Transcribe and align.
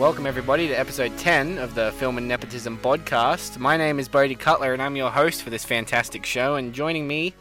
Welcome, 0.00 0.26
everybody, 0.26 0.66
to 0.68 0.72
episode 0.72 1.14
10 1.18 1.58
of 1.58 1.74
the 1.74 1.92
Film 1.92 2.16
and 2.16 2.26
Nepotism 2.26 2.78
podcast. 2.78 3.58
My 3.58 3.76
name 3.76 3.98
is 3.98 4.08
Bodhi 4.08 4.34
Cutler, 4.34 4.72
and 4.72 4.80
I'm 4.80 4.96
your 4.96 5.10
host 5.10 5.42
for 5.42 5.50
this 5.50 5.66
fantastic 5.66 6.24
show. 6.24 6.54
And 6.54 6.72
joining 6.72 7.06
me 7.06 7.34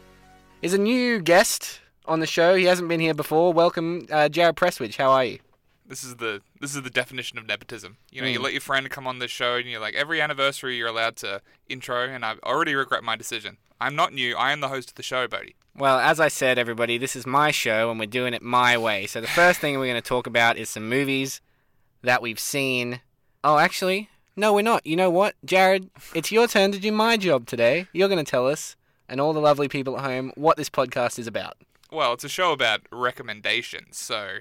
is 0.61 0.73
a 0.73 0.77
new 0.77 1.21
guest 1.21 1.79
on 2.03 2.19
the 2.19 2.27
show. 2.27 2.55
He 2.55 2.65
hasn't 2.65 2.89
been 2.89 2.99
here 2.99 3.13
before. 3.13 3.53
Welcome, 3.53 4.07
uh, 4.11 4.27
Jared 4.27 4.57
Prestwidge. 4.57 4.97
How 4.97 5.09
are 5.11 5.23
you? 5.23 5.39
This 5.87 6.03
is 6.03 6.17
the 6.17 6.41
this 6.59 6.75
is 6.75 6.81
the 6.81 6.89
definition 6.89 7.37
of 7.37 7.47
nepotism. 7.47 7.95
You 8.11 8.21
know, 8.21 8.27
you 8.27 8.39
Mm. 8.39 8.43
let 8.43 8.51
your 8.51 8.61
friend 8.61 8.89
come 8.89 9.07
on 9.07 9.19
the 9.19 9.29
show, 9.29 9.55
and 9.55 9.65
you're 9.69 9.79
like, 9.79 9.95
every 9.95 10.21
anniversary 10.21 10.75
you're 10.75 10.89
allowed 10.89 11.15
to 11.17 11.41
intro, 11.69 12.09
and 12.09 12.25
I 12.25 12.35
already 12.43 12.75
regret 12.75 13.05
my 13.05 13.15
decision. 13.15 13.55
I'm 13.79 13.95
not 13.95 14.11
new. 14.11 14.35
I 14.35 14.51
am 14.51 14.59
the 14.59 14.67
host 14.67 14.89
of 14.89 14.95
the 14.95 15.03
show, 15.03 15.29
Bodhi. 15.29 15.55
Well, 15.77 15.97
as 15.97 16.19
I 16.19 16.27
said, 16.27 16.59
everybody, 16.59 16.97
this 16.97 17.15
is 17.15 17.25
my 17.25 17.51
show, 17.51 17.89
and 17.89 17.97
we're 17.97 18.05
doing 18.07 18.33
it 18.33 18.41
my 18.41 18.77
way. 18.77 19.07
So 19.07 19.21
the 19.21 19.27
first 19.27 19.61
thing 19.61 19.79
we're 19.79 19.85
going 19.87 19.95
to 20.01 20.01
talk 20.01 20.27
about 20.27 20.57
is 20.57 20.69
some 20.69 20.89
movies 20.89 21.39
that 22.01 22.21
we've 22.21 22.39
seen. 22.39 23.01
Oh, 23.43 23.57
actually, 23.57 24.09
no, 24.35 24.53
we're 24.53 24.61
not. 24.61 24.85
You 24.85 24.95
know 24.95 25.09
what, 25.09 25.35
Jared? 25.43 25.89
It's 26.13 26.31
your 26.31 26.47
turn 26.47 26.71
to 26.71 26.79
do 26.79 26.91
my 26.91 27.17
job 27.17 27.45
today. 27.45 27.87
You're 27.93 28.07
going 28.07 28.23
to 28.23 28.29
tell 28.29 28.47
us, 28.47 28.75
and 29.07 29.19
all 29.19 29.33
the 29.33 29.41
lovely 29.41 29.67
people 29.67 29.97
at 29.97 30.03
home, 30.03 30.31
what 30.35 30.57
this 30.57 30.69
podcast 30.69 31.19
is 31.19 31.27
about. 31.27 31.57
Well, 31.91 32.13
it's 32.13 32.23
a 32.23 32.29
show 32.29 32.51
about 32.51 32.81
recommendations. 32.91 33.97
So, 33.97 34.37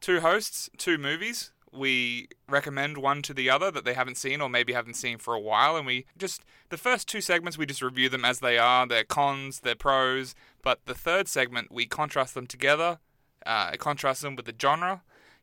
two 0.00 0.20
hosts, 0.20 0.70
two 0.78 0.98
movies. 0.98 1.50
We 1.74 2.28
recommend 2.48 2.98
one 2.98 3.22
to 3.22 3.32
the 3.32 3.48
other 3.48 3.70
that 3.70 3.84
they 3.84 3.94
haven't 3.94 4.18
seen 4.18 4.42
or 4.42 4.50
maybe 4.50 4.74
haven't 4.74 4.94
seen 4.94 5.16
for 5.18 5.34
a 5.34 5.40
while, 5.40 5.76
and 5.76 5.86
we 5.86 6.04
just 6.18 6.42
the 6.68 6.76
first 6.76 7.08
two 7.08 7.22
segments 7.22 7.56
we 7.56 7.66
just 7.66 7.82
review 7.82 8.08
them 8.08 8.24
as 8.24 8.40
they 8.40 8.58
are, 8.58 8.86
their 8.86 9.04
cons, 9.04 9.60
their 9.60 9.74
pros. 9.74 10.34
But 10.62 10.80
the 10.84 10.94
third 10.94 11.28
segment 11.28 11.72
we 11.72 11.86
contrast 11.86 12.34
them 12.34 12.46
together, 12.46 12.98
uh, 13.46 13.72
contrast 13.78 14.22
them 14.22 14.36
with 14.36 14.44
the 14.44 14.54
genre. 14.60 15.02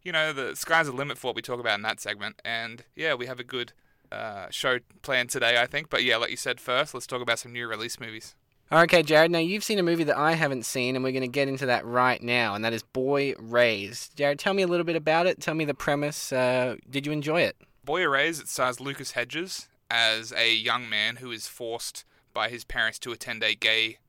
You 0.10 0.14
know, 0.14 0.34
the 0.34 0.56
sky's 0.56 0.88
the 0.88 0.92
limit 0.92 1.20
for 1.20 1.28
what 1.28 1.36
we 1.36 1.44
talk 1.44 1.60
about 1.60 1.76
in 1.76 1.84
that 1.84 2.00
segment, 2.00 2.42
and 2.44 2.84
yeah, 2.96 3.14
we 3.14 3.28
have 3.28 3.40
a 3.40 3.44
good 3.44 3.74
uh, 4.12 4.48
show 4.50 4.80
planned 5.04 5.30
today, 5.30 5.62
I 5.62 5.68
think. 5.68 5.92
But 5.92 6.04
yeah, 6.04 6.18
like 6.18 6.32
you 6.32 6.36
said 6.36 6.60
first, 6.60 6.96
let's 6.96 7.06
talk 7.06 7.22
about 7.22 7.38
some 7.38 7.54
new 7.54 7.68
release 7.68 8.00
movies. 8.00 8.34
Okay, 8.72 9.04
Jared, 9.04 9.30
now 9.30 9.38
you've 9.38 9.64
seen 9.64 9.78
a 9.78 9.84
movie 9.84 10.06
that 10.06 10.18
I 10.18 10.32
haven't 10.32 10.66
seen, 10.66 10.96
and 10.96 11.04
we're 11.04 11.12
going 11.12 11.22
to 11.22 11.28
get 11.28 11.48
into 11.48 11.68
that 11.68 11.86
right 11.86 12.24
now, 12.24 12.56
and 12.56 12.66
that 12.66 12.74
is 12.74 12.82
Boy 12.82 13.36
Erased. 13.38 14.16
Jared, 14.16 14.40
tell 14.40 14.56
me 14.56 14.64
a 14.64 14.68
little 14.68 14.84
bit 14.84 14.96
about 14.96 15.28
it. 15.28 15.42
Tell 15.42 15.54
me 15.54 15.64
the 15.64 15.76
premise. 15.76 16.34
Uh, 16.34 16.78
did 16.90 17.06
you 17.06 17.12
enjoy 17.12 17.42
it? 17.42 17.56
Boy 17.86 18.02
Erased, 18.02 18.42
it 18.42 18.48
stars 18.48 18.80
Lucas 18.80 19.12
Hedges 19.12 19.68
as 19.92 20.34
a 20.36 20.52
young 20.52 20.90
man 20.90 21.18
who 21.18 21.30
is 21.30 21.48
forced 21.48 22.04
by 22.34 22.50
his 22.50 22.64
parents 22.64 22.98
to 22.98 23.12
attend 23.12 23.44
a 23.44 23.54
gay 23.54 24.00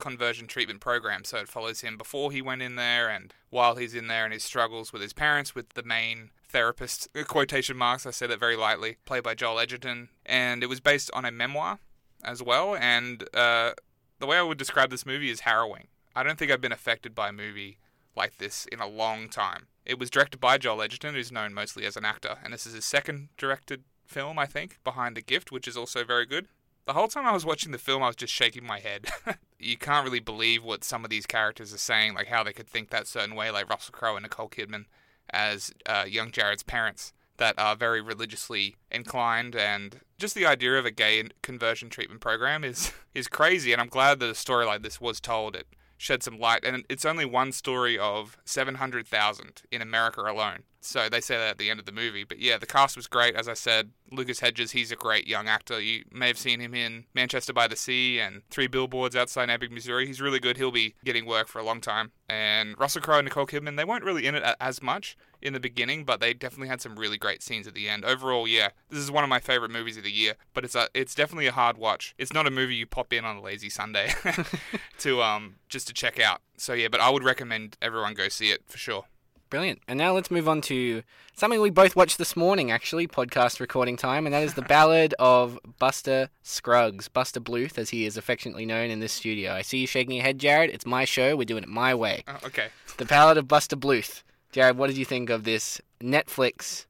conversion 0.00 0.46
treatment 0.46 0.80
program. 0.80 1.24
So 1.24 1.38
it 1.38 1.48
follows 1.48 1.82
him 1.82 1.96
before 1.96 2.32
he 2.32 2.42
went 2.42 2.62
in 2.62 2.76
there 2.76 3.08
and 3.08 3.32
while 3.50 3.76
he's 3.76 3.94
in 3.94 4.08
there 4.08 4.24
and 4.24 4.32
his 4.32 4.42
struggles 4.42 4.92
with 4.92 5.02
his 5.02 5.12
parents, 5.12 5.54
with 5.54 5.70
the 5.70 5.82
main 5.82 6.30
therapist, 6.48 7.08
quotation 7.28 7.76
marks, 7.76 8.06
I 8.06 8.10
say 8.10 8.26
that 8.26 8.40
very 8.40 8.56
lightly, 8.56 8.96
played 9.04 9.22
by 9.22 9.34
Joel 9.34 9.60
Edgerton. 9.60 10.08
And 10.26 10.62
it 10.62 10.68
was 10.68 10.80
based 10.80 11.10
on 11.14 11.24
a 11.24 11.30
memoir 11.30 11.78
as 12.24 12.42
well. 12.42 12.74
And 12.74 13.22
uh, 13.34 13.72
the 14.18 14.26
way 14.26 14.38
I 14.38 14.42
would 14.42 14.58
describe 14.58 14.90
this 14.90 15.06
movie 15.06 15.30
is 15.30 15.40
harrowing. 15.40 15.88
I 16.14 16.22
don't 16.22 16.38
think 16.38 16.50
I've 16.50 16.60
been 16.60 16.72
affected 16.72 17.14
by 17.14 17.28
a 17.28 17.32
movie 17.32 17.78
like 18.16 18.38
this 18.38 18.66
in 18.66 18.80
a 18.80 18.88
long 18.88 19.28
time. 19.28 19.66
It 19.86 19.98
was 19.98 20.10
directed 20.10 20.40
by 20.40 20.58
Joel 20.58 20.82
Edgerton, 20.82 21.14
who's 21.14 21.32
known 21.32 21.54
mostly 21.54 21.86
as 21.86 21.96
an 21.96 22.04
actor, 22.04 22.38
and 22.44 22.52
this 22.52 22.66
is 22.66 22.74
his 22.74 22.84
second 22.84 23.28
directed 23.36 23.84
film, 24.04 24.38
I 24.38 24.46
think, 24.46 24.78
behind 24.84 25.16
The 25.16 25.22
Gift, 25.22 25.50
which 25.50 25.66
is 25.66 25.76
also 25.76 26.04
very 26.04 26.26
good. 26.26 26.48
The 26.86 26.92
whole 26.92 27.08
time 27.08 27.26
I 27.26 27.32
was 27.32 27.46
watching 27.46 27.72
the 27.72 27.78
film, 27.78 28.02
I 28.02 28.08
was 28.08 28.16
just 28.16 28.32
shaking 28.32 28.66
my 28.66 28.80
head. 28.80 29.06
you 29.60 29.76
can't 29.76 30.04
really 30.04 30.20
believe 30.20 30.64
what 30.64 30.84
some 30.84 31.04
of 31.04 31.10
these 31.10 31.26
characters 31.26 31.72
are 31.72 31.78
saying, 31.78 32.14
like 32.14 32.28
how 32.28 32.42
they 32.42 32.52
could 32.52 32.68
think 32.68 32.90
that 32.90 33.06
certain 33.06 33.34
way, 33.34 33.50
like 33.50 33.68
Russell 33.68 33.92
Crowe 33.92 34.16
and 34.16 34.22
Nicole 34.22 34.48
Kidman 34.48 34.86
as 35.30 35.72
uh, 35.86 36.04
young 36.08 36.30
Jared's 36.30 36.62
parents 36.62 37.12
that 37.36 37.54
are 37.58 37.74
very 37.74 38.02
religiously 38.02 38.76
inclined 38.90 39.56
and 39.56 40.00
just 40.18 40.34
the 40.34 40.44
idea 40.44 40.78
of 40.78 40.84
a 40.84 40.90
gay 40.90 41.24
conversion 41.42 41.88
treatment 41.88 42.20
program 42.20 42.62
is 42.62 42.92
is 43.14 43.28
crazy 43.28 43.72
and 43.72 43.80
I'm 43.80 43.88
glad 43.88 44.20
that 44.20 44.28
a 44.28 44.34
story 44.34 44.66
like 44.66 44.82
this 44.82 45.00
was 45.00 45.20
told 45.20 45.56
shed 46.00 46.22
some 46.22 46.38
light 46.38 46.64
and 46.64 46.82
it's 46.88 47.04
only 47.04 47.26
one 47.26 47.52
story 47.52 47.98
of 47.98 48.38
700,000 48.46 49.62
in 49.70 49.82
America 49.82 50.22
alone. 50.22 50.60
So 50.80 51.10
they 51.10 51.20
say 51.20 51.36
that 51.36 51.50
at 51.50 51.58
the 51.58 51.68
end 51.68 51.78
of 51.78 51.84
the 51.84 51.92
movie 51.92 52.24
but 52.24 52.40
yeah 52.40 52.56
the 52.56 52.64
cast 52.66 52.96
was 52.96 53.06
great. 53.06 53.34
As 53.34 53.48
I 53.48 53.52
said 53.52 53.90
Lucas 54.10 54.40
Hedges 54.40 54.70
he's 54.70 54.90
a 54.90 54.96
great 54.96 55.26
young 55.26 55.46
actor. 55.46 55.78
You 55.78 56.04
may 56.10 56.28
have 56.28 56.38
seen 56.38 56.58
him 56.58 56.74
in 56.74 57.04
Manchester 57.14 57.52
by 57.52 57.68
the 57.68 57.76
Sea 57.76 58.18
and 58.18 58.40
Three 58.50 58.66
Billboards 58.66 59.14
Outside 59.14 59.50
Ebbing 59.50 59.74
Missouri. 59.74 60.06
He's 60.06 60.22
really 60.22 60.40
good. 60.40 60.56
He'll 60.56 60.70
be 60.70 60.94
getting 61.04 61.26
work 61.26 61.48
for 61.48 61.58
a 61.58 61.64
long 61.64 61.82
time. 61.82 62.12
And 62.30 62.78
Russell 62.78 63.02
Crowe 63.02 63.18
and 63.18 63.26
Nicole 63.26 63.46
Kidman 63.46 63.76
they 63.76 63.84
weren't 63.84 64.04
really 64.04 64.26
in 64.26 64.34
it 64.34 64.56
as 64.58 64.82
much 64.82 65.18
in 65.42 65.52
the 65.52 65.60
beginning, 65.60 66.04
but 66.04 66.20
they 66.20 66.34
definitely 66.34 66.68
had 66.68 66.80
some 66.80 66.96
really 66.96 67.18
great 67.18 67.42
scenes 67.42 67.66
at 67.66 67.74
the 67.74 67.88
end. 67.88 68.04
Overall, 68.04 68.46
yeah, 68.46 68.70
this 68.88 68.98
is 68.98 69.10
one 69.10 69.24
of 69.24 69.30
my 69.30 69.40
favorite 69.40 69.70
movies 69.70 69.96
of 69.96 70.04
the 70.04 70.10
year. 70.10 70.34
But 70.54 70.64
it's 70.64 70.74
a, 70.74 70.88
it's 70.94 71.14
definitely 71.14 71.46
a 71.46 71.52
hard 71.52 71.78
watch. 71.78 72.14
It's 72.18 72.32
not 72.32 72.46
a 72.46 72.50
movie 72.50 72.74
you 72.74 72.86
pop 72.86 73.12
in 73.12 73.24
on 73.24 73.36
a 73.36 73.40
lazy 73.40 73.70
Sunday 73.70 74.12
to 74.98 75.22
um 75.22 75.56
just 75.68 75.86
to 75.88 75.94
check 75.94 76.20
out. 76.20 76.40
So 76.56 76.72
yeah, 76.72 76.88
but 76.88 77.00
I 77.00 77.10
would 77.10 77.24
recommend 77.24 77.76
everyone 77.80 78.14
go 78.14 78.28
see 78.28 78.50
it 78.50 78.62
for 78.66 78.78
sure. 78.78 79.04
Brilliant. 79.50 79.80
And 79.88 79.98
now 79.98 80.12
let's 80.12 80.30
move 80.30 80.48
on 80.48 80.60
to 80.62 81.02
something 81.34 81.60
we 81.60 81.70
both 81.70 81.96
watched 81.96 82.18
this 82.18 82.36
morning, 82.36 82.70
actually, 82.70 83.08
podcast 83.08 83.58
recording 83.58 83.96
time, 83.96 84.24
and 84.24 84.32
that 84.32 84.44
is 84.44 84.54
the 84.54 84.62
Ballad 84.62 85.12
of 85.18 85.58
Buster 85.80 86.30
Scruggs, 86.44 87.08
Buster 87.08 87.40
Bluth, 87.40 87.76
as 87.76 87.90
he 87.90 88.06
is 88.06 88.16
affectionately 88.16 88.64
known 88.64 88.90
in 88.90 89.00
this 89.00 89.12
studio. 89.12 89.52
I 89.52 89.62
see 89.62 89.78
you 89.78 89.88
shaking 89.88 90.14
your 90.14 90.22
head, 90.22 90.38
Jared. 90.38 90.70
It's 90.70 90.86
my 90.86 91.04
show. 91.04 91.34
We're 91.34 91.46
doing 91.46 91.64
it 91.64 91.68
my 91.68 91.96
way. 91.96 92.22
Oh, 92.28 92.38
okay. 92.46 92.68
The 92.98 93.04
Ballad 93.04 93.38
of 93.38 93.48
Buster 93.48 93.74
Bluth. 93.74 94.22
Jared, 94.52 94.76
what 94.76 94.88
did 94.88 94.96
you 94.98 95.04
think 95.04 95.30
of 95.30 95.44
this 95.44 95.80
Netflix 96.00 96.86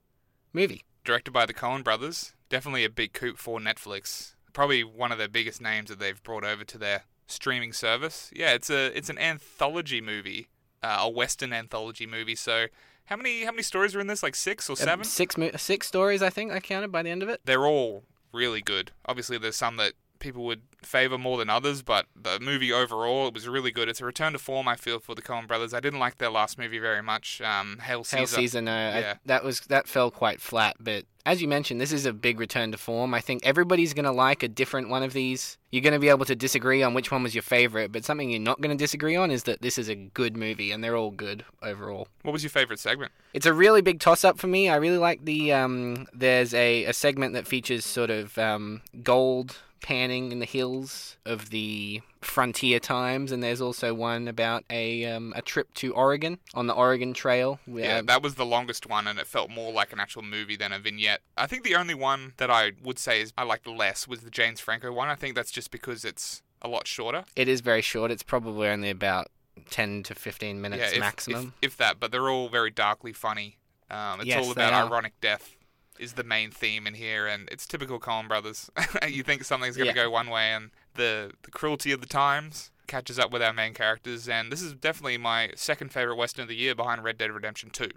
movie? 0.53 0.85
Directed 1.05 1.33
by 1.33 1.47
the 1.47 1.55
Coen 1.55 1.85
brothers, 1.85 2.33
definitely 2.49 2.85
a 2.85 2.91
big 2.91 3.13
coup 3.13 3.35
for 3.37 3.59
Netflix. 3.59 4.35
Probably 4.53 4.83
one 4.83 5.13
of 5.13 5.19
their 5.19 5.29
biggest 5.29 5.61
names 5.61 5.89
that 5.91 5.99
they've 5.99 6.23
brought 6.23 6.45
over 6.45 6.65
to 6.65 6.79
their 6.79 7.05
streaming 7.27 7.73
service. 7.73 8.31
Yeah, 8.35 8.53
it's 8.53 8.71
a 8.71 8.87
it's 8.97 9.09
an 9.11 9.19
anthology 9.19 10.01
movie, 10.01 10.49
uh, 10.83 10.99
a 11.01 11.09
western 11.09 11.53
anthology 11.53 12.07
movie. 12.07 12.35
So 12.35 12.67
how 13.07 13.17
many 13.17 13.45
how 13.45 13.51
many 13.53 13.63
stories 13.63 13.95
are 13.95 14.01
in 14.01 14.07
this? 14.09 14.23
Like 14.23 14.35
six 14.35 14.69
or 14.69 14.73
Uh, 14.73 14.77
seven? 14.77 15.05
Six, 15.05 15.37
six 15.57 15.87
stories, 15.87 16.23
I 16.23 16.31
think 16.31 16.53
I 16.53 16.61
counted 16.61 16.91
by 16.91 17.03
the 17.03 17.11
end 17.11 17.23
of 17.23 17.29
it. 17.29 17.41
they're 17.45 17.67
all 17.67 18.05
really 18.33 18.61
good. 18.63 18.91
Obviously, 19.07 19.39
there's 19.39 19.57
some 19.57 19.77
that 19.77 19.93
people 20.21 20.45
would 20.45 20.63
favor 20.83 21.19
more 21.19 21.37
than 21.39 21.51
others, 21.51 21.83
but 21.83 22.07
the 22.15 22.39
movie 22.41 22.73
overall 22.73 23.27
it 23.29 23.35
was 23.35 23.49
really 23.49 23.71
good. 23.71 23.89
It's 23.89 24.01
a 24.01 24.05
return 24.05 24.33
to 24.35 24.39
form, 24.39 24.69
I 24.69 24.77
feel, 24.77 24.99
for 25.01 25.15
the 25.15 25.23
Coen 25.23 25.47
Brothers. 25.49 25.75
I 25.75 25.81
didn't 25.81 25.99
like 25.99 26.19
their 26.19 26.31
last 26.31 26.59
movie 26.59 26.79
very 26.79 27.03
much. 27.03 27.41
Um, 27.41 27.79
Hail 27.83 28.05
Caesar. 28.05 28.17
Hail 28.19 28.27
Caesar, 28.27 28.61
no, 28.63 28.73
I- 28.73 29.15
that 29.27 29.43
was 29.45 29.61
that 29.63 29.89
fell 29.89 30.11
quite 30.11 30.41
flat. 30.41 30.77
But 30.79 31.05
as 31.27 31.43
you 31.43 31.49
mentioned, 31.49 31.81
this 31.81 31.93
is 31.93 32.07
a 32.07 32.13
big 32.15 32.41
return 32.41 32.73
to 32.73 32.79
form. 32.79 33.13
I 33.13 33.21
think 33.21 33.45
everybody's 33.45 33.93
gonna 33.93 34.13
like 34.13 34.43
a 34.43 34.49
different 34.49 34.89
one 34.89 35.03
of 35.03 35.13
these. 35.13 35.59
You're 35.71 35.83
gonna 35.83 35.99
be 35.99 36.09
able 36.09 36.25
to 36.25 36.35
disagree 36.35 36.83
on 36.83 36.95
which 36.95 37.11
one 37.13 37.23
was 37.23 37.35
your 37.35 37.43
favorite, 37.43 37.93
but 37.93 38.05
something 38.05 38.31
you're 38.31 38.41
not 38.41 38.61
gonna 38.63 38.75
disagree 38.75 39.17
on 39.17 39.31
is 39.31 39.43
that 39.45 39.61
this 39.61 39.77
is 39.77 39.89
a 39.91 39.95
good 39.95 40.37
movie, 40.37 40.73
and 40.73 40.83
they're 40.83 40.97
all 40.97 41.11
good 41.11 41.45
overall. 41.63 42.09
What 42.23 42.33
was 42.33 42.43
your 42.43 42.51
favorite 42.51 42.79
segment? 42.79 43.13
It's 43.35 43.47
a 43.47 43.53
really 43.53 43.83
big 43.83 44.01
toss 44.01 44.25
up 44.25 44.39
for 44.39 44.47
me. 44.47 44.69
I 44.71 44.77
really 44.77 44.99
like 44.99 45.25
the 45.25 45.53
um. 45.53 46.07
There's 46.15 46.55
a, 46.55 46.85
a 46.85 46.93
segment 46.95 47.35
that 47.35 47.47
features 47.47 47.85
sort 47.85 48.11
of 48.11 48.37
um 48.39 48.81
gold 49.03 49.59
panning 49.81 50.33
in 50.33 50.39
the 50.39 50.47
hills 50.47 51.17
of 51.25 51.51
the 51.51 52.01
frontier 52.21 52.79
times, 52.79 53.33
and 53.33 53.43
there's 53.43 53.61
also 53.61 53.95
one 53.95 54.29
about 54.29 54.65
a 54.71 55.05
um 55.07 55.33
a 55.37 55.43
trip 55.43 55.73
to 55.75 55.93
Oregon 55.95 56.39
on 56.55 56.67
the 56.67 56.75
Oregon 56.75 57.13
Trail. 57.15 57.59
where- 57.67 57.85
Yeah, 57.85 58.03
that 58.03 58.23
was 58.23 58.35
the 58.35 58.47
longest 58.47 58.87
one, 58.87 59.07
and 59.07 59.19
it 59.19 59.27
felt 59.27 59.51
more 59.51 59.73
like 59.73 59.93
an 59.93 60.01
actual 60.01 60.23
movie 60.23 60.57
than 60.57 60.73
a 60.73 60.79
vignette. 60.79 61.21
I 61.37 61.47
think 61.47 61.65
the 61.65 61.75
only 61.75 61.95
one 61.95 62.35
that 62.37 62.51
I 62.51 62.73
would 62.83 62.99
say 62.99 63.21
is 63.21 63.33
I 63.37 63.45
liked 63.45 63.67
less 63.67 64.07
was 64.07 64.21
the 64.21 64.31
James 64.31 64.61
Franco 64.61 64.93
one. 64.93 65.09
I 65.09 65.15
think 65.15 65.35
that's 65.35 65.51
just 65.51 65.71
because 65.71 66.05
it's 66.05 66.43
a 66.63 66.69
lot 66.69 66.87
shorter. 66.87 67.25
It 67.37 67.49
is 67.49 67.61
very 67.61 67.83
short. 67.83 68.11
It's 68.11 68.23
probably 68.23 68.69
only 68.69 68.91
about 68.91 69.29
10 69.71 70.03
to 70.05 70.15
15 70.15 70.61
minutes 70.61 70.83
yeah, 70.83 70.91
if, 70.91 71.01
maximum. 71.01 71.55
If, 71.63 71.73
if 71.73 71.77
that, 71.79 71.99
but 72.01 72.13
they're 72.13 72.29
all 72.29 72.49
very 72.49 72.71
darkly 72.71 73.13
funny. 73.13 73.57
Um, 73.91 74.21
it's 74.21 74.29
Yes, 74.29 74.45
all 74.45 74.53
about 74.53 74.73
ironic 74.73 75.15
death 75.21 75.57
is 76.01 76.15
the 76.15 76.25
main 76.25 76.51
theme 76.51 76.87
in 76.87 76.95
here, 76.95 77.27
and 77.27 77.49
it's 77.53 77.67
typical 77.67 78.01
Coen 78.01 78.27
Brothers. 78.29 78.71
you 79.09 79.23
think 79.23 79.45
something's 79.45 79.77
going 79.77 79.91
to 79.91 79.95
Yeah. 79.97 80.05
go 80.05 80.11
one 80.11 80.31
way, 80.31 80.53
and 80.53 80.71
the 80.95 81.33
the 81.43 81.51
cruelty 81.51 81.93
of 81.93 82.01
the 82.01 82.07
times 82.07 82.71
catches 82.87 83.19
up 83.19 83.31
with 83.31 83.43
our 83.43 83.53
main 83.53 83.73
characters. 83.75 84.29
And 84.29 84.51
this 84.51 84.61
is 84.63 84.73
definitely 84.75 85.19
my 85.19 85.51
second 85.55 85.93
favorite 85.93 86.17
western 86.17 86.43
of 86.43 86.49
the 86.49 86.57
year, 86.57 86.75
behind 86.75 87.05
Red 87.05 87.19
Dead 87.19 87.31
Redemption 87.31 87.71
Two. 87.71 87.91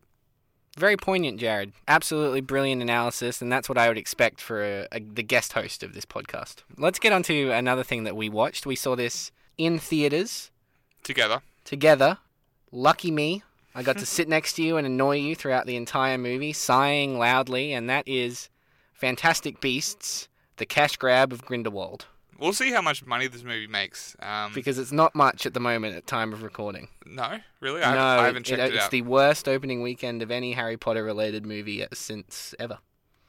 Very 0.77 0.97
poignant, 0.97 1.39
Jared. 1.39 1.71
Absolutely 1.87 2.41
brilliant 2.41 2.81
analysis, 2.81 3.41
and 3.43 3.51
that's 3.51 3.69
what 3.69 3.77
I 3.77 3.87
would 3.89 3.97
expect 3.97 4.41
for 4.41 4.63
a, 4.63 4.87
a, 4.91 4.99
the 4.99 5.21
guest 5.21 5.53
host 5.53 5.83
of 5.83 5.93
this 5.93 6.03
podcast. 6.05 6.63
Let's 6.77 6.97
get 6.99 7.13
on 7.13 7.21
to 7.23 7.51
another 7.51 7.83
thing 7.83 8.05
that 8.05 8.15
we 8.15 8.27
watched. 8.27 8.65
We 8.65 8.75
saw 8.75 8.95
this 8.95 9.31
in 9.57 9.77
theaters 9.77 10.49
Together, 11.03 11.41
together. 11.63 12.17
Lucky 12.71 13.11
me. 13.11 13.43
I 13.75 13.81
got 13.83 13.97
to 13.97 14.05
sit 14.05 14.27
next 14.27 14.53
to 14.53 14.63
you 14.63 14.77
and 14.77 14.85
annoy 14.85 15.17
you 15.17 15.35
throughout 15.35 15.65
the 15.65 15.75
entire 15.75 16.17
movie, 16.17 16.53
sighing 16.53 17.17
loudly, 17.17 17.73
and 17.73 17.89
that 17.89 18.07
is 18.07 18.49
Fantastic 18.93 19.59
Beasts, 19.59 20.27
The 20.57 20.65
Cash 20.65 20.97
Grab 20.97 21.33
of 21.33 21.43
Grindelwald. 21.43 22.05
We'll 22.39 22.53
see 22.53 22.71
how 22.71 22.81
much 22.81 23.05
money 23.05 23.27
this 23.27 23.43
movie 23.43 23.67
makes. 23.67 24.15
Um, 24.19 24.51
because 24.53 24.77
it's 24.77 24.91
not 24.91 25.15
much 25.15 25.45
at 25.45 25.53
the 25.53 25.59
moment 25.59 25.95
at 25.95 26.05
time 26.05 26.33
of 26.33 26.43
recording. 26.43 26.89
no, 27.05 27.39
really, 27.61 27.81
I, 27.81 27.95
no, 27.95 28.21
I 28.21 28.25
haven't 28.25 28.45
checked 28.45 28.59
it, 28.59 28.63
out. 28.63 28.73
it's 28.73 28.83
out. 28.85 28.91
the 28.91 29.01
worst 29.01 29.47
opening 29.47 29.81
weekend 29.81 30.21
of 30.21 30.29
any 30.29 30.53
Harry 30.53 30.77
Potter 30.77 31.03
related 31.03 31.45
movie 31.45 31.85
since 31.93 32.53
ever. 32.59 32.79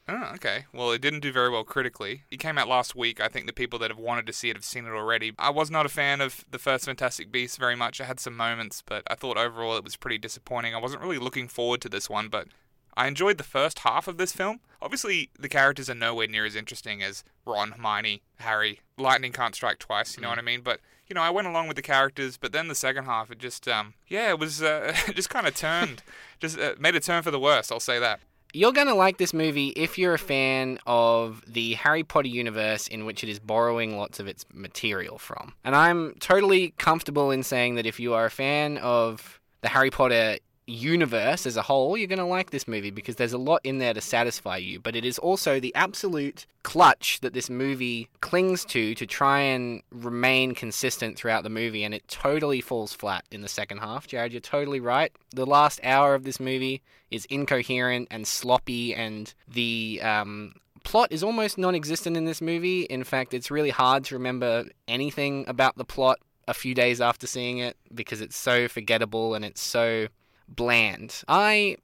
Oh, 0.07 0.33
okay. 0.35 0.67
Well, 0.73 0.93
it 0.93 1.01
didn't 1.01 1.21
do 1.21 1.33
very 1.33 1.49
well 1.49 1.65
critically. 1.65 2.25
It 2.31 2.37
came 2.37 2.59
out 2.59 2.69
last 2.69 2.95
week. 2.95 3.21
I 3.21 3.29
think 3.29 3.47
the 3.47 3.55
people 3.55 3.79
that 3.79 3.91
have 3.91 3.99
wanted 3.99 4.27
to 4.27 4.35
see 4.35 4.51
it 4.51 4.57
have 4.57 4.65
seen 4.65 4.85
it 4.85 4.91
already. 4.91 5.33
I 5.39 5.51
was 5.51 5.71
not 5.71 5.87
a 5.87 5.91
fan 5.91 6.21
of 6.21 6.45
the 6.51 6.59
first 6.59 6.85
Fantastic 6.85 7.33
Beasts 7.33 7.57
very 7.57 7.75
much. 7.75 8.01
I 8.01 8.05
had 8.05 8.21
some 8.21 8.37
moments, 8.37 8.83
but 8.85 9.03
I 9.07 9.15
thought 9.15 9.39
overall 9.39 9.77
it 9.77 9.85
was 9.85 9.97
pretty 9.97 10.19
disappointing. 10.19 10.75
I 10.75 10.81
wasn't 10.81 11.03
really 11.03 11.19
looking 11.19 11.49
forward 11.49 11.81
to 11.83 11.89
this 11.89 12.11
one, 12.11 12.29
but 12.29 12.49
I 12.97 13.07
enjoyed 13.07 13.39
the 13.39 13.45
first 13.45 13.81
half 13.81 14.07
of 14.07 14.19
this 14.19 14.33
film. 14.33 14.61
Obviously, 14.83 15.31
the 15.39 15.49
characters 15.49 15.89
are 15.89 15.95
nowhere 15.95 16.27
near 16.27 16.45
as 16.45 16.55
interesting 16.55 17.03
as 17.03 17.25
Ron, 17.47 17.73
Hermione, 17.73 18.23
Harry. 18.41 18.81
Lightning 18.99 19.33
can't 19.33 19.55
strike 19.55 19.79
twice, 19.79 20.17
you 20.17 20.23
know 20.23 20.29
what 20.29 20.39
I 20.39 20.43
mean? 20.43 20.61
But 20.61 20.81
you 21.09 21.15
know, 21.15 21.23
I 21.23 21.31
went 21.31 21.47
along 21.49 21.69
with 21.69 21.77
the 21.77 21.83
characters, 21.83 22.37
but 22.37 22.53
then 22.53 22.69
the 22.69 22.75
second 22.75 23.05
half, 23.05 23.31
it 23.31 23.39
just, 23.39 23.69
um, 23.69 23.95
yeah, 24.09 24.31
it 24.31 24.39
was 24.39 24.63
uh, 24.63 24.95
just 25.15 25.31
kind 25.31 25.47
of 25.47 25.55
turned, 25.55 26.03
just 26.41 26.59
uh, 26.59 26.75
made 26.79 26.95
a 26.95 27.01
turn 27.01 27.23
for 27.23 27.31
the 27.31 27.41
worst. 27.41 27.73
I'll 27.73 27.81
say 27.81 27.99
that. 27.99 28.21
You're 28.57 28.73
going 28.73 28.87
to 28.87 28.95
like 28.95 29.19
this 29.19 29.35
movie 29.35 29.71
if 29.71 29.99
you're 29.99 30.15
a 30.15 30.19
fan 30.19 30.79
of 30.87 31.43
the 31.45 31.75
Harry 31.75 32.05
Potter 32.05 32.29
universe 32.29 32.87
in 32.87 33.05
which 33.05 33.25
it 33.25 33.29
is 33.29 33.41
borrowing 33.41 33.97
lots 33.97 34.21
of 34.21 34.29
its 34.29 34.45
material 34.53 35.19
from. 35.19 35.55
And 35.65 35.75
I'm 35.75 36.15
totally 36.21 36.73
comfortable 36.79 37.33
in 37.33 37.43
saying 37.43 37.75
that 37.75 37.85
if 37.85 37.99
you 37.99 38.15
are 38.15 38.27
a 38.27 38.31
fan 38.31 38.79
of 38.79 39.41
the 39.63 39.69
Harry 39.69 39.91
Potter 39.91 40.39
universe 40.67 41.47
as 41.47 41.57
a 41.57 41.63
whole, 41.63 41.97
you're 41.97 42.09
going 42.09 42.19
to 42.19 42.25
like 42.25 42.51
this 42.51 42.67
movie 42.67 42.91
because 42.91 43.17
there's 43.17 43.33
a 43.33 43.39
lot 43.39 43.61
in 43.65 43.79
there 43.79 43.95
to 43.95 44.01
satisfy 44.01 44.57
you. 44.57 44.81
But 44.81 44.97
it 44.97 45.05
is 45.05 45.19
also 45.19 45.61
the 45.61 45.75
absolute 45.75 46.47
clutch 46.63 47.21
that 47.21 47.35
this 47.35 47.51
movie 47.51 48.09
clings 48.21 48.65
to 48.67 48.95
to 48.95 49.07
try 49.07 49.41
and 49.41 49.83
remain 49.91 50.55
consistent 50.55 51.17
throughout 51.17 51.43
the 51.43 51.51
movie, 51.51 51.85
and 51.85 51.95
it 51.95 52.07
totally 52.09 52.61
falls 52.61 52.93
flat 52.93 53.25
in 53.31 53.43
the 53.43 53.49
second 53.49 53.79
half. 53.79 54.07
Jared, 54.07 54.33
you're 54.33 54.41
totally 54.41 54.81
right. 54.81 55.13
The 55.35 55.47
last 55.47 55.81
hour 55.83 56.15
of 56.15 56.25
this 56.25 56.41
movie 56.41 56.83
is 57.11 57.27
incoherent 57.27 58.09
and 58.11 58.27
sloppy, 58.27 58.95
and 58.95 59.33
the 59.47 60.01
um, 60.03 60.55
plot 60.85 61.09
is 61.11 61.23
almost 61.23 61.59
non 61.59 61.75
existent 61.75 62.17
in 62.17 62.25
this 62.25 62.41
movie. 62.41 62.83
In 62.83 63.05
fact, 63.05 63.35
it's 63.35 63.51
really 63.51 63.71
hard 63.71 64.05
to 64.05 64.15
remember 64.15 64.65
anything 64.89 65.45
about 65.49 65.77
the 65.77 65.85
plot 65.85 66.19
a 66.47 66.55
few 66.55 66.75
days 66.75 67.01
after 67.01 67.27
seeing 67.27 67.59
it 67.59 67.77
because 67.95 68.21
it's 68.21 68.37
so 68.37 68.69
forgettable 68.69 69.35
and 69.35 69.45
it's 69.45 69.63
so 69.63 70.09
bland. 70.49 71.23
I 71.29 71.77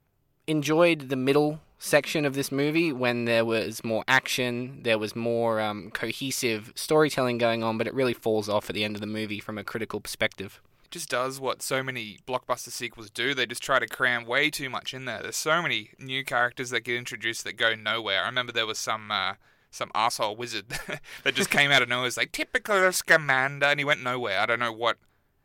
enjoyed 0.47 1.09
the 1.09 1.15
middle 1.15 1.61
section 1.79 2.25
of 2.25 2.35
this 2.35 2.51
movie 2.51 2.93
when 2.93 3.25
there 3.25 3.43
was 3.43 3.83
more 3.83 4.03
action, 4.07 4.81
there 4.83 4.99
was 4.99 5.15
more 5.15 5.59
um, 5.59 5.89
cohesive 5.91 6.71
storytelling 6.75 7.39
going 7.39 7.63
on, 7.63 7.77
but 7.77 7.87
it 7.87 7.93
really 7.93 8.13
falls 8.13 8.47
off 8.47 8.69
at 8.69 8.75
the 8.75 8.83
end 8.83 8.95
of 8.95 9.01
the 9.01 9.07
movie 9.07 9.39
from 9.39 9.57
a 9.57 9.63
critical 9.63 9.99
perspective. 9.99 10.61
It 10.85 10.91
just 10.91 11.09
does 11.09 11.39
what 11.39 11.63
so 11.63 11.81
many 11.81 12.19
blockbuster 12.27 12.69
sequels 12.69 13.09
do. 13.09 13.33
They 13.33 13.47
just 13.47 13.63
try 13.63 13.79
to 13.79 13.87
cram 13.87 14.25
way 14.25 14.51
too 14.51 14.69
much 14.69 14.93
in 14.93 15.05
there. 15.05 15.21
There's 15.23 15.35
so 15.35 15.61
many 15.61 15.91
new 15.97 16.23
characters 16.23 16.69
that 16.69 16.81
get 16.81 16.97
introduced 16.97 17.43
that 17.45 17.57
go 17.57 17.73
nowhere. 17.73 18.23
I 18.23 18.27
remember 18.27 18.51
there 18.51 18.67
was 18.67 18.77
some 18.77 19.09
uh, 19.09 19.33
some 19.71 19.89
asshole 19.95 20.35
wizard 20.35 20.67
that 21.23 21.33
just 21.33 21.49
came 21.49 21.71
out 21.71 21.81
of 21.81 21.89
nowhere. 21.89 22.07
It's 22.07 22.17
like 22.17 22.31
typical 22.31 22.91
Scamander, 22.91 23.67
and 23.67 23.79
he 23.79 23.85
went 23.85 24.03
nowhere. 24.03 24.39
I 24.39 24.45
don't 24.45 24.59
know 24.59 24.73
what 24.73 24.97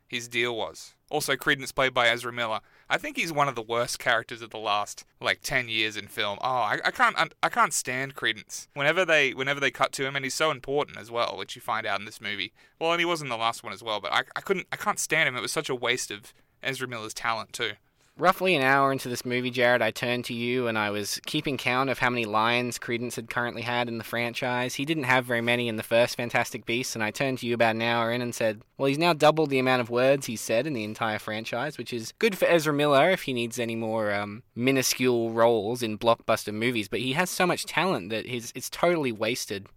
his 0.07 0.27
deal 0.27 0.55
was. 0.55 0.93
Also, 1.09 1.35
Credence 1.35 1.71
played 1.71 1.93
by 1.93 2.09
Ezra 2.09 2.33
Miller. 2.33 2.59
I 2.89 2.97
think 2.97 3.17
he's 3.17 3.33
one 3.33 3.47
of 3.47 3.55
the 3.55 3.61
worst 3.61 3.99
characters 3.99 4.41
of 4.41 4.49
the 4.49 4.57
last 4.57 5.03
like 5.19 5.41
ten 5.41 5.67
years 5.67 5.97
in 5.97 6.07
film. 6.07 6.37
Oh, 6.41 6.47
I, 6.47 6.79
I 6.85 6.91
can't 6.91 7.33
I 7.43 7.49
can't 7.49 7.73
stand 7.73 8.15
Credence. 8.15 8.67
Whenever 8.73 9.05
they 9.05 9.33
whenever 9.33 9.59
they 9.59 9.71
cut 9.71 9.91
to 9.93 10.05
him, 10.05 10.15
and 10.15 10.23
he's 10.23 10.33
so 10.33 10.51
important 10.51 10.97
as 10.97 11.11
well, 11.11 11.35
which 11.37 11.55
you 11.55 11.61
find 11.61 11.85
out 11.85 11.99
in 11.99 12.05
this 12.05 12.21
movie. 12.21 12.53
Well, 12.79 12.91
and 12.91 12.99
he 12.99 13.05
was 13.05 13.21
in 13.21 13.29
the 13.29 13.37
last 13.37 13.63
one 13.63 13.73
as 13.73 13.83
well, 13.83 13.99
but 13.99 14.13
I, 14.13 14.23
I 14.35 14.41
couldn't 14.41 14.67
I 14.71 14.77
can't 14.77 14.99
stand 14.99 15.27
him. 15.27 15.35
It 15.35 15.41
was 15.41 15.51
such 15.51 15.69
a 15.69 15.75
waste 15.75 16.11
of 16.11 16.33
Ezra 16.63 16.87
Miller's 16.87 17.13
talent 17.13 17.53
too. 17.53 17.71
Roughly 18.19 18.55
an 18.55 18.63
hour 18.63 18.91
into 18.91 19.09
this 19.09 19.25
movie, 19.25 19.51
Jared, 19.51 19.83
I 19.83 19.91
turned 19.91 20.25
to 20.25 20.33
you 20.33 20.65
and 20.65 20.75
I 20.75 20.89
was 20.89 21.21
keeping 21.27 21.55
count 21.55 21.91
of 21.91 21.99
how 21.99 22.09
many 22.09 22.25
lines 22.25 22.79
Credence 22.79 23.15
had 23.15 23.29
currently 23.29 23.61
had 23.61 23.87
in 23.87 23.99
the 23.99 24.03
franchise. 24.03 24.73
He 24.73 24.85
didn't 24.85 25.03
have 25.03 25.25
very 25.25 25.41
many 25.41 25.67
in 25.67 25.75
the 25.75 25.83
first 25.83 26.17
Fantastic 26.17 26.65
Beasts, 26.65 26.95
and 26.95 27.03
I 27.03 27.11
turned 27.11 27.37
to 27.39 27.45
you 27.45 27.53
about 27.53 27.75
an 27.75 27.83
hour 27.83 28.11
in 28.11 28.23
and 28.23 28.33
said, 28.33 28.63
Well, 28.75 28.87
he's 28.87 28.97
now 28.97 29.13
doubled 29.13 29.51
the 29.51 29.59
amount 29.59 29.81
of 29.81 29.91
words 29.91 30.25
he's 30.25 30.41
said 30.41 30.65
in 30.65 30.73
the 30.73 30.83
entire 30.83 31.19
franchise, 31.19 31.77
which 31.77 31.93
is 31.93 32.11
good 32.17 32.35
for 32.35 32.45
Ezra 32.45 32.73
Miller 32.73 33.11
if 33.11 33.23
he 33.23 33.33
needs 33.33 33.59
any 33.59 33.75
more 33.75 34.11
um, 34.11 34.41
minuscule 34.55 35.29
roles 35.29 35.83
in 35.83 35.99
blockbuster 35.99 36.51
movies, 36.51 36.87
but 36.87 37.01
he 37.01 37.13
has 37.13 37.29
so 37.29 37.45
much 37.45 37.67
talent 37.67 38.09
that 38.09 38.25
his, 38.25 38.51
it's 38.55 38.71
totally 38.71 39.11
wasted. 39.11 39.67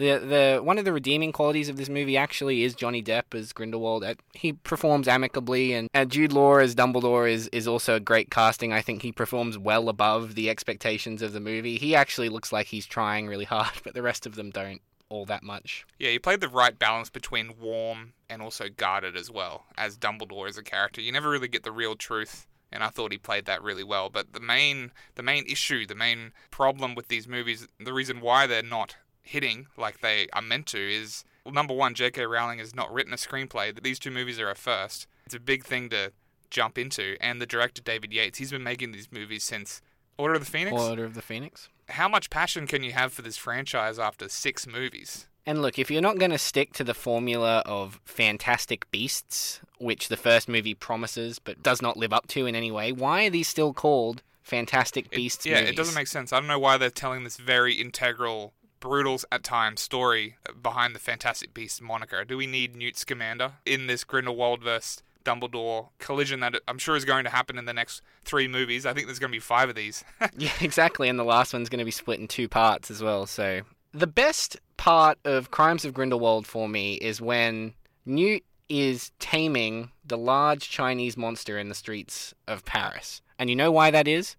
The 0.00 0.18
the 0.18 0.60
one 0.62 0.78
of 0.78 0.86
the 0.86 0.94
redeeming 0.94 1.30
qualities 1.30 1.68
of 1.68 1.76
this 1.76 1.90
movie 1.90 2.16
actually 2.16 2.62
is 2.62 2.74
Johnny 2.74 3.02
Depp 3.02 3.34
as 3.34 3.52
Grindelwald. 3.52 4.02
Uh, 4.02 4.14
He 4.32 4.54
performs 4.54 5.06
amicably, 5.06 5.74
and 5.74 5.90
uh, 5.92 6.06
Jude 6.06 6.32
Law 6.32 6.56
as 6.56 6.74
Dumbledore 6.74 7.30
is 7.30 7.48
is 7.48 7.68
also 7.68 7.96
a 7.96 8.00
great 8.00 8.30
casting. 8.30 8.72
I 8.72 8.80
think 8.80 9.02
he 9.02 9.12
performs 9.12 9.58
well 9.58 9.90
above 9.90 10.36
the 10.36 10.48
expectations 10.48 11.20
of 11.20 11.34
the 11.34 11.40
movie. 11.40 11.76
He 11.76 11.94
actually 11.94 12.30
looks 12.30 12.50
like 12.50 12.68
he's 12.68 12.86
trying 12.86 13.26
really 13.26 13.44
hard, 13.44 13.72
but 13.84 13.92
the 13.92 14.00
rest 14.00 14.24
of 14.24 14.36
them 14.36 14.48
don't 14.48 14.80
all 15.10 15.26
that 15.26 15.42
much. 15.42 15.84
Yeah, 15.98 16.12
he 16.12 16.18
played 16.18 16.40
the 16.40 16.48
right 16.48 16.78
balance 16.78 17.10
between 17.10 17.60
warm 17.60 18.14
and 18.30 18.40
also 18.40 18.70
guarded 18.74 19.16
as 19.16 19.30
well 19.30 19.66
as 19.76 19.98
Dumbledore 19.98 20.48
as 20.48 20.56
a 20.56 20.62
character. 20.62 21.02
You 21.02 21.12
never 21.12 21.28
really 21.28 21.48
get 21.48 21.62
the 21.62 21.72
real 21.72 21.94
truth 21.94 22.46
and 22.72 22.82
I 22.84 22.88
thought 22.88 23.12
he 23.12 23.18
played 23.18 23.44
that 23.46 23.62
really 23.62 23.84
well. 23.84 24.08
But 24.08 24.32
the 24.32 24.40
main 24.40 24.92
the 25.16 25.22
main 25.22 25.44
issue, 25.46 25.84
the 25.84 25.94
main 25.94 26.32
problem 26.50 26.94
with 26.94 27.08
these 27.08 27.28
movies, 27.28 27.66
the 27.78 27.92
reason 27.92 28.20
why 28.20 28.46
they're 28.46 28.62
not 28.62 28.96
hitting 29.22 29.66
like 29.76 30.00
they 30.00 30.28
are 30.32 30.42
meant 30.42 30.66
to 30.68 30.78
is 30.78 31.24
well, 31.44 31.54
number 31.54 31.74
one, 31.74 31.94
J.K. 31.94 32.26
Rowling 32.26 32.58
has 32.58 32.74
not 32.74 32.92
written 32.92 33.12
a 33.12 33.16
screenplay. 33.16 33.74
That 33.74 33.82
these 33.84 33.98
two 33.98 34.10
movies 34.10 34.38
are 34.38 34.50
a 34.50 34.54
first. 34.54 35.06
It's 35.24 35.34
a 35.34 35.40
big 35.40 35.64
thing 35.64 35.88
to 35.90 36.12
jump 36.50 36.76
into, 36.76 37.16
and 37.20 37.40
the 37.40 37.46
director 37.46 37.80
David 37.80 38.12
Yates, 38.12 38.38
he's 38.38 38.50
been 38.50 38.62
making 38.62 38.92
these 38.92 39.10
movies 39.10 39.44
since 39.44 39.80
Order 40.18 40.34
of 40.34 40.40
the 40.44 40.50
Phoenix. 40.50 40.80
Order 40.80 41.04
of 41.04 41.14
the 41.14 41.22
Phoenix. 41.22 41.68
How 41.88 42.08
much 42.08 42.28
passion 42.28 42.66
can 42.66 42.82
you 42.82 42.92
have 42.92 43.12
for 43.12 43.22
this 43.22 43.36
franchise 43.36 43.98
after 43.98 44.28
six 44.28 44.66
movies? 44.66 45.26
And 45.46 45.62
look, 45.62 45.78
if 45.78 45.90
you're 45.90 46.02
not 46.02 46.18
going 46.18 46.30
to 46.32 46.38
stick 46.38 46.74
to 46.74 46.84
the 46.84 46.92
formula 46.94 47.62
of 47.64 48.00
Fantastic 48.04 48.90
Beasts, 48.90 49.60
which 49.78 50.08
the 50.08 50.16
first 50.16 50.48
movie 50.48 50.74
promises 50.74 51.38
but 51.38 51.62
does 51.62 51.80
not 51.80 51.96
live 51.96 52.12
up 52.12 52.26
to 52.28 52.46
in 52.46 52.54
any 52.54 52.70
way, 52.70 52.92
why 52.92 53.24
are 53.24 53.30
these 53.30 53.48
still 53.48 53.72
called 53.72 54.22
Fantastic 54.42 55.06
It- 55.06 55.12
Beasts 55.16 55.46
yeah, 55.46 55.56
movies? 55.60 55.70
it 55.70 55.76
doesn't 55.76 55.94
make 55.94 56.06
sense. 56.08 56.32
I 56.32 56.38
don't 56.38 56.48
know 56.48 56.58
why 56.58 56.76
they're 56.76 56.90
telling 56.90 57.24
this 57.24 57.38
very 57.38 57.74
integral, 57.74 58.52
brutal 58.80 59.20
at 59.30 59.42
times 59.42 59.80
story 59.80 60.36
behind 60.62 60.94
the 60.94 60.98
Fantastic 60.98 61.54
Beasts 61.54 61.80
moniker. 61.80 62.24
Do 62.24 62.36
we 62.36 62.46
need 62.46 62.74
Newt 62.74 62.96
Scamander 62.96 63.52
in 63.64 63.86
this 63.86 64.04
Grindelwald 64.04 64.62
versus 64.62 65.02
Dumbledore 65.24 65.88
collision 65.98 66.40
that 66.40 66.54
I'm 66.66 66.78
sure 66.78 66.96
is 66.96 67.04
going 67.04 67.24
to 67.24 67.30
happen 67.30 67.58
in 67.58 67.66
the 67.66 67.74
next 67.74 68.02
three 68.24 68.48
movies? 68.48 68.86
I 68.86 68.94
think 68.94 69.06
there's 69.06 69.18
going 69.18 69.30
to 69.30 69.36
be 69.36 69.40
five 69.40 69.68
of 69.68 69.74
these. 69.74 70.04
Yeah, 70.36 70.52
exactly. 70.60 71.08
And 71.08 71.18
the 71.18 71.24
last 71.24 71.52
one's 71.52 71.68
going 71.68 71.80
to 71.80 71.84
be 71.84 71.90
split 71.90 72.20
in 72.20 72.28
two 72.28 72.48
parts 72.48 72.90
as 72.90 73.02
well. 73.02 73.26
So 73.26 73.60
the 73.92 74.06
best 74.06 74.56
part 74.76 75.18
of 75.24 75.50
Crimes 75.50 75.84
of 75.84 75.92
Grindelwald 75.92 76.46
for 76.46 76.68
me 76.68 76.94
is 76.94 77.20
when 77.20 77.74
Newt 78.06 78.42
is 78.68 79.10
taming 79.18 79.90
the 80.04 80.16
large 80.16 80.70
Chinese 80.70 81.16
monster 81.16 81.58
in 81.58 81.68
the 81.68 81.74
streets 81.74 82.32
of 82.46 82.64
Paris. 82.64 83.20
And 83.38 83.50
you 83.50 83.56
know 83.56 83.72
why 83.72 83.90
that 83.90 84.06
is? 84.08 84.36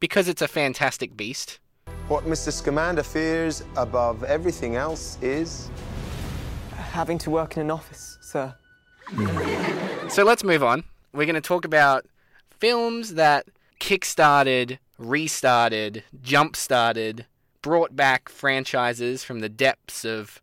Because 0.00 0.28
it's 0.28 0.42
a 0.42 0.48
fantastic 0.48 1.16
beast. 1.16 1.58
What 2.08 2.24
Mr. 2.24 2.52
Scamander 2.52 3.02
fears 3.02 3.64
above 3.76 4.24
everything 4.24 4.76
else 4.76 5.16
is 5.22 5.70
Having 6.76 7.18
to 7.18 7.30
work 7.30 7.56
in 7.56 7.62
an 7.62 7.70
office, 7.70 8.18
sir. 8.20 8.54
So 10.08 10.22
let's 10.22 10.44
move 10.44 10.62
on. 10.62 10.84
We're 11.12 11.24
going 11.24 11.34
to 11.34 11.40
talk 11.40 11.64
about 11.64 12.06
films 12.50 13.14
that 13.14 13.46
kickstarted, 13.80 14.78
restarted, 14.98 16.04
jump 16.22 16.54
started, 16.56 17.26
brought 17.62 17.96
back 17.96 18.28
franchises 18.28 19.24
from 19.24 19.40
the 19.40 19.48
depths 19.48 20.04
of 20.04 20.40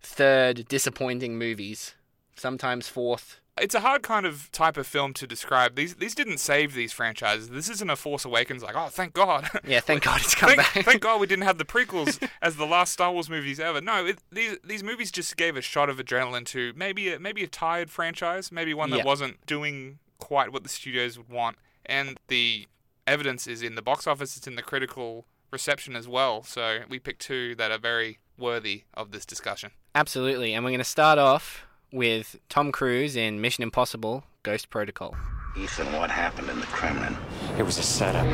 third 0.00 0.68
disappointing 0.68 1.36
movies, 1.36 1.94
sometimes 2.36 2.88
fourth. 2.88 3.39
It's 3.60 3.74
a 3.74 3.80
hard 3.80 4.02
kind 4.02 4.26
of 4.26 4.50
type 4.52 4.76
of 4.76 4.86
film 4.86 5.12
to 5.14 5.26
describe. 5.26 5.74
These 5.76 5.96
these 5.96 6.14
didn't 6.14 6.38
save 6.38 6.74
these 6.74 6.92
franchises. 6.92 7.48
This 7.50 7.68
isn't 7.68 7.90
a 7.90 7.96
Force 7.96 8.24
Awakens 8.24 8.62
like, 8.62 8.74
oh, 8.76 8.88
thank 8.88 9.12
God. 9.12 9.48
Yeah, 9.66 9.80
thank 9.80 10.02
God 10.02 10.20
it's 10.22 10.34
come 10.34 10.48
thank, 10.48 10.58
back. 10.74 10.84
thank 10.84 11.02
God 11.02 11.20
we 11.20 11.26
didn't 11.26 11.44
have 11.44 11.58
the 11.58 11.64
prequels 11.76 12.20
as 12.42 12.56
the 12.56 12.66
last 12.66 12.92
Star 12.92 13.12
Wars 13.12 13.28
movies 13.30 13.60
ever. 13.60 13.80
No, 13.80 14.06
it, 14.06 14.18
these 14.32 14.56
these 14.64 14.82
movies 14.82 15.10
just 15.10 15.36
gave 15.36 15.56
a 15.56 15.60
shot 15.60 15.88
of 15.90 15.98
adrenaline 15.98 16.46
to 16.46 16.72
maybe 16.74 17.12
a, 17.12 17.18
maybe 17.20 17.44
a 17.44 17.46
tired 17.46 17.90
franchise, 17.90 18.50
maybe 18.50 18.74
one 18.74 18.90
that 18.90 18.98
Yeah. 18.98 19.04
wasn't 19.04 19.44
doing 19.46 19.98
quite 20.18 20.52
what 20.52 20.62
the 20.62 20.68
studios 20.68 21.16
would 21.18 21.28
want. 21.28 21.56
And 21.86 22.18
the 22.28 22.66
evidence 23.06 23.46
is 23.46 23.62
in 23.62 23.74
the 23.74 23.82
box 23.82 24.06
office. 24.06 24.36
It's 24.36 24.46
in 24.46 24.56
the 24.56 24.62
critical 24.62 25.26
reception 25.50 25.96
as 25.96 26.06
well. 26.06 26.42
So 26.42 26.80
we 26.88 26.98
picked 26.98 27.22
two 27.22 27.54
that 27.56 27.70
are 27.70 27.78
very 27.78 28.18
worthy 28.38 28.84
of 28.94 29.10
this 29.10 29.26
discussion. 29.26 29.70
Absolutely. 29.94 30.54
And 30.54 30.64
we're 30.64 30.70
going 30.70 30.78
to 30.78 30.84
start 30.84 31.18
off 31.18 31.66
with 31.92 32.38
Tom 32.48 32.72
Cruise 32.72 33.16
in 33.16 33.40
Mission 33.40 33.62
Impossible 33.62 34.24
Ghost 34.42 34.70
Protocol. 34.70 35.16
Ethan, 35.56 35.92
what 35.92 36.10
happened 36.10 36.48
in 36.48 36.60
the 36.60 36.66
Kremlin? 36.66 37.16
It 37.58 37.62
was 37.62 37.78
a 37.78 37.82
setup. 37.82 38.26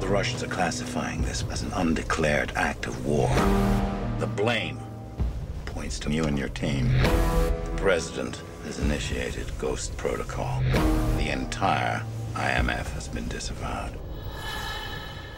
The 0.00 0.08
Russians 0.08 0.42
are 0.42 0.48
classifying 0.48 1.22
this 1.22 1.44
as 1.50 1.62
an 1.62 1.72
undeclared 1.72 2.52
act 2.56 2.86
of 2.86 3.06
war. 3.06 3.28
The 4.18 4.26
blame 4.26 4.80
points 5.64 5.76
points 5.86 6.00
to 6.00 6.10
you 6.10 6.24
and 6.24 6.36
your 6.36 6.48
team. 6.48 6.90
The 7.00 7.72
president 7.76 8.42
has 8.64 8.80
initiated 8.80 9.46
Ghost 9.56 9.96
Protocol. 9.96 10.60
The 11.16 11.30
entire 11.30 12.02
IMF 12.34 12.90
has 12.94 13.06
been 13.06 13.28
disavowed. 13.28 13.92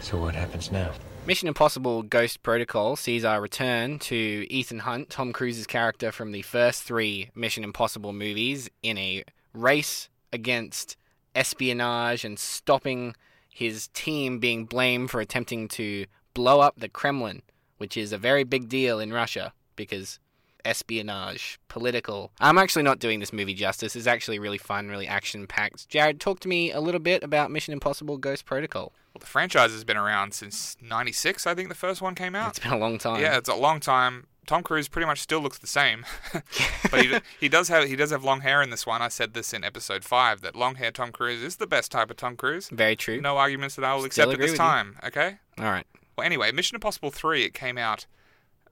So 0.01 0.17
what 0.17 0.35
happens 0.35 0.73
now? 0.73 0.93
Mission 1.29 1.47
Impossible 1.47 2.03
Ghost 2.03 2.43
Protocol 2.43 2.97
sees 2.97 3.23
our 3.23 3.43
return 3.43 3.99
to 3.99 4.47
Ethan 4.49 4.79
Hunt, 4.79 5.11
Tom 5.11 5.35
Cruise's 5.35 5.67
character 5.67 6.11
from 6.11 6.33
the 6.33 6.41
first 6.41 6.85
three 6.85 7.29
Mission 7.35 7.65
Impossible 7.65 8.15
movies, 8.15 8.71
in 8.83 8.97
a 8.97 9.25
race 9.53 10.09
against 10.33 10.97
espionage 11.35 12.25
and 12.25 12.39
stopping 12.39 13.15
his 13.47 13.89
team 13.89 14.39
being 14.39 14.65
blamed 14.65 15.11
for 15.11 15.21
attempting 15.21 15.69
to 15.69 16.07
blow 16.33 16.61
up 16.61 16.77
the 16.79 16.89
Kremlin, 16.89 17.43
which 17.77 17.95
is 17.95 18.11
a 18.11 18.17
very 18.17 18.43
big 18.43 18.71
deal 18.71 18.99
in 18.99 19.13
Russia 19.13 19.53
because 19.77 20.19
espionage, 20.65 21.59
political. 21.69 22.33
I'm 22.41 22.57
actually 22.57 22.85
not 22.85 23.01
doing 23.01 23.21
this 23.21 23.35
movie 23.35 23.53
justice. 23.53 23.95
It's 23.97 24.07
actually 24.07 24.39
really 24.39 24.57
fun, 24.57 24.89
really 24.89 25.07
action 25.07 25.47
packed. 25.47 25.91
Jared, 25.91 26.21
talk 26.21 26.41
to 26.41 26.49
me 26.49 26.73
a 26.73 26.81
little 26.81 27.01
bit 27.01 27.23
about 27.23 27.51
Mission 27.51 27.75
Impossible 27.75 28.17
Ghost 28.17 28.47
Protocol. 28.47 28.93
Well, 29.19 29.25
the 29.25 29.27
franchise 29.27 29.73
has 29.73 29.83
been 29.83 29.97
around 29.97 30.33
since 30.33 30.77
'96. 30.81 31.45
I 31.45 31.53
think 31.55 31.69
the 31.69 31.75
first 31.75 32.01
one 32.01 32.15
came 32.15 32.37
out. 32.37 32.51
It's 32.51 32.61
been 32.61 32.73
a 32.73 32.79
long 32.79 32.99
time. 32.99 33.21
Yeah, 33.21 33.37
it's 33.37 33.49
a 33.49 33.55
long 33.57 33.81
time. 33.81 34.29
Tom 34.47 34.63
Cruise 34.63 34.87
pretty 34.89 35.07
much 35.07 35.21
still 35.21 35.41
looks 35.41 35.59
the 35.59 35.67
same, 35.67 36.07
but 36.91 37.05
he, 37.05 37.19
he 37.41 37.49
does 37.49 37.67
have 37.69 37.89
he 37.89 37.97
does 37.97 38.13
have 38.13 38.23
long 38.23 38.43
hair 38.43 38.63
in 38.63 38.71
this 38.71 38.87
one. 38.87 39.03
I 39.03 39.09
said 39.09 39.35
this 39.35 39.53
in 39.53 39.65
episode 39.65 40.05
five 40.05 40.41
that 40.43 40.55
long 40.55 40.77
hair 40.77 40.93
Tom 40.93 41.11
Cruise 41.11 41.43
is 41.43 41.57
the 41.57 41.67
best 41.67 41.91
type 41.91 42.11
of 42.13 42.17
Tom 42.17 42.37
Cruise. 42.37 42.69
Very 42.69 42.95
true. 42.95 43.21
No 43.21 43.37
arguments 43.39 43.75
that 43.75 43.85
I 43.85 43.93
will 43.95 44.03
Still 44.03 44.07
accept 44.07 44.33
at 44.35 44.39
this 44.39 44.53
with 44.53 44.53
you. 44.53 44.57
time. 44.57 44.97
Okay. 45.05 45.39
All 45.59 45.65
right. 45.65 45.87
Well, 46.17 46.25
anyway, 46.25 46.53
Mission 46.53 46.77
Impossible 46.77 47.11
three 47.11 47.45
it 47.45 47.55
came 47.55 47.77
out 47.77 48.07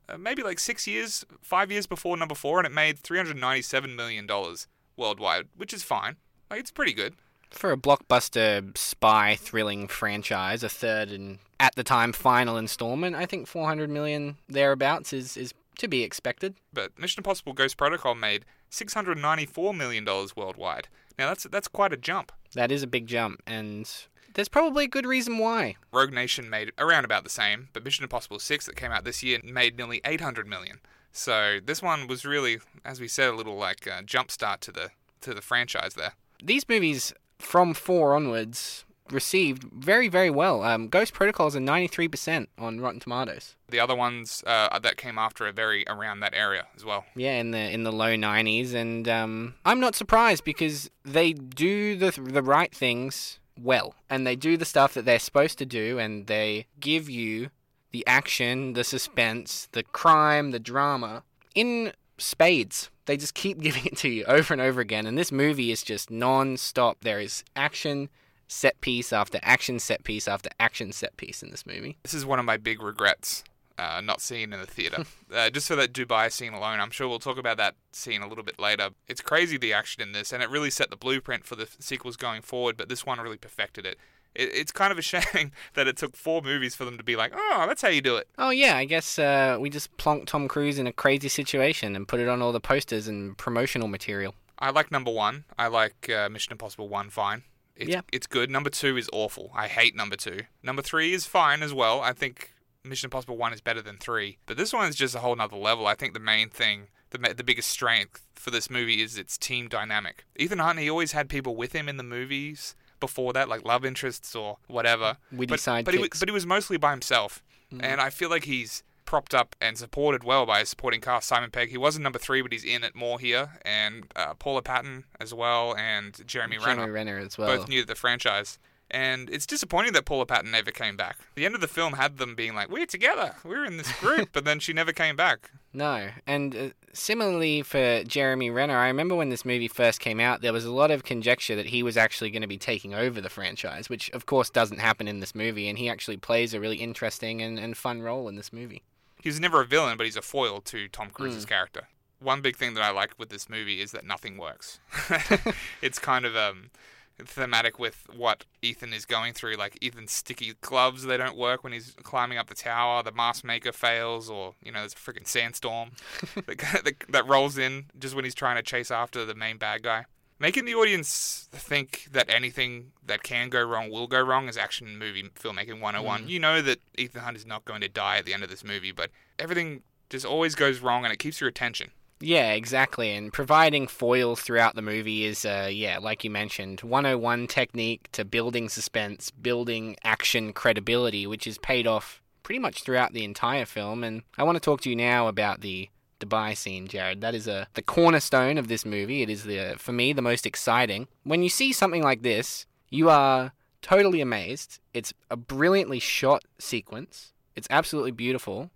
uh, 0.08 0.16
maybe 0.16 0.44
like 0.44 0.60
six 0.60 0.86
years, 0.86 1.24
five 1.42 1.72
years 1.72 1.88
before 1.88 2.16
number 2.16 2.36
four, 2.36 2.58
and 2.58 2.66
it 2.66 2.72
made 2.72 3.00
three 3.00 3.18
hundred 3.18 3.36
ninety-seven 3.36 3.96
million 3.96 4.28
dollars 4.28 4.68
worldwide, 4.96 5.48
which 5.56 5.74
is 5.74 5.82
fine. 5.82 6.16
Like 6.48 6.60
it's 6.60 6.70
pretty 6.70 6.92
good. 6.92 7.14
For 7.50 7.72
a 7.72 7.76
blockbuster 7.76 8.76
spy 8.76 9.36
thrilling 9.36 9.88
franchise, 9.88 10.62
a 10.62 10.68
third 10.68 11.10
and 11.10 11.38
at 11.58 11.74
the 11.74 11.84
time 11.84 12.12
final 12.12 12.56
installment, 12.56 13.16
I 13.16 13.26
think 13.26 13.46
400 13.46 13.88
million 13.88 14.36
thereabouts 14.48 15.12
is, 15.12 15.36
is 15.36 15.54
to 15.78 15.88
be 15.88 16.02
expected. 16.02 16.54
But 16.72 16.98
Mission 16.98 17.20
Impossible 17.20 17.52
Ghost 17.52 17.76
Protocol 17.76 18.14
made 18.14 18.44
six 18.68 18.94
hundred 18.94 19.18
ninety-four 19.18 19.72
million 19.74 20.04
dollars 20.04 20.36
worldwide. 20.36 20.88
Now 21.18 21.28
that's 21.28 21.44
that's 21.44 21.68
quite 21.68 21.92
a 21.92 21.96
jump. 21.96 22.32
That 22.54 22.70
is 22.70 22.82
a 22.82 22.86
big 22.86 23.06
jump, 23.06 23.42
and 23.46 23.90
there's 24.34 24.48
probably 24.48 24.84
a 24.84 24.88
good 24.88 25.06
reason 25.06 25.38
why. 25.38 25.76
Rogue 25.92 26.12
Nation 26.12 26.50
made 26.50 26.72
around 26.78 27.04
about 27.04 27.24
the 27.24 27.30
same, 27.30 27.68
but 27.72 27.84
Mission 27.84 28.02
Impossible 28.02 28.38
6 28.38 28.66
that 28.66 28.76
came 28.76 28.92
out 28.92 29.04
this 29.04 29.22
year 29.22 29.40
made 29.42 29.76
nearly 29.76 30.00
800 30.04 30.46
million. 30.46 30.80
So 31.12 31.58
this 31.64 31.80
one 31.80 32.06
was 32.06 32.26
really, 32.26 32.58
as 32.84 33.00
we 33.00 33.08
said, 33.08 33.30
a 33.30 33.36
little 33.36 33.56
like 33.56 33.88
uh, 33.88 34.02
jump 34.02 34.30
start 34.30 34.60
to 34.62 34.72
the 34.72 34.90
to 35.22 35.32
the 35.32 35.40
franchise 35.40 35.94
there. 35.94 36.12
These 36.42 36.68
movies 36.68 37.14
from 37.38 37.74
four 37.74 38.14
onwards 38.14 38.84
received 39.10 39.64
very, 39.72 40.08
very 40.08 40.30
well. 40.30 40.62
Um, 40.62 40.88
Ghost 40.88 41.12
Protocol 41.12 41.46
is 41.48 41.54
a 41.54 41.60
93% 41.60 42.46
on 42.58 42.80
Rotten 42.80 43.00
Tomatoes. 43.00 43.56
The 43.68 43.80
other 43.80 43.94
ones 43.94 44.42
uh, 44.46 44.78
that 44.78 44.96
came 44.96 45.18
after 45.18 45.46
are 45.46 45.52
very 45.52 45.84
around 45.88 46.20
that 46.20 46.34
area 46.34 46.66
as 46.76 46.84
well. 46.84 47.04
Yeah, 47.14 47.38
in 47.38 47.50
the 47.50 47.58
in 47.58 47.84
the 47.84 47.92
low 47.92 48.14
90s, 48.14 48.74
and 48.74 49.08
um, 49.08 49.54
I'm 49.64 49.80
not 49.80 49.94
surprised 49.94 50.44
because 50.44 50.90
they 51.04 51.32
do 51.32 51.96
the 51.96 52.10
the 52.10 52.42
right 52.42 52.74
things 52.74 53.38
well, 53.60 53.94
and 54.10 54.26
they 54.26 54.36
do 54.36 54.56
the 54.56 54.64
stuff 54.64 54.94
that 54.94 55.04
they're 55.04 55.18
supposed 55.18 55.58
to 55.58 55.66
do, 55.66 55.98
and 55.98 56.26
they 56.26 56.66
give 56.80 57.08
you 57.08 57.50
the 57.92 58.06
action, 58.06 58.74
the 58.74 58.84
suspense, 58.84 59.68
the 59.72 59.82
crime, 59.82 60.50
the 60.50 60.60
drama 60.60 61.22
in 61.54 61.92
spades. 62.18 62.90
They 63.06 63.16
just 63.16 63.34
keep 63.34 63.60
giving 63.62 63.86
it 63.86 63.96
to 63.98 64.08
you 64.08 64.24
over 64.24 64.52
and 64.52 64.60
over 64.60 64.80
again, 64.80 65.06
and 65.06 65.16
this 65.16 65.32
movie 65.32 65.70
is 65.70 65.82
just 65.82 66.10
non-stop. 66.10 66.98
There 67.02 67.20
is 67.20 67.44
action 67.54 68.08
set 68.48 68.80
piece 68.80 69.12
after 69.12 69.38
action 69.42 69.78
set 69.78 70.04
piece 70.04 70.28
after 70.28 70.50
action 70.60 70.92
set 70.92 71.16
piece 71.16 71.42
in 71.42 71.50
this 71.50 71.66
movie. 71.66 71.96
This 72.02 72.14
is 72.14 72.24
one 72.24 72.38
of 72.38 72.44
my 72.44 72.56
big 72.56 72.82
regrets. 72.82 73.44
Uh, 73.78 74.00
not 74.00 74.22
seeing 74.22 74.54
in 74.54 74.58
the 74.58 74.66
theater, 74.66 75.04
uh, 75.34 75.50
just 75.50 75.68
for 75.68 75.76
that 75.76 75.92
Dubai 75.92 76.32
scene 76.32 76.54
alone. 76.54 76.80
I'm 76.80 76.90
sure 76.90 77.08
we'll 77.08 77.18
talk 77.18 77.36
about 77.36 77.58
that 77.58 77.74
scene 77.92 78.22
a 78.22 78.26
little 78.28 78.42
bit 78.42 78.58
later. 78.58 78.88
It's 79.06 79.20
crazy 79.20 79.58
the 79.58 79.74
action 79.74 80.02
in 80.02 80.12
this, 80.12 80.32
and 80.32 80.42
it 80.42 80.48
really 80.48 80.70
set 80.70 80.88
the 80.88 80.96
blueprint 80.96 81.44
for 81.44 81.56
the 81.56 81.68
sequels 81.78 82.16
going 82.16 82.40
forward. 82.40 82.78
But 82.78 82.88
this 82.88 83.04
one 83.04 83.20
really 83.20 83.36
perfected 83.36 83.84
it. 83.84 83.98
It 84.36 84.50
it's 84.54 84.72
kind 84.72 84.92
of 84.92 84.98
a 84.98 85.02
shame 85.12 85.52
that 85.74 85.86
it 85.88 85.96
took 85.96 86.16
four 86.16 86.42
movies 86.42 86.74
for 86.74 86.84
them 86.84 86.96
to 86.98 87.04
be 87.04 87.16
like, 87.16 87.32
oh, 87.34 87.64
that's 87.66 87.82
how 87.82 87.88
you 87.88 88.00
do 88.00 88.16
it. 88.16 88.28
Oh 88.38 88.50
yeah, 88.50 88.76
I 88.76 88.84
guess 88.84 89.18
uh, 89.18 89.56
we 89.60 89.70
just 89.70 89.96
plonked 89.96 90.26
Tom 90.26 90.48
Cruise 90.48 90.78
in 90.78 90.86
a 90.86 90.92
crazy 90.92 91.28
situation 91.28 91.96
and 91.96 92.06
put 92.06 92.20
it 92.20 92.28
on 92.28 92.42
all 92.42 92.52
the 92.52 92.60
posters 92.60 93.08
and 93.08 93.36
promotional 93.36 93.88
material. 93.88 94.34
I 94.58 94.70
like 94.70 94.90
number 94.90 95.10
one. 95.10 95.44
I 95.58 95.66
like 95.66 96.08
uh, 96.08 96.28
Mission 96.28 96.52
Impossible 96.52 96.88
one 96.88 97.10
fine. 97.10 97.42
It's, 97.76 97.90
Yeah. 97.90 98.00
it's 98.10 98.26
good. 98.26 98.50
Number 98.50 98.70
two 98.70 98.96
is 98.96 99.08
awful. 99.12 99.50
I 99.54 99.68
hate 99.68 99.94
number 99.94 100.16
two. 100.16 100.40
Number 100.62 100.80
three 100.80 101.12
is 101.12 101.26
fine 101.26 101.62
as 101.62 101.74
well. 101.74 102.00
I 102.00 102.14
think 102.14 102.52
Mission 102.82 103.08
Impossible 103.08 103.36
one 103.36 103.52
is 103.52 103.60
better 103.60 103.82
than 103.82 103.98
three, 103.98 104.38
but 104.46 104.56
this 104.56 104.72
one 104.72 104.88
is 104.88 104.96
just 104.96 105.14
a 105.14 105.18
whole 105.18 105.36
nother 105.36 105.56
level. 105.56 105.86
I 105.86 105.94
think 105.94 106.14
the 106.14 106.20
main 106.20 106.48
thing, 106.48 106.86
the 107.10 107.18
the 107.36 107.44
biggest 107.44 107.68
strength 107.68 108.22
for 108.34 108.50
this 108.50 108.70
movie 108.70 109.02
is 109.02 109.18
its 109.18 109.36
team 109.36 109.68
dynamic. 109.68 110.24
Ethan 110.36 110.58
Hunt, 110.60 110.78
he 110.78 110.88
always 110.88 111.12
had 111.12 111.28
people 111.28 111.54
with 111.54 111.72
him 111.72 111.86
in 111.88 111.98
the 111.98 112.02
movies 112.02 112.74
before 113.00 113.32
that, 113.32 113.48
like 113.48 113.64
love 113.64 113.84
interests 113.84 114.34
or 114.34 114.58
whatever. 114.68 115.16
Witty 115.32 115.50
but, 115.50 115.84
but 115.84 115.94
he, 115.94 115.98
wa- 116.00 116.06
sidekicks. 116.06 116.20
but 116.20 116.28
he 116.28 116.32
was 116.32 116.46
mostly 116.46 116.76
by 116.76 116.90
himself, 116.90 117.42
Mm. 117.72 117.82
and 117.82 118.00
I 118.00 118.10
feel 118.10 118.30
like 118.30 118.44
he's 118.44 118.84
propped 119.06 119.34
up 119.34 119.56
and 119.60 119.76
supported 119.76 120.22
well 120.24 120.46
by 120.46 120.60
his 120.60 120.68
supporting 120.68 121.00
cast. 121.00 121.26
Simon 121.28 121.50
Pegg, 121.50 121.70
he 121.70 121.76
wasn't 121.76 122.02
number 122.04 122.18
three, 122.18 122.42
but 122.42 122.52
he's 122.52 122.64
in 122.64 122.84
it 122.84 122.94
more 122.94 123.18
here, 123.18 123.58
and 123.64 124.04
uh, 124.16 124.34
Paula 124.34 124.62
Patton 124.62 125.04
as 125.20 125.32
well, 125.34 125.74
and 125.76 126.14
Jeremy, 126.26 126.56
Jeremy 126.58 126.80
Renner, 126.82 126.92
Renner 126.92 127.18
as 127.18 127.36
well. 127.36 127.56
both 127.56 127.68
new 127.68 127.80
to 127.82 127.86
the 127.86 127.94
franchise. 127.96 128.58
And 128.88 129.28
it's 129.30 129.46
disappointing 129.46 129.94
that 129.94 130.04
Paula 130.04 130.26
Patton 130.26 130.52
never 130.52 130.70
came 130.70 130.96
back. 130.96 131.18
The 131.34 131.44
end 131.44 131.56
of 131.56 131.60
the 131.60 131.66
film 131.66 131.94
had 131.94 132.18
them 132.18 132.36
being 132.36 132.54
like, 132.54 132.68
"We're 132.70 132.86
together, 132.86 133.34
we're 133.42 133.64
in 133.64 133.78
this 133.78 133.90
group," 133.98 134.28
but 134.32 134.44
then 134.44 134.60
she 134.60 134.72
never 134.72 134.92
came 134.92 135.16
back. 135.16 135.50
No, 135.76 136.08
and 136.26 136.56
uh, 136.56 136.68
similarly 136.94 137.60
for 137.60 138.02
Jeremy 138.04 138.48
Renner, 138.48 138.78
I 138.78 138.86
remember 138.86 139.14
when 139.14 139.28
this 139.28 139.44
movie 139.44 139.68
first 139.68 140.00
came 140.00 140.18
out, 140.20 140.40
there 140.40 140.54
was 140.54 140.64
a 140.64 140.72
lot 140.72 140.90
of 140.90 141.04
conjecture 141.04 141.54
that 141.54 141.66
he 141.66 141.82
was 141.82 141.98
actually 141.98 142.30
going 142.30 142.40
to 142.40 142.48
be 142.48 142.56
taking 142.56 142.94
over 142.94 143.20
the 143.20 143.28
franchise, 143.28 143.90
which 143.90 144.08
of 144.12 144.24
course 144.24 144.48
doesn't 144.48 144.78
happen 144.78 145.06
in 145.06 145.20
this 145.20 145.34
movie, 145.34 145.68
and 145.68 145.76
he 145.76 145.90
actually 145.90 146.16
plays 146.16 146.54
a 146.54 146.60
really 146.60 146.78
interesting 146.78 147.42
and, 147.42 147.58
and 147.58 147.76
fun 147.76 148.00
role 148.00 148.26
in 148.26 148.36
this 148.36 148.54
movie. 148.54 148.82
He's 149.20 149.38
never 149.38 149.60
a 149.60 149.66
villain, 149.66 149.98
but 149.98 150.06
he's 150.06 150.16
a 150.16 150.22
foil 150.22 150.62
to 150.62 150.88
Tom 150.88 151.10
Cruise's 151.10 151.44
Mm. 151.44 151.48
character. 151.50 151.88
One 152.20 152.40
big 152.40 152.56
thing 152.56 152.72
that 152.72 152.82
I 152.82 152.88
like 152.90 153.12
with 153.18 153.28
this 153.28 153.50
movie 153.50 153.82
is 153.82 153.90
that 153.92 154.06
nothing 154.06 154.38
works. 154.38 154.80
it's 155.82 155.98
kind 155.98 156.24
of 156.24 156.34
um, 156.34 156.70
thematic 157.18 157.78
with 157.78 158.06
what 158.14 158.44
Ethan 158.62 158.92
is 158.92 159.04
going 159.04 159.32
through. 159.32 159.54
Like 159.54 159.78
Ethan's 159.82 160.12
sticky 160.12 160.54
gloves, 160.60 161.04
they 161.04 161.16
don't 161.16 161.36
work 161.36 161.64
when 161.64 161.72
he's 161.72 161.94
climbing 162.02 162.38
up 162.38 162.48
the 162.48 162.54
tower. 162.54 163.02
The 163.02 163.12
mask 163.12 163.44
maker 163.44 163.72
fails, 163.72 164.28
or 164.28 164.54
you 164.62 164.72
know, 164.72 164.80
there's 164.80 164.92
a 164.92 164.96
freaking 164.96 165.26
sandstorm 165.26 165.92
that, 166.34 166.58
that, 166.84 166.94
that 167.08 167.26
rolls 167.26 167.58
in 167.58 167.86
just 167.98 168.14
when 168.14 168.24
he's 168.24 168.34
trying 168.34 168.56
to 168.56 168.62
chase 168.62 168.90
after 168.90 169.24
the 169.24 169.34
main 169.34 169.56
bad 169.56 169.82
guy. 169.82 170.04
Making 170.38 170.66
the 170.66 170.74
audience 170.74 171.48
think 171.50 172.08
that 172.12 172.28
anything 172.28 172.92
that 173.02 173.22
can 173.22 173.48
go 173.48 173.62
wrong 173.62 173.90
will 173.90 174.06
go 174.06 174.20
wrong 174.20 174.48
is 174.48 174.58
action 174.58 174.98
movie 174.98 175.22
filmmaking 175.22 175.80
101. 175.80 176.20
Mm-hmm. 176.20 176.28
You 176.28 176.40
know 176.40 176.60
that 176.60 176.78
Ethan 176.98 177.22
Hunt 177.22 177.38
is 177.38 177.46
not 177.46 177.64
going 177.64 177.80
to 177.80 177.88
die 177.88 178.18
at 178.18 178.26
the 178.26 178.34
end 178.34 178.42
of 178.42 178.50
this 178.50 178.62
movie, 178.62 178.92
but 178.92 179.10
everything 179.38 179.82
just 180.10 180.26
always 180.26 180.54
goes 180.54 180.80
wrong 180.80 181.04
and 181.04 181.12
it 181.12 181.18
keeps 181.18 181.40
your 181.40 181.48
attention. 181.48 181.90
Yeah, 182.20 182.52
exactly. 182.52 183.14
And 183.14 183.32
providing 183.32 183.86
foils 183.86 184.40
throughout 184.40 184.74
the 184.74 184.82
movie 184.82 185.24
is, 185.24 185.44
uh, 185.44 185.68
yeah, 185.70 185.98
like 185.98 186.24
you 186.24 186.30
mentioned, 186.30 186.80
101 186.80 187.46
technique 187.46 188.08
to 188.12 188.24
building 188.24 188.68
suspense, 188.68 189.30
building 189.30 189.96
action 190.02 190.52
credibility, 190.52 191.26
which 191.26 191.46
is 191.46 191.58
paid 191.58 191.86
off 191.86 192.22
pretty 192.42 192.58
much 192.58 192.82
throughout 192.82 193.12
the 193.12 193.24
entire 193.24 193.66
film. 193.66 194.02
And 194.02 194.22
I 194.38 194.44
want 194.44 194.56
to 194.56 194.60
talk 194.60 194.80
to 194.82 194.90
you 194.90 194.96
now 194.96 195.28
about 195.28 195.60
the 195.60 195.90
Dubai 196.20 196.56
scene, 196.56 196.88
Jared. 196.88 197.20
That 197.20 197.34
is 197.34 197.46
a 197.46 197.68
the 197.74 197.82
cornerstone 197.82 198.56
of 198.56 198.68
this 198.68 198.86
movie. 198.86 199.22
It 199.22 199.28
is 199.28 199.44
the 199.44 199.74
for 199.76 199.92
me 199.92 200.12
the 200.12 200.22
most 200.22 200.46
exciting. 200.46 201.08
When 201.24 201.42
you 201.42 201.50
see 201.50 201.72
something 201.72 202.02
like 202.02 202.22
this, 202.22 202.66
you 202.88 203.10
are 203.10 203.52
totally 203.82 204.20
amazed. 204.20 204.80
It's 204.94 205.12
a 205.30 205.36
brilliantly 205.36 205.98
shot 205.98 206.44
sequence. 206.58 207.34
It's 207.54 207.68
absolutely 207.70 208.12
beautiful, 208.12 208.70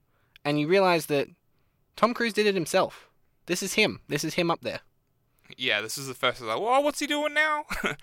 and 0.44 0.60
you 0.60 0.68
realize 0.68 1.06
that 1.06 1.28
Tom 1.96 2.12
Cruise 2.12 2.34
did 2.34 2.46
it 2.46 2.54
himself. 2.54 3.09
This 3.50 3.64
is 3.64 3.74
him. 3.74 3.98
This 4.06 4.22
is 4.22 4.34
him 4.34 4.48
up 4.48 4.60
there. 4.62 4.78
Yeah, 5.58 5.80
this 5.80 5.98
is 5.98 6.06
the 6.06 6.14
first. 6.14 6.40
Like, 6.40 6.60
well, 6.60 6.80
what's 6.84 7.00
he 7.00 7.08
doing 7.08 7.34
now? 7.34 7.64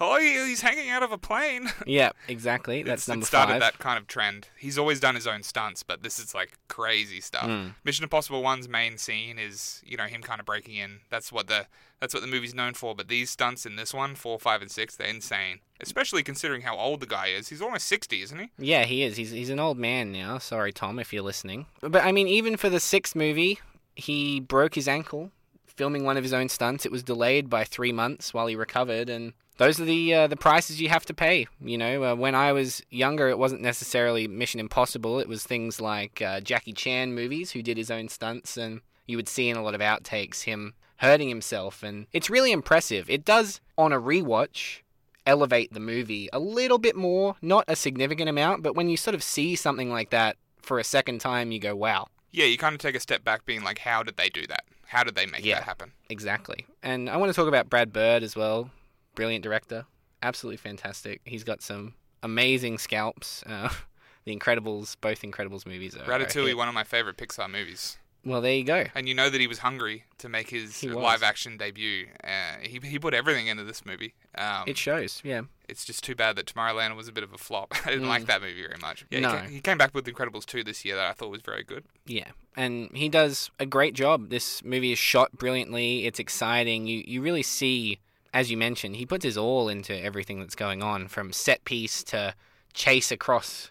Oh, 0.00 0.18
he, 0.18 0.32
he's 0.48 0.62
hanging 0.62 0.88
out 0.90 1.02
of 1.02 1.12
a 1.12 1.18
plane. 1.18 1.68
Yeah, 1.86 2.12
exactly. 2.28 2.82
That's 2.82 3.02
It's- 3.02 3.08
number 3.08 3.24
it 3.24 3.26
started 3.26 3.52
five. 3.52 3.60
that 3.60 3.78
kind 3.78 3.98
of 3.98 4.06
trend. 4.06 4.48
He's 4.58 4.78
always 4.78 5.00
done 5.00 5.14
his 5.14 5.26
own 5.26 5.42
stunts, 5.42 5.82
but 5.82 6.02
this 6.02 6.18
is 6.18 6.34
like 6.34 6.52
crazy 6.68 7.20
stuff. 7.20 7.44
Hmm. 7.44 7.68
Mission 7.84 8.04
Impossible 8.04 8.42
One's 8.42 8.68
main 8.68 8.96
scene 8.96 9.38
is 9.38 9.82
you 9.84 9.96
know 9.98 10.04
him 10.04 10.22
kind 10.22 10.40
of 10.40 10.46
breaking 10.46 10.76
in. 10.76 11.00
That's 11.10 11.30
what 11.30 11.46
the 11.48 11.66
that's 12.00 12.14
what 12.14 12.20
the 12.22 12.26
movie's 12.26 12.54
known 12.54 12.72
for. 12.72 12.94
But 12.94 13.08
these 13.08 13.28
stunts 13.30 13.66
in 13.66 13.76
this 13.76 13.92
one, 13.92 14.14
four, 14.14 14.38
five, 14.38 14.62
and 14.62 14.70
six, 14.70 14.96
they're 14.96 15.06
insane. 15.08 15.60
Especially 15.80 16.22
considering 16.22 16.62
how 16.62 16.76
old 16.78 17.00
the 17.00 17.06
guy 17.06 17.26
is. 17.26 17.48
He's 17.48 17.60
almost 17.60 17.86
sixty, 17.86 18.22
isn't 18.22 18.38
he? 18.38 18.48
Yeah, 18.58 18.84
he 18.84 19.02
is. 19.02 19.18
He's 19.18 19.30
he's 19.32 19.50
an 19.50 19.60
old 19.60 19.76
man 19.78 20.10
now. 20.10 20.38
Sorry, 20.38 20.72
Tom, 20.72 20.98
if 20.98 21.12
you're 21.12 21.22
listening. 21.22 21.66
But 21.82 22.02
I 22.02 22.12
mean, 22.12 22.28
even 22.28 22.56
for 22.56 22.70
the 22.70 22.80
sixth 22.80 23.14
movie, 23.14 23.58
he 23.94 24.40
broke 24.40 24.74
his 24.74 24.88
ankle 24.88 25.30
filming 25.76 26.04
one 26.04 26.16
of 26.16 26.22
his 26.22 26.32
own 26.32 26.48
stunts. 26.48 26.86
It 26.86 26.92
was 26.92 27.02
delayed 27.02 27.50
by 27.50 27.64
three 27.64 27.92
months 27.92 28.32
while 28.32 28.46
he 28.46 28.56
recovered, 28.56 29.08
and 29.08 29.32
those 29.58 29.80
are 29.80 29.84
the 29.84 30.14
uh, 30.14 30.26
the 30.26 30.36
prices 30.36 30.80
you 30.80 30.88
have 30.88 31.04
to 31.06 31.14
pay. 31.14 31.46
You 31.60 31.78
know, 31.78 32.04
uh, 32.04 32.14
when 32.14 32.34
I 32.34 32.52
was 32.52 32.82
younger, 32.90 33.28
it 33.28 33.38
wasn't 33.38 33.62
necessarily 33.62 34.28
Mission 34.28 34.60
Impossible. 34.60 35.20
It 35.20 35.28
was 35.28 35.44
things 35.44 35.80
like 35.80 36.22
uh, 36.22 36.40
Jackie 36.40 36.72
Chan 36.72 37.14
movies, 37.14 37.52
who 37.52 37.62
did 37.62 37.76
his 37.76 37.90
own 37.90 38.08
stunts, 38.08 38.56
and 38.56 38.80
you 39.06 39.16
would 39.16 39.28
see 39.28 39.48
in 39.48 39.56
a 39.56 39.62
lot 39.62 39.74
of 39.74 39.80
outtakes 39.80 40.42
him 40.42 40.74
hurting 40.98 41.28
himself, 41.28 41.82
and 41.82 42.06
it's 42.12 42.30
really 42.30 42.52
impressive. 42.52 43.10
It 43.10 43.24
does 43.24 43.60
on 43.76 43.92
a 43.92 44.00
rewatch 44.00 44.80
elevate 45.26 45.72
the 45.72 45.80
movie 45.80 46.28
a 46.32 46.38
little 46.38 46.78
bit 46.78 46.94
more, 46.94 47.36
not 47.42 47.64
a 47.66 47.76
significant 47.76 48.28
amount, 48.28 48.62
but 48.62 48.76
when 48.76 48.88
you 48.88 48.96
sort 48.96 49.14
of 49.14 49.22
see 49.22 49.56
something 49.56 49.90
like 49.90 50.10
that 50.10 50.36
for 50.60 50.78
a 50.78 50.84
second 50.84 51.20
time, 51.20 51.50
you 51.50 51.58
go, 51.58 51.74
wow, 51.74 52.06
Yeah, 52.34 52.46
you 52.46 52.58
kind 52.58 52.74
of 52.74 52.80
take 52.80 52.94
a 52.96 53.00
step 53.00 53.22
back, 53.24 53.46
being 53.46 53.62
like, 53.62 53.78
how 53.78 54.02
did 54.02 54.16
they 54.16 54.28
do 54.28 54.46
that? 54.48 54.64
How 54.86 55.04
did 55.04 55.14
they 55.14 55.26
make 55.26 55.44
Yeah. 55.44 55.56
that 55.56 55.64
happen? 55.64 55.92
exactly. 56.10 56.66
And 56.82 57.08
I 57.08 57.16
want 57.16 57.30
to 57.30 57.34
talk 57.36 57.48
about 57.48 57.70
Brad 57.70 57.92
Bird 57.92 58.22
as 58.22 58.34
well. 58.36 58.70
Brilliant 59.14 59.42
director, 59.44 59.86
absolutely 60.22 60.56
fantastic. 60.58 61.20
He's 61.24 61.44
got 61.44 61.62
some 61.62 61.94
amazing 62.22 62.78
scalps. 62.78 63.42
Uh, 63.46 63.68
the 64.24 64.36
Incredibles, 64.36 64.96
both 65.00 65.22
Incredibles 65.22 65.64
movies 65.66 65.96
are. 65.96 66.02
are 66.02 66.18
Ratatouille, 66.18 66.48
hit. 66.48 66.56
one 66.56 66.68
of 66.68 66.74
my 66.74 66.84
favorite 66.84 67.16
Pixar 67.16 67.48
movies. 67.50 67.98
Well, 68.24 68.40
there 68.40 68.54
you 68.54 68.64
go. 68.64 68.84
And 68.94 69.08
you 69.08 69.14
know 69.14 69.28
that 69.30 69.40
he 69.40 69.46
was 69.46 69.58
hungry 69.58 70.04
to 70.18 70.28
make 70.28 70.50
his 70.50 70.82
live 70.82 71.22
action 71.22 71.56
debut. 71.56 72.06
Uh, 72.22 72.56
he, 72.62 72.80
he 72.82 72.98
put 72.98 73.12
everything 73.14 73.46
into 73.48 73.64
this 73.64 73.84
movie. 73.84 74.14
Um, 74.36 74.64
It 74.66 74.78
shows, 74.78 75.20
yeah. 75.24 75.42
it's 75.68 75.84
just 75.84 76.02
too 76.02 76.14
bad 76.14 76.36
that 76.36 76.46
Tomorrowland 76.46 76.96
was 76.96 77.06
a 77.08 77.12
bit 77.12 77.22
of 77.24 77.32
a 77.34 77.38
flop. 77.38 77.74
I 77.86 77.90
didn't 77.90 78.08
like 78.08 78.26
that 78.26 78.40
movie 78.40 78.62
very 78.62 78.78
much. 78.80 79.04
Yeah, 79.10 79.18
Mm. 79.18 79.22
No. 79.22 79.30
he, 79.30 79.36
came, 79.42 79.50
he 79.50 79.60
came 79.60 79.78
back 79.78 79.94
with 79.94 80.04
The 80.06 80.12
Incredibles 80.12 80.46
2 80.46 80.64
this 80.64 80.84
year 80.84 80.96
that 80.96 81.08
I 81.08 81.12
thought 81.12 81.30
was 81.30 81.42
very 81.42 81.62
good. 81.64 81.84
Yeah, 82.06 82.28
and 82.56 82.90
he 82.94 83.08
does 83.08 83.50
a 83.60 83.66
great 83.66 83.94
job. 83.94 84.30
This 84.30 84.64
movie 84.64 84.92
is 84.92 84.98
shot 84.98 85.32
brilliantly. 85.32 86.06
It's 86.06 86.18
exciting. 86.18 86.86
You 86.86 87.02
you 87.06 87.20
really 87.22 87.42
see, 87.42 87.98
as 88.32 88.50
you 88.50 88.56
mentioned, 88.56 88.96
he 88.96 89.04
puts 89.06 89.24
his 89.24 89.36
all 89.36 89.68
into 89.68 89.94
everything 90.02 90.38
that's 90.40 90.54
going 90.54 90.82
on, 90.82 91.08
from 91.08 91.32
set 91.32 91.64
piece 91.64 92.02
to 92.04 92.34
chase 92.72 93.10
across 93.12 93.70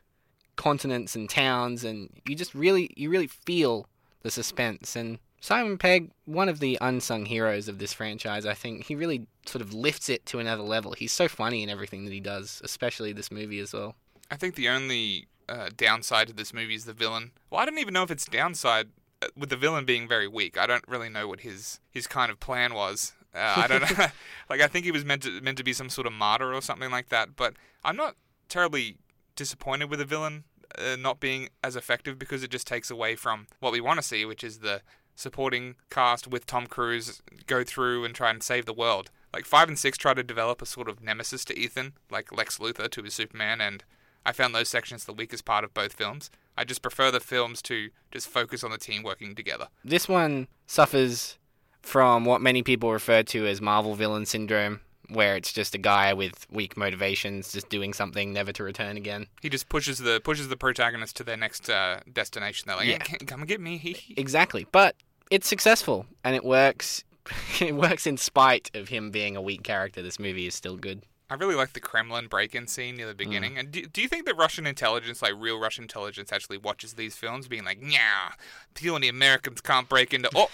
continents 0.56 1.16
and 1.16 1.30
towns, 1.30 1.84
and 1.84 2.10
you 2.26 2.36
just 2.36 2.54
really 2.54 2.92
you 2.96 3.10
really 3.10 3.28
feel 3.28 3.88
the 4.24 4.32
suspense. 4.32 4.96
And 4.96 5.20
Simon 5.40 5.78
Pegg, 5.78 6.12
one 6.26 6.50
of 6.50 6.60
the 6.60 6.78
unsung 6.82 7.26
heroes 7.26 7.68
of 7.68 7.78
this 7.78 7.94
franchise, 7.94 8.46
I 8.46 8.54
think 8.54 8.86
he 8.86 8.96
really 8.96 9.28
sort 9.46 9.62
of 9.62 9.74
lifts 9.74 10.10
it 10.10 10.26
to 10.28 10.40
another 10.40 10.64
level. 10.64 10.94
He's 10.94 11.12
so 11.12 11.28
funny 11.28 11.62
in 11.62 11.70
everything 11.70 12.06
that 12.06 12.14
he 12.14 12.20
does, 12.20 12.62
especially 12.64 13.14
this 13.14 13.32
movie 13.32 13.60
as 13.60 13.74
well. 13.74 13.96
I 14.32 14.36
think 14.36 14.56
the 14.56 14.70
only 14.70 15.28
uh, 15.48 15.70
downside 15.76 16.28
to 16.28 16.34
this 16.34 16.54
movie 16.54 16.76
is 16.76 16.86
the 16.86 16.94
villain. 16.94 17.32
Well, 17.50 17.62
I 17.62 17.66
don't 17.66 17.78
even 17.78 17.94
know 17.94 18.04
if 18.04 18.12
it's 18.12 18.26
downside 18.26 18.88
uh, 19.22 19.28
with 19.38 19.50
the 19.50 19.58
villain 19.58 19.86
being 19.86 20.08
very 20.08 20.28
weak. 20.28 20.58
I 20.58 20.66
don't 20.66 20.88
really 20.88 21.10
know 21.10 21.28
what 21.28 21.42
his 21.42 21.80
his 21.92 22.08
kind 22.08 22.32
of 22.32 22.40
plan 22.40 22.74
was. 22.74 23.14
Uh, 23.36 23.54
I 23.58 23.68
don't 23.68 23.82
know. 23.82 24.06
like 24.50 24.62
I 24.62 24.68
think 24.68 24.86
he 24.86 24.92
was 24.92 25.04
meant 25.04 25.24
to 25.24 25.42
meant 25.42 25.58
to 25.58 25.64
be 25.64 25.74
some 25.74 25.90
sort 25.90 26.08
of 26.08 26.14
martyr 26.14 26.54
or 26.54 26.62
something 26.62 26.90
like 26.90 27.10
that. 27.10 27.36
But 27.36 27.56
I'm 27.84 27.96
not 27.96 28.16
terribly 28.50 28.98
disappointed 29.36 29.90
with 29.90 30.00
the 30.00 30.06
villain 30.06 30.46
uh, 30.78 30.96
not 30.98 31.20
being 31.20 31.50
as 31.64 31.76
effective 31.76 32.18
because 32.20 32.44
it 32.44 32.52
just 32.52 32.68
takes 32.68 32.90
away 32.90 33.16
from 33.16 33.48
what 33.60 33.74
we 33.74 33.82
want 33.82 34.00
to 34.00 34.06
see, 34.06 34.26
which 34.26 34.44
is 34.44 34.60
the 34.60 34.82
supporting 35.16 35.76
cast 35.90 36.28
with 36.28 36.46
Tom 36.46 36.68
Cruise 36.68 37.22
go 37.46 37.64
through 37.64 38.04
and 38.06 38.16
try 38.16 38.30
and 38.30 38.42
save 38.42 38.66
the 38.66 38.74
world. 38.74 39.12
Like 39.34 39.46
five 39.46 39.68
and 39.68 39.78
six 39.78 39.98
try 39.98 40.14
to 40.14 40.24
develop 40.24 40.62
a 40.62 40.66
sort 40.66 40.90
of 40.90 41.02
nemesis 41.02 41.46
to 41.46 41.58
Ethan, 41.58 41.94
like 42.10 42.36
Lex 42.36 42.60
Luthor 42.60 42.90
to 42.90 43.04
his 43.04 43.14
Superman, 43.14 43.62
and 43.62 43.84
I 44.26 44.32
found 44.32 44.56
those 44.56 44.70
sections 44.70 45.06
the 45.06 45.14
weakest 45.14 45.46
part 45.46 45.64
of 45.64 45.74
both 45.74 45.94
films. 45.94 46.30
I 46.58 46.64
just 46.64 46.82
prefer 46.82 47.12
the 47.12 47.20
films 47.20 47.62
to 47.64 47.90
just 48.12 48.28
focus 48.28 48.64
on 48.64 48.72
the 48.72 48.78
team 48.78 49.04
working 49.04 49.36
together. 49.36 49.68
This 49.84 50.08
one 50.08 50.48
suffers 50.68 51.38
from 51.82 52.26
what 52.26 52.42
many 52.42 52.64
people 52.64 52.92
refer 52.92 53.24
to 53.24 53.46
as 53.48 53.60
Marvel 53.60 53.96
villain 53.96 54.26
syndrome, 54.26 54.82
where 55.10 55.36
it's 55.36 55.52
just 55.52 55.76
a 55.76 55.78
guy 55.78 56.14
with 56.14 56.46
weak 56.50 56.78
motivations, 56.78 57.52
just 57.52 57.70
doing 57.70 57.94
something 57.94 58.34
never 58.34 58.52
to 58.54 58.64
return 58.64 58.98
again. 58.98 59.28
He 59.42 59.50
just 59.50 59.70
pushes 59.70 60.00
the 60.00 60.22
pushes 60.24 60.48
the 60.48 60.58
protagonist 60.58 61.16
to 61.18 61.24
their 61.24 61.38
next 61.38 61.70
uh, 61.70 62.00
destination. 62.12 62.66
They're 62.68 62.78
like, 62.78 62.88
Yeah. 62.88 63.04
"Hey, 63.06 63.18
come 63.26 63.42
and 63.42 63.48
get 63.48 63.60
me. 63.62 63.96
Exactly, 64.18 64.66
but 64.72 64.96
it's 65.30 65.48
successful 65.48 66.06
and 66.24 66.36
it 66.36 66.44
works. 66.44 67.04
it 67.62 67.76
works 67.76 68.06
in 68.06 68.18
spite 68.18 68.70
of 68.74 68.90
him 68.90 69.12
being 69.12 69.36
a 69.36 69.42
weak 69.42 69.64
character. 69.64 70.02
This 70.02 70.20
movie 70.20 70.48
is 70.48 70.56
still 70.56 70.78
good. 70.78 71.04
I 71.30 71.36
really 71.36 71.56
like 71.56 71.74
the 71.74 71.80
Kremlin 71.80 72.28
break-in 72.28 72.68
scene 72.68 72.96
near 72.98 73.08
the 73.08 73.16
beginning. 73.16 73.58
And 73.58 73.72
do, 73.72 73.88
do 73.88 74.02
you 74.02 74.08
think 74.08 74.26
that 74.26 74.38
Russian 74.38 74.68
intelligence, 74.68 75.22
like 75.22 75.34
real 75.36 75.58
Russian 75.60 75.86
intelligence, 75.86 76.32
actually 76.32 76.58
watches 76.60 76.94
these 76.94 77.16
films, 77.16 77.48
being 77.48 77.64
like, 77.66 77.80
"Yeah, 77.82 78.34
the 78.80 78.90
only 78.92 79.08
Americans 79.08 79.60
can't 79.62 79.90
break 79.90 80.14
into." 80.14 80.30
Oh, 80.36 80.50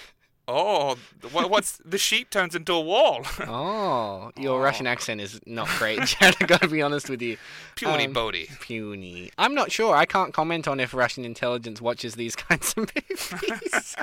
oh, 0.50 0.96
what's 1.32 1.78
the 1.86 1.98
sheep 1.98 2.30
turns 2.30 2.56
into 2.56 2.74
a 2.74 2.82
wall? 2.82 3.22
Oh, 3.48 4.32
your 4.38 4.62
Russian 4.62 4.88
accent 4.88 5.22
is 5.22 5.40
not 5.46 5.68
great, 5.78 6.00
Jared. 6.06 6.36
I 6.42 6.46
gotta 6.46 6.68
be 6.68 6.82
honest 6.82 7.10
with 7.10 7.22
you. 7.22 7.38
Puny 7.76 8.08
Um, 8.08 8.14
Bodhi. 8.14 8.50
Puny. 8.60 9.32
I'm 9.38 9.54
not 9.54 9.72
sure. 9.72 9.96
I 9.96 10.06
can't 10.06 10.34
comment 10.34 10.68
on 10.68 10.80
if 10.80 10.94
Russian 10.94 11.24
intelligence 11.26 11.82
watches 11.82 12.16
these 12.16 12.36
kinds 12.48 12.74
of 12.78 12.90
movies. 12.96 13.96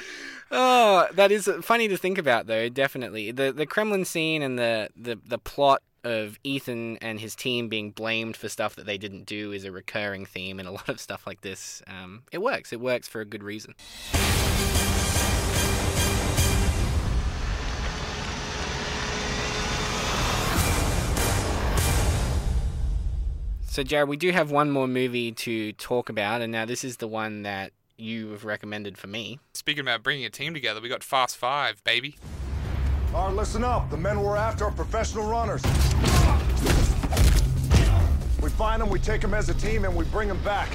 oh, 0.51 1.09
that 1.13 1.31
is 1.33 1.51
funny 1.63 1.89
to 1.89 1.97
think 1.97 2.19
about, 2.19 2.47
though. 2.47 2.69
Definitely, 2.69 3.31
the 3.33 3.53
the 3.53 3.67
Kremlin 3.67 4.05
scene 4.05 4.43
and 4.43 4.59
the 4.59 4.89
the 4.97 5.19
the 5.27 5.39
plot 5.39 5.83
of 6.05 6.39
Ethan 6.45 6.97
and 6.99 7.19
his 7.19 7.35
team 7.35 7.69
being 7.69 7.91
blamed 7.91 8.37
for 8.37 8.49
stuff 8.49 8.77
that 8.77 8.87
they 8.87 8.97
didn't 8.97 9.27
do 9.27 9.51
is 9.51 9.65
a 9.65 9.73
recurring 9.73 10.25
theme 10.25 10.61
in 10.61 10.67
a 10.67 10.71
lot 10.71 10.89
of 10.89 11.01
stuff 11.01 11.27
like 11.27 11.41
this. 11.41 11.83
Um, 11.89 12.23
it 12.31 12.39
works. 12.39 12.73
It 12.73 12.81
works 12.81 13.09
for 13.09 13.21
a 13.21 13.25
good 13.25 13.43
reason. 13.43 13.75
So, 23.77 23.83
Jared, 23.83 24.09
we 24.09 24.17
do 24.17 24.31
have 24.31 24.51
one 24.51 24.71
more 24.71 24.89
movie 24.89 25.33
to 25.33 25.73
talk 25.75 26.09
about, 26.09 26.41
and 26.41 26.51
now 26.51 26.65
this 26.65 26.83
is 26.83 26.97
the 26.97 27.07
one 27.07 27.43
that 27.43 27.73
you 27.99 28.31
have 28.31 28.47
recommended 28.47 28.97
for 28.97 29.07
me. 29.07 29.39
Speaking 29.53 29.83
about 29.83 30.03
bringing 30.03 30.25
a 30.25 30.31
team 30.31 30.55
together, 30.55 30.81
we 30.81 30.89
got 30.89 31.05
Fast 31.05 31.37
Five, 31.37 31.85
baby. 31.85 32.17
All 33.15 33.27
right, 33.27 33.37
listen 33.37 33.63
up. 33.63 33.91
The 33.91 33.99
men 33.99 34.23
we're 34.23 34.39
after 34.39 34.65
are 34.65 34.71
professional 34.71 35.29
runners. 35.29 35.63
We 38.43 38.49
find 38.49 38.81
them, 38.81 38.89
we 38.89 38.99
take 38.99 39.21
them 39.21 39.35
as 39.35 39.51
a 39.51 39.55
team, 39.55 39.85
and 39.85 39.95
we 39.95 40.07
bring 40.07 40.29
them 40.29 40.43
back. 40.43 40.71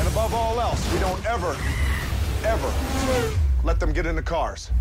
And 0.00 0.08
above 0.08 0.34
all 0.34 0.60
else, 0.60 0.92
we 0.92 0.98
don't 0.98 1.24
ever, 1.24 1.56
ever 2.44 2.72
let 3.62 3.78
them 3.78 3.92
get 3.92 4.06
into 4.06 4.22
cars. 4.22 4.72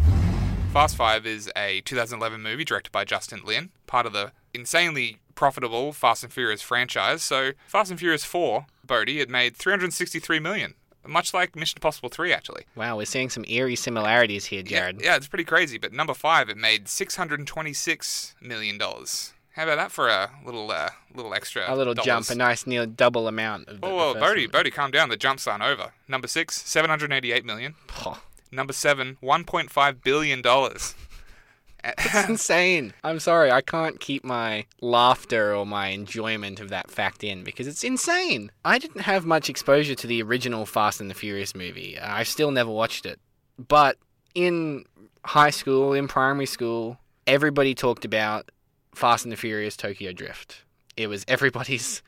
Fast 0.74 0.96
Five 0.96 1.26
is 1.26 1.52
a 1.56 1.82
2011 1.82 2.42
movie 2.42 2.64
directed 2.64 2.92
by 2.92 3.04
Justin 3.04 3.42
Lin, 3.44 3.70
part 3.88 4.06
of 4.06 4.14
the 4.14 4.32
insanely 4.54 5.18
profitable 5.36 5.92
Fast 5.94 6.24
and 6.24 6.32
Furious 6.32 6.62
franchise. 6.62 7.24
So, 7.24 7.52
Fast 7.68 7.90
and 7.90 8.00
Furious 8.00 8.24
4, 8.24 8.66
Bodhi, 8.86 9.20
it 9.20 9.30
made 9.30 9.56
363 9.56 10.40
million, 10.40 10.76
much 11.08 11.34
like 11.34 11.56
Mission 11.56 11.78
Impossible 11.78 12.10
3, 12.10 12.32
actually. 12.32 12.66
Wow, 12.76 12.98
we're 12.98 13.06
seeing 13.06 13.30
some 13.30 13.46
eerie 13.48 13.76
similarities 13.76 14.46
here, 14.46 14.62
Jared. 14.62 15.02
Yeah, 15.02 15.08
yeah, 15.12 15.16
it's 15.16 15.28
pretty 15.28 15.44
crazy. 15.44 15.78
But 15.80 15.92
number 15.92 16.14
five, 16.14 16.50
it 16.50 16.58
made 16.58 16.88
626 16.88 18.36
million 18.42 18.78
dollars. 18.78 19.34
How 19.56 19.64
about 19.64 19.78
that 19.78 19.92
for 19.92 20.08
a 20.08 20.30
little, 20.46 20.70
uh, 20.72 20.90
little 21.14 21.34
extra? 21.34 21.64
A 21.68 21.76
little 21.76 21.96
dollars? 21.96 22.06
jump, 22.06 22.30
a 22.30 22.36
nice 22.36 22.66
near 22.68 22.86
double 22.86 23.28
amount 23.28 23.68
of 23.68 23.82
the, 23.82 23.88
Oh, 23.88 24.14
the 24.14 24.20
Bodhi. 24.20 24.46
Bodhi, 24.48 24.70
calm 24.72 24.92
down. 24.92 25.10
The 25.10 25.18
jumps 25.18 25.48
aren't 25.48 25.64
over. 25.64 25.92
Number 26.08 26.28
six, 26.28 26.62
788 26.62 27.44
million. 27.44 27.74
Oh, 28.06 28.22
Number 28.52 28.74
seven, 28.74 29.18
1.5 29.22 30.04
billion 30.04 30.42
dollars. 30.42 30.96
it's 31.84 32.28
insane. 32.28 32.94
I'm 33.04 33.20
sorry, 33.20 33.52
I 33.52 33.62
can't 33.62 34.00
keep 34.00 34.24
my 34.24 34.66
laughter 34.82 35.56
or 35.56 35.66
my 35.66 35.88
enjoyment 35.88 36.60
of 36.60 36.70
that 36.70 36.92
fact 36.92 37.24
in 37.24 37.44
because 37.44 37.68
it's 37.68 37.84
insane. 37.84 38.52
I 38.66 38.80
didn't 38.80 39.02
have 39.02 39.26
much 39.26 39.50
exposure 39.50 39.96
to 39.96 40.08
the 40.08 40.22
original 40.22 40.66
Fast 40.66 41.00
and 41.00 41.10
the 41.10 41.16
Furious 41.16 41.56
movie. 41.56 41.98
I 42.00 42.24
still 42.24 42.52
never 42.52 42.72
watched 42.72 43.06
it. 43.06 43.20
But 43.68 43.98
in 44.36 44.86
high 45.26 45.50
school, 45.52 45.94
in 45.94 46.08
primary 46.08 46.46
school, 46.46 46.98
everybody 47.28 47.76
talked 47.76 48.06
about 48.06 48.52
Fast 48.94 49.26
and 49.26 49.32
the 49.32 49.38
Furious 49.38 49.78
Tokyo 49.78 50.12
Drift. 50.12 50.64
It 50.98 51.08
was 51.08 51.24
everybody's 51.28 52.02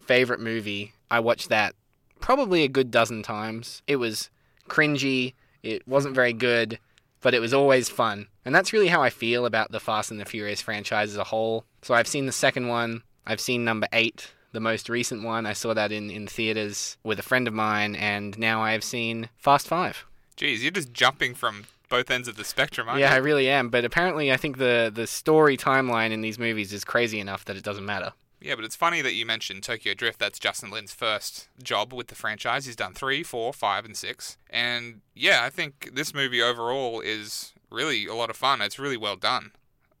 favorite 0.00 0.40
movie. 0.40 0.92
I 1.10 1.20
watched 1.20 1.48
that 1.48 1.74
probably 2.20 2.62
a 2.62 2.68
good 2.68 2.90
dozen 2.90 3.22
times. 3.22 3.82
It 3.86 3.96
was 3.96 4.30
cringy. 4.68 5.34
It 5.66 5.86
wasn't 5.88 6.14
very 6.14 6.32
good, 6.32 6.78
but 7.20 7.34
it 7.34 7.40
was 7.40 7.52
always 7.52 7.88
fun. 7.88 8.28
And 8.44 8.54
that's 8.54 8.72
really 8.72 8.88
how 8.88 9.02
I 9.02 9.10
feel 9.10 9.46
about 9.46 9.72
the 9.72 9.80
Fast 9.80 10.10
and 10.10 10.20
the 10.20 10.24
Furious 10.24 10.62
franchise 10.62 11.10
as 11.10 11.16
a 11.16 11.24
whole. 11.24 11.64
So 11.82 11.94
I've 11.94 12.06
seen 12.06 12.26
the 12.26 12.32
second 12.32 12.68
one. 12.68 13.02
I've 13.26 13.40
seen 13.40 13.64
number 13.64 13.88
eight, 13.92 14.32
the 14.52 14.60
most 14.60 14.88
recent 14.88 15.24
one. 15.24 15.44
I 15.46 15.52
saw 15.52 15.74
that 15.74 15.90
in, 15.90 16.10
in 16.10 16.28
theaters 16.28 16.96
with 17.02 17.18
a 17.18 17.24
friend 17.24 17.48
of 17.48 17.54
mine, 17.54 17.96
and 17.96 18.38
now 18.38 18.62
I 18.62 18.72
have 18.72 18.84
seen 18.84 19.28
Fast 19.38 19.66
Five. 19.66 20.04
Jeez, 20.36 20.62
you're 20.62 20.70
just 20.70 20.92
jumping 20.92 21.34
from 21.34 21.64
both 21.88 22.10
ends 22.10 22.28
of 22.28 22.36
the 22.36 22.44
spectrum, 22.44 22.88
aren't 22.88 23.00
you? 23.00 23.06
Yeah, 23.06 23.14
I 23.14 23.18
really 23.18 23.48
am. 23.48 23.68
But 23.68 23.84
apparently, 23.84 24.30
I 24.32 24.36
think 24.36 24.58
the 24.58 24.92
the 24.94 25.06
story 25.06 25.56
timeline 25.56 26.12
in 26.12 26.20
these 26.20 26.38
movies 26.38 26.72
is 26.72 26.84
crazy 26.84 27.18
enough 27.18 27.44
that 27.46 27.56
it 27.56 27.64
doesn't 27.64 27.84
matter. 27.84 28.12
Yeah, 28.46 28.54
but 28.54 28.64
it's 28.64 28.76
funny 28.76 29.02
that 29.02 29.14
you 29.14 29.26
mentioned 29.26 29.64
Tokyo 29.64 29.92
Drift. 29.92 30.20
That's 30.20 30.38
Justin 30.38 30.70
Lin's 30.70 30.94
first 30.94 31.48
job 31.60 31.92
with 31.92 32.06
the 32.06 32.14
franchise. 32.14 32.64
He's 32.66 32.76
done 32.76 32.94
three, 32.94 33.24
four, 33.24 33.52
five, 33.52 33.84
and 33.84 33.96
six. 33.96 34.38
And 34.48 35.00
yeah, 35.16 35.40
I 35.42 35.50
think 35.50 35.90
this 35.92 36.14
movie 36.14 36.40
overall 36.40 37.00
is 37.00 37.54
really 37.72 38.06
a 38.06 38.14
lot 38.14 38.30
of 38.30 38.36
fun. 38.36 38.60
It's 38.60 38.78
really 38.78 38.96
well 38.96 39.16
done. 39.16 39.50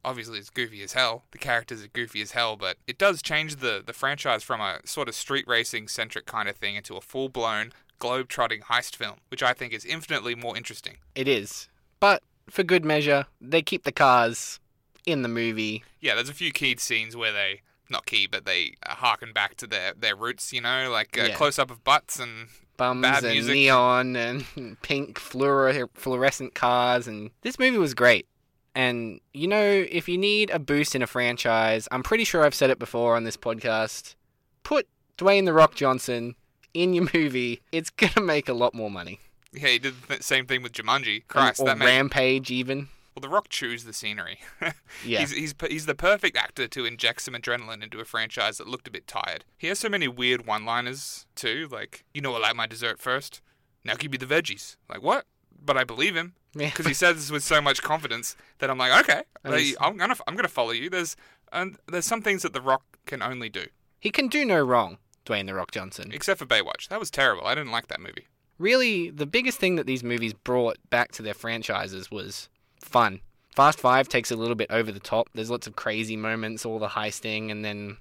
Obviously, 0.04 0.38
it's 0.38 0.50
goofy 0.50 0.80
as 0.84 0.92
hell. 0.92 1.24
The 1.32 1.38
characters 1.38 1.82
are 1.82 1.88
goofy 1.88 2.22
as 2.22 2.30
hell, 2.30 2.54
but 2.54 2.76
it 2.86 2.98
does 2.98 3.20
change 3.20 3.56
the, 3.56 3.82
the 3.84 3.92
franchise 3.92 4.44
from 4.44 4.60
a 4.60 4.78
sort 4.84 5.08
of 5.08 5.16
street 5.16 5.46
racing 5.48 5.88
centric 5.88 6.26
kind 6.26 6.48
of 6.48 6.54
thing 6.54 6.76
into 6.76 6.96
a 6.96 7.00
full 7.00 7.28
blown 7.28 7.72
globe 7.98 8.28
trotting 8.28 8.60
heist 8.60 8.94
film, 8.94 9.16
which 9.28 9.42
I 9.42 9.54
think 9.54 9.72
is 9.72 9.84
infinitely 9.84 10.36
more 10.36 10.56
interesting. 10.56 10.98
It 11.16 11.26
is, 11.26 11.68
but 11.98 12.22
for 12.48 12.62
good 12.62 12.84
measure, 12.84 13.26
they 13.40 13.62
keep 13.62 13.82
the 13.82 13.90
cars 13.90 14.60
in 15.04 15.22
the 15.22 15.28
movie. 15.28 15.82
Yeah, 16.00 16.14
there's 16.14 16.28
a 16.28 16.34
few 16.34 16.52
key 16.52 16.76
scenes 16.76 17.16
where 17.16 17.32
they 17.32 17.62
not 17.90 18.06
key, 18.06 18.26
but 18.26 18.44
they 18.44 18.74
harken 18.86 19.32
back 19.32 19.56
to 19.56 19.66
their 19.66 19.92
their 19.94 20.16
roots. 20.16 20.52
You 20.52 20.60
know, 20.60 20.90
like 20.90 21.16
a 21.16 21.28
Yeah. 21.28 21.34
close 21.34 21.58
up 21.58 21.70
of 21.70 21.82
butts 21.84 22.18
and 22.18 22.48
Bums 22.76 23.02
Bad 23.02 23.24
and 23.24 23.32
music. 23.32 23.54
neon 23.54 24.16
and 24.16 24.44
pink 24.82 25.18
fluor- 25.18 25.88
fluorescent 25.94 26.54
cars, 26.54 27.06
and 27.08 27.30
this 27.42 27.58
movie 27.58 27.78
was 27.78 27.94
great. 27.94 28.26
And 28.74 29.20
you 29.32 29.48
know, 29.48 29.86
if 29.90 30.08
you 30.08 30.18
need 30.18 30.50
a 30.50 30.58
boost 30.58 30.94
in 30.94 31.02
a 31.02 31.06
franchise, 31.06 31.88
I'm 31.90 32.02
pretty 32.02 32.24
sure 32.24 32.44
I've 32.44 32.54
said 32.54 32.68
it 32.70 32.78
before 32.78 33.16
on 33.16 33.24
this 33.24 33.36
podcast. 33.36 34.14
Put 34.62 34.86
Dwayne 35.16 35.46
the 35.46 35.54
Rock 35.54 35.74
Johnson 35.74 36.34
in 36.74 36.92
your 36.92 37.08
movie. 37.14 37.62
It's 37.72 37.88
gonna 37.90 38.20
make 38.26 38.48
a 38.48 38.52
lot 38.52 38.74
more 38.74 38.90
money. 38.90 39.20
yeah, 39.52 39.68
he 39.68 39.78
did 39.78 39.94
the 40.08 40.22
same 40.22 40.44
thing 40.46 40.62
with 40.62 40.72
Jumanji. 40.72 41.22
Christ, 41.28 41.60
or 41.60 41.66
that 41.66 41.78
made 41.78 41.86
Rampage 41.86 42.50
even. 42.50 42.88
Well. 43.16 43.22
The 43.22 43.28
Rock 43.34 43.48
chews 43.48 43.84
the 43.84 43.92
scenery. 43.92 44.40
Yeah. 45.04 45.20
he's 45.20 45.32
he's 45.32 45.54
he's 45.68 45.86
the 45.86 45.94
perfect 45.94 46.36
actor 46.36 46.68
to 46.68 46.84
inject 46.84 47.22
some 47.22 47.34
adrenaline 47.34 47.82
into 47.82 48.00
a 48.00 48.04
franchise 48.04 48.58
that 48.58 48.68
looked 48.68 48.86
a 48.88 48.90
bit 48.90 49.06
tired. 49.06 49.44
He 49.58 49.66
has 49.68 49.78
so 49.78 49.88
many 49.88 50.06
weird 50.08 50.46
one-liners 50.46 51.26
too, 51.34 51.68
like 51.70 52.04
you 52.14 52.20
know 52.20 52.34
I 52.34 52.38
like 52.38 52.56
my 52.56 52.66
dessert 52.66 52.98
first. 52.98 53.40
Now 53.84 53.94
give 53.94 54.10
me 54.12 54.18
the 54.18 54.26
veggies. 54.26 54.76
Like 54.88 55.02
what? 55.02 55.24
But 55.64 55.76
I 55.76 55.84
believe 55.84 56.14
him 56.16 56.34
Yeah. 56.56 56.66
because 56.68 56.86
he 56.86 56.94
says 56.94 57.16
this 57.16 57.30
with 57.30 57.42
so 57.44 57.60
much 57.60 57.82
confidence 57.82 58.36
that 58.58 58.70
I'm 58.70 58.78
like, 58.78 58.92
okay, 59.04 59.22
I'm 59.44 59.96
gonna 59.96 60.16
I'm 60.26 60.36
gonna 60.36 60.48
follow 60.48 60.72
you. 60.72 60.90
There's 60.90 61.16
and 61.52 61.76
there's 61.86 62.06
some 62.06 62.22
things 62.22 62.42
that 62.42 62.52
The 62.52 62.60
Rock 62.60 62.82
can 63.06 63.22
only 63.22 63.48
do, 63.48 63.66
He 64.00 64.10
can 64.10 64.26
do 64.28 64.44
no 64.44 64.60
wrong, 64.60 64.98
Dwayne 65.24 65.46
the 65.46 65.54
Rock 65.54 65.70
Johnson. 65.70 66.10
except 66.12 66.38
for 66.40 66.46
Baywatch. 66.46 66.88
That 66.88 66.98
was 67.00 67.10
terrible. 67.10 67.46
I 67.46 67.54
didn't 67.54 67.70
like 67.72 67.86
that 67.88 68.00
movie. 68.00 68.26
really 68.58 69.10
the 69.10 69.26
biggest 69.26 69.58
thing 69.58 69.76
that 69.76 69.86
these 69.86 70.02
movies 70.02 70.32
brought 70.32 70.78
back 70.90 71.12
to 71.12 71.22
their 71.22 71.34
franchises 71.34 72.10
was 72.10 72.48
fun. 72.86 73.20
Fast 73.54 73.80
Five 73.80 74.08
takes 74.08 74.30
a 74.30 74.36
little 74.36 74.54
bit 74.54 74.70
over 74.70 74.92
the 74.92 75.00
top. 75.00 75.28
There's 75.34 75.50
lots 75.50 75.66
of 75.66 75.76
crazy 75.76 76.16
moments, 76.16 76.66
all 76.66 76.78
the 76.78 76.88
heisting, 76.88 77.50
and 77.50 77.64
then 77.64 77.96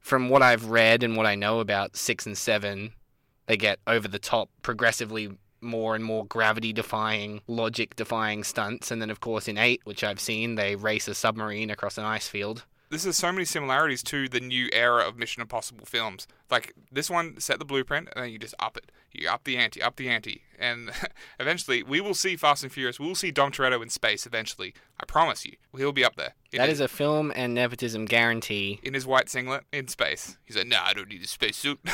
from 0.00 0.28
what 0.28 0.42
I've 0.42 0.66
read 0.66 1.02
and 1.02 1.16
what 1.16 1.26
I 1.26 1.34
know 1.34 1.60
about 1.60 1.96
six 1.96 2.26
and 2.26 2.36
seven, 2.36 2.92
they 3.46 3.56
get 3.56 3.78
over 3.86 4.08
the 4.08 4.18
top, 4.18 4.50
progressively 4.62 5.38
more 5.60 5.94
and 5.94 6.04
more 6.04 6.24
gravity 6.26 6.72
defying, 6.72 7.40
logic 7.46 7.96
defying 7.96 8.44
stunts. 8.44 8.90
And 8.90 9.02
then, 9.02 9.10
of 9.10 9.20
course, 9.20 9.48
in 9.48 9.58
eight, 9.58 9.80
which 9.84 10.04
I've 10.04 10.20
seen, 10.20 10.54
they 10.54 10.76
race 10.76 11.08
a 11.08 11.14
submarine 11.14 11.70
across 11.70 11.98
an 11.98 12.04
ice 12.04 12.28
field. 12.28 12.64
This 12.90 13.04
has 13.04 13.16
so 13.16 13.32
many 13.32 13.44
similarities 13.44 14.02
to 14.04 14.28
the 14.28 14.40
new 14.40 14.68
era 14.72 15.06
of 15.06 15.16
Mission 15.16 15.40
Impossible 15.42 15.86
films. 15.86 16.26
Like 16.50 16.74
this 16.90 17.10
one 17.10 17.38
set 17.40 17.58
the 17.58 17.64
blueprint, 17.64 18.08
and 18.14 18.24
then 18.24 18.30
you 18.32 18.38
just 18.38 18.54
up 18.58 18.76
it. 18.76 18.90
You 19.12 19.28
up 19.28 19.44
the 19.44 19.56
ante, 19.56 19.82
up 19.82 19.96
the 19.96 20.08
ante, 20.08 20.42
and 20.58 20.90
eventually 21.40 21.82
we 21.82 22.00
will 22.00 22.14
see 22.14 22.36
Fast 22.36 22.62
and 22.62 22.72
Furious. 22.72 23.00
We 23.00 23.06
will 23.06 23.14
see 23.14 23.30
Dom 23.30 23.52
Toretto 23.52 23.82
in 23.82 23.88
space 23.88 24.26
eventually. 24.26 24.74
I 25.00 25.04
promise 25.06 25.44
you, 25.44 25.52
he'll 25.76 25.92
be 25.92 26.04
up 26.04 26.16
there. 26.16 26.34
That 26.52 26.68
his, 26.68 26.78
is 26.78 26.80
a 26.80 26.88
film 26.88 27.32
and 27.34 27.54
nepotism 27.54 28.04
guarantee. 28.04 28.80
in 28.82 28.94
his 28.94 29.06
white 29.06 29.28
singlet 29.28 29.64
in 29.72 29.88
space. 29.88 30.36
He's 30.44 30.56
like, 30.56 30.66
Nah, 30.66 30.84
I 30.84 30.92
don't 30.92 31.08
need 31.08 31.22
a 31.22 31.28
spacesuit. 31.28 31.80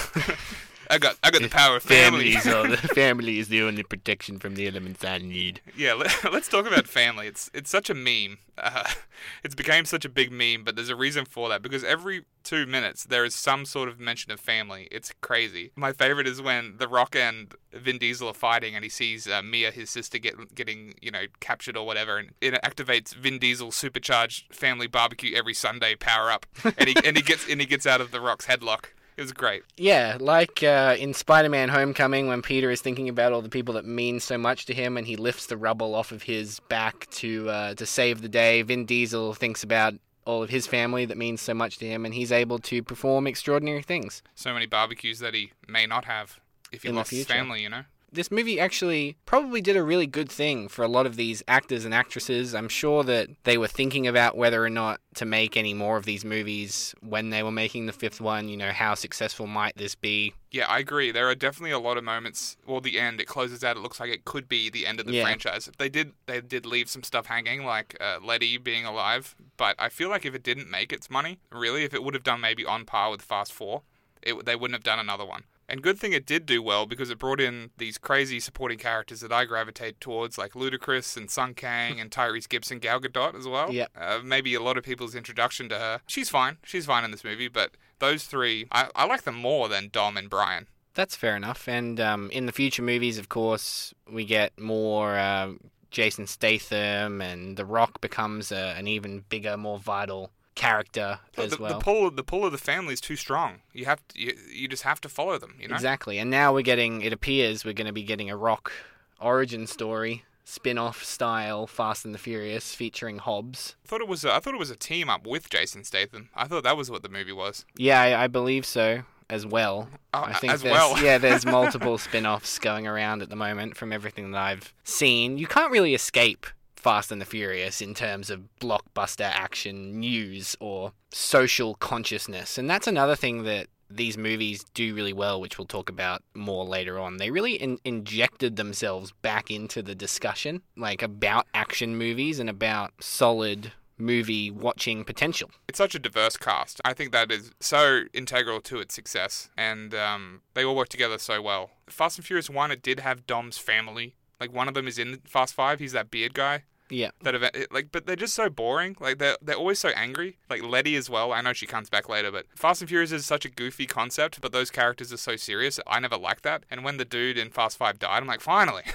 I 0.90 0.98
got, 0.98 1.16
I 1.22 1.30
got 1.30 1.42
the 1.42 1.48
power 1.48 1.76
of 1.76 1.82
family. 1.82 2.36
Are 2.36 2.68
the 2.68 2.76
family 2.94 3.38
is 3.38 3.48
the 3.48 3.62
only 3.62 3.82
protection 3.82 4.38
from 4.38 4.54
the 4.54 4.66
elements 4.66 5.04
I 5.04 5.18
need. 5.18 5.60
Yeah, 5.76 5.94
let, 5.94 6.12
let's 6.32 6.48
talk 6.48 6.66
about 6.66 6.86
family. 6.86 7.26
It's 7.26 7.50
it's 7.54 7.70
such 7.70 7.90
a 7.90 7.94
meme. 7.94 8.38
Uh, 8.56 8.84
it's 9.44 9.54
became 9.54 9.84
such 9.84 10.04
a 10.04 10.08
big 10.08 10.30
meme, 10.30 10.64
but 10.64 10.76
there's 10.76 10.88
a 10.88 10.96
reason 10.96 11.24
for 11.24 11.48
that 11.48 11.62
because 11.62 11.84
every 11.84 12.24
two 12.42 12.66
minutes 12.66 13.04
there 13.04 13.24
is 13.24 13.34
some 13.34 13.64
sort 13.64 13.88
of 13.88 13.98
mention 13.98 14.30
of 14.30 14.40
family. 14.40 14.88
It's 14.90 15.12
crazy. 15.20 15.72
My 15.76 15.92
favorite 15.92 16.26
is 16.26 16.40
when 16.42 16.76
The 16.78 16.88
Rock 16.88 17.16
and 17.16 17.54
Vin 17.72 17.98
Diesel 17.98 18.28
are 18.28 18.34
fighting, 18.34 18.74
and 18.74 18.84
he 18.84 18.90
sees 18.90 19.26
uh, 19.26 19.42
Mia, 19.42 19.70
his 19.70 19.90
sister, 19.90 20.18
get 20.18 20.54
getting 20.54 20.94
you 21.00 21.10
know 21.10 21.24
captured 21.40 21.76
or 21.76 21.86
whatever, 21.86 22.18
and 22.18 22.32
it 22.40 22.54
activates 22.62 23.14
Vin 23.14 23.38
Diesel's 23.38 23.76
supercharged 23.76 24.54
family 24.54 24.86
barbecue 24.86 25.34
every 25.34 25.54
Sunday 25.54 25.94
power 25.94 26.30
up, 26.30 26.46
and 26.78 26.88
he 26.88 26.96
and 27.04 27.16
he 27.16 27.22
gets 27.22 27.48
and 27.48 27.60
he 27.60 27.66
gets 27.66 27.86
out 27.86 28.00
of 28.00 28.10
The 28.10 28.20
Rock's 28.20 28.46
headlock. 28.46 28.86
It 29.16 29.22
was 29.22 29.32
great. 29.32 29.62
Yeah, 29.76 30.16
like 30.18 30.62
uh, 30.62 30.96
in 30.98 31.14
Spider-Man: 31.14 31.68
Homecoming, 31.68 32.26
when 32.26 32.42
Peter 32.42 32.70
is 32.70 32.80
thinking 32.80 33.08
about 33.08 33.32
all 33.32 33.42
the 33.42 33.48
people 33.48 33.74
that 33.74 33.84
mean 33.84 34.18
so 34.18 34.36
much 34.36 34.66
to 34.66 34.74
him, 34.74 34.96
and 34.96 35.06
he 35.06 35.16
lifts 35.16 35.46
the 35.46 35.56
rubble 35.56 35.94
off 35.94 36.10
of 36.10 36.24
his 36.24 36.60
back 36.68 37.08
to 37.10 37.48
uh, 37.48 37.74
to 37.74 37.86
save 37.86 38.22
the 38.22 38.28
day. 38.28 38.62
Vin 38.62 38.86
Diesel 38.86 39.34
thinks 39.34 39.62
about 39.62 39.94
all 40.24 40.42
of 40.42 40.50
his 40.50 40.66
family 40.66 41.04
that 41.04 41.16
means 41.16 41.40
so 41.40 41.54
much 41.54 41.78
to 41.78 41.86
him, 41.86 42.04
and 42.04 42.14
he's 42.14 42.32
able 42.32 42.58
to 42.58 42.82
perform 42.82 43.26
extraordinary 43.26 43.82
things. 43.82 44.22
So 44.34 44.52
many 44.52 44.66
barbecues 44.66 45.20
that 45.20 45.34
he 45.34 45.52
may 45.68 45.86
not 45.86 46.06
have 46.06 46.40
if 46.72 46.82
he 46.82 46.88
In 46.88 46.96
lost 46.96 47.10
his 47.10 47.26
family. 47.26 47.62
You 47.62 47.68
know. 47.68 47.82
This 48.14 48.30
movie 48.30 48.60
actually 48.60 49.16
probably 49.26 49.60
did 49.60 49.76
a 49.76 49.82
really 49.82 50.06
good 50.06 50.30
thing 50.30 50.68
for 50.68 50.84
a 50.84 50.88
lot 50.88 51.04
of 51.04 51.16
these 51.16 51.42
actors 51.48 51.84
and 51.84 51.92
actresses. 51.92 52.54
I'm 52.54 52.68
sure 52.68 53.02
that 53.02 53.28
they 53.42 53.58
were 53.58 53.66
thinking 53.66 54.06
about 54.06 54.36
whether 54.36 54.64
or 54.64 54.70
not 54.70 55.00
to 55.16 55.24
make 55.24 55.56
any 55.56 55.74
more 55.74 55.96
of 55.96 56.04
these 56.04 56.24
movies 56.24 56.94
when 57.00 57.30
they 57.30 57.42
were 57.42 57.50
making 57.50 57.86
the 57.86 57.92
fifth 57.92 58.20
one. 58.20 58.48
You 58.48 58.56
know, 58.56 58.70
how 58.70 58.94
successful 58.94 59.48
might 59.48 59.76
this 59.76 59.96
be? 59.96 60.32
Yeah, 60.52 60.66
I 60.68 60.78
agree. 60.78 61.10
There 61.10 61.28
are 61.28 61.34
definitely 61.34 61.72
a 61.72 61.80
lot 61.80 61.96
of 61.98 62.04
moments. 62.04 62.56
Well, 62.64 62.80
the 62.80 63.00
end 63.00 63.20
it 63.20 63.26
closes 63.26 63.64
out. 63.64 63.76
It 63.76 63.80
looks 63.80 63.98
like 63.98 64.10
it 64.10 64.24
could 64.24 64.48
be 64.48 64.70
the 64.70 64.86
end 64.86 65.00
of 65.00 65.06
the 65.06 65.14
Yeah. 65.14 65.24
franchise. 65.24 65.68
They 65.78 65.88
did 65.88 66.12
they 66.26 66.40
did 66.40 66.64
leave 66.64 66.88
some 66.88 67.02
stuff 67.02 67.26
hanging, 67.26 67.64
like 67.64 67.96
uh, 68.00 68.20
Letty 68.22 68.58
being 68.58 68.86
alive. 68.86 69.34
But 69.56 69.74
I 69.76 69.88
feel 69.88 70.08
like 70.08 70.24
if 70.24 70.36
it 70.36 70.44
didn't 70.44 70.70
make 70.70 70.92
its 70.92 71.10
money, 71.10 71.40
really, 71.50 71.82
if 71.82 71.92
it 71.92 72.04
would 72.04 72.14
have 72.14 72.22
done 72.22 72.40
maybe 72.40 72.64
on 72.64 72.84
par 72.84 73.10
with 73.10 73.22
Fast 73.22 73.52
Four, 73.52 73.82
it, 74.22 74.44
they 74.44 74.54
wouldn't 74.54 74.76
have 74.76 74.84
done 74.84 75.00
another 75.00 75.24
one. 75.26 75.42
And 75.68 75.82
good 75.82 75.98
thing 75.98 76.12
it 76.12 76.26
did 76.26 76.46
do 76.46 76.62
well 76.62 76.86
because 76.86 77.10
it 77.10 77.18
brought 77.18 77.40
in 77.40 77.70
these 77.78 77.98
crazy 77.98 78.40
supporting 78.40 78.78
characters 78.78 79.20
that 79.20 79.32
I 79.32 79.44
gravitate 79.44 80.00
towards, 80.00 80.36
like 80.36 80.52
Ludacris 80.52 81.16
and 81.16 81.30
Sung 81.30 81.54
Kang 81.54 82.00
and 82.00 82.10
Tyrese 82.12 82.48
Gibson, 82.48 82.78
Gal 82.78 83.00
Gadot 83.00 83.34
as 83.34 83.48
well. 83.48 83.72
Yep. 83.72 83.90
Uh, 83.98 84.20
maybe 84.22 84.54
a 84.54 84.62
lot 84.62 84.76
of 84.76 84.84
people's 84.84 85.14
introduction 85.14 85.68
to 85.70 85.78
her. 85.78 86.00
She's 86.06 86.28
fine. 86.28 86.58
She's 86.64 86.86
fine 86.86 87.04
in 87.04 87.10
this 87.10 87.24
movie, 87.24 87.48
but 87.48 87.72
those 87.98 88.24
three, 88.24 88.66
I, 88.70 88.88
I 88.94 89.06
like 89.06 89.22
them 89.22 89.36
more 89.36 89.68
than 89.68 89.88
Dom 89.90 90.16
and 90.16 90.28
Brian. 90.28 90.68
That's 90.94 91.16
fair 91.16 91.36
enough. 91.36 91.68
And 91.68 91.98
um, 91.98 92.30
in 92.30 92.46
the 92.46 92.52
future 92.52 92.82
movies, 92.82 93.18
of 93.18 93.28
course, 93.28 93.92
we 94.10 94.24
get 94.24 94.58
more 94.60 95.18
uh, 95.18 95.52
Jason 95.90 96.26
Statham, 96.26 97.20
and 97.20 97.56
The 97.56 97.64
Rock 97.64 98.00
becomes 98.00 98.52
a, 98.52 98.74
an 98.76 98.86
even 98.86 99.24
bigger, 99.28 99.56
more 99.56 99.78
vital 99.78 100.30
character 100.54 101.20
as 101.36 101.52
the, 101.52 101.62
well. 101.62 101.78
the 101.78 101.84
pull, 101.84 102.10
the 102.10 102.24
pull 102.24 102.44
of 102.44 102.52
the 102.52 102.58
family 102.58 102.94
is 102.94 103.00
too 103.00 103.16
strong. 103.16 103.60
You 103.72 103.86
have 103.86 104.06
to, 104.08 104.20
you, 104.20 104.36
you 104.52 104.68
just 104.68 104.82
have 104.82 105.00
to 105.02 105.08
follow 105.08 105.38
them. 105.38 105.56
You 105.60 105.68
know. 105.68 105.74
Exactly. 105.74 106.18
And 106.18 106.30
now 106.30 106.52
we're 106.52 106.62
getting, 106.62 107.02
it 107.02 107.12
appears, 107.12 107.64
we're 107.64 107.74
going 107.74 107.86
to 107.86 107.92
be 107.92 108.02
getting 108.02 108.30
a 108.30 108.36
Rock 108.36 108.72
origin 109.20 109.66
story, 109.66 110.24
spin 110.44 110.78
off 110.78 111.02
style, 111.04 111.66
Fast 111.66 112.04
and 112.04 112.14
the 112.14 112.18
Furious, 112.18 112.74
featuring 112.74 113.18
Hobbs. 113.18 113.76
I 113.84 113.88
thought 113.88 114.00
it 114.00 114.08
was, 114.08 114.24
a, 114.24 114.32
I 114.34 114.40
thought 114.40 114.54
it 114.54 114.60
was 114.60 114.70
a 114.70 114.76
team 114.76 115.08
up 115.08 115.26
with 115.26 115.50
Jason 115.50 115.84
Statham. 115.84 116.30
I 116.34 116.46
thought 116.46 116.64
that 116.64 116.76
was 116.76 116.90
what 116.90 117.02
the 117.02 117.08
movie 117.08 117.32
was. 117.32 117.64
Yeah, 117.76 118.00
I, 118.00 118.24
I 118.24 118.26
believe 118.26 118.66
so 118.66 119.02
as 119.30 119.46
well. 119.46 119.88
Oh, 120.12 120.22
I 120.24 120.34
think 120.34 120.52
as 120.52 120.62
there's, 120.62 120.72
well. 120.72 121.02
yeah, 121.02 121.18
there's 121.18 121.46
multiple 121.46 121.98
spin-offs 121.98 122.58
going 122.58 122.86
around 122.86 123.22
at 123.22 123.30
the 123.30 123.36
moment 123.36 123.76
from 123.76 123.92
everything 123.92 124.30
that 124.32 124.40
I've 124.40 124.74
seen. 124.84 125.38
You 125.38 125.46
can't 125.46 125.72
really 125.72 125.94
escape 125.94 126.46
Fast 126.84 127.10
and 127.10 127.18
the 127.18 127.24
Furious 127.24 127.80
in 127.80 127.94
terms 127.94 128.28
of 128.28 128.42
blockbuster 128.60 129.24
action 129.24 129.98
news 129.98 130.54
or 130.60 130.92
social 131.10 131.76
consciousness. 131.76 132.58
And 132.58 132.68
that's 132.68 132.86
another 132.86 133.16
thing 133.16 133.44
that 133.44 133.68
these 133.88 134.18
movies 134.18 134.62
do 134.74 134.94
really 134.94 135.14
well, 135.14 135.40
which 135.40 135.56
we'll 135.56 135.66
talk 135.66 135.88
about 135.88 136.22
more 136.34 136.66
later 136.66 136.98
on. 136.98 137.16
They 137.16 137.30
really 137.30 137.54
in- 137.54 137.78
injected 137.86 138.56
themselves 138.56 139.12
back 139.22 139.50
into 139.50 139.82
the 139.82 139.94
discussion, 139.94 140.60
like 140.76 141.00
about 141.00 141.46
action 141.54 141.96
movies 141.96 142.38
and 142.38 142.50
about 142.50 142.92
solid 143.00 143.72
movie 143.96 144.50
watching 144.50 145.04
potential. 145.04 145.50
It's 145.66 145.78
such 145.78 145.94
a 145.94 145.98
diverse 145.98 146.36
cast. 146.36 146.82
I 146.84 146.92
think 146.92 147.12
that 147.12 147.32
is 147.32 147.50
so 147.60 148.02
integral 148.12 148.60
to 148.60 148.80
its 148.80 148.94
success, 148.94 149.48
and 149.56 149.94
um, 149.94 150.42
they 150.52 150.62
all 150.62 150.76
work 150.76 150.90
together 150.90 151.16
so 151.16 151.40
well. 151.40 151.70
Fast 151.86 152.18
and 152.18 152.26
Furious 152.26 152.50
1, 152.50 152.70
it 152.70 152.82
did 152.82 153.00
have 153.00 153.26
Dom's 153.26 153.56
family. 153.56 154.16
Like, 154.38 154.52
one 154.52 154.68
of 154.68 154.74
them 154.74 154.86
is 154.86 154.98
in 154.98 155.20
Fast 155.24 155.54
5. 155.54 155.80
He's 155.80 155.92
that 155.92 156.10
beard 156.10 156.34
guy. 156.34 156.64
Yeah. 156.90 157.10
that 157.22 157.34
event 157.34 157.56
like 157.70 157.90
but 157.92 158.06
they're 158.06 158.14
just 158.16 158.34
so 158.34 158.50
boring. 158.50 158.96
Like 159.00 159.18
they're 159.18 159.36
they're 159.40 159.56
always 159.56 159.78
so 159.78 159.88
angry. 159.90 160.36
Like 160.50 160.62
letty 160.62 160.96
as 160.96 161.08
well. 161.08 161.32
I 161.32 161.40
know 161.40 161.52
she 161.52 161.66
comes 161.66 161.88
back 161.88 162.08
later 162.08 162.30
but 162.30 162.46
fast 162.54 162.82
and 162.82 162.88
furious 162.88 163.10
is 163.12 163.24
such 163.24 163.44
a 163.44 163.48
goofy 163.48 163.86
concept 163.86 164.40
but 164.40 164.52
those 164.52 164.70
characters 164.70 165.12
are 165.12 165.16
so 165.16 165.36
serious 165.36 165.80
i 165.86 165.98
never 165.98 166.16
liked 166.16 166.42
that. 166.42 166.64
And 166.70 166.84
when 166.84 166.96
the 166.98 167.04
dude 167.04 167.38
in 167.38 167.50
fast 167.50 167.76
five 167.78 167.98
died 167.98 168.18
i'm 168.22 168.26
like 168.26 168.40
finally. 168.40 168.82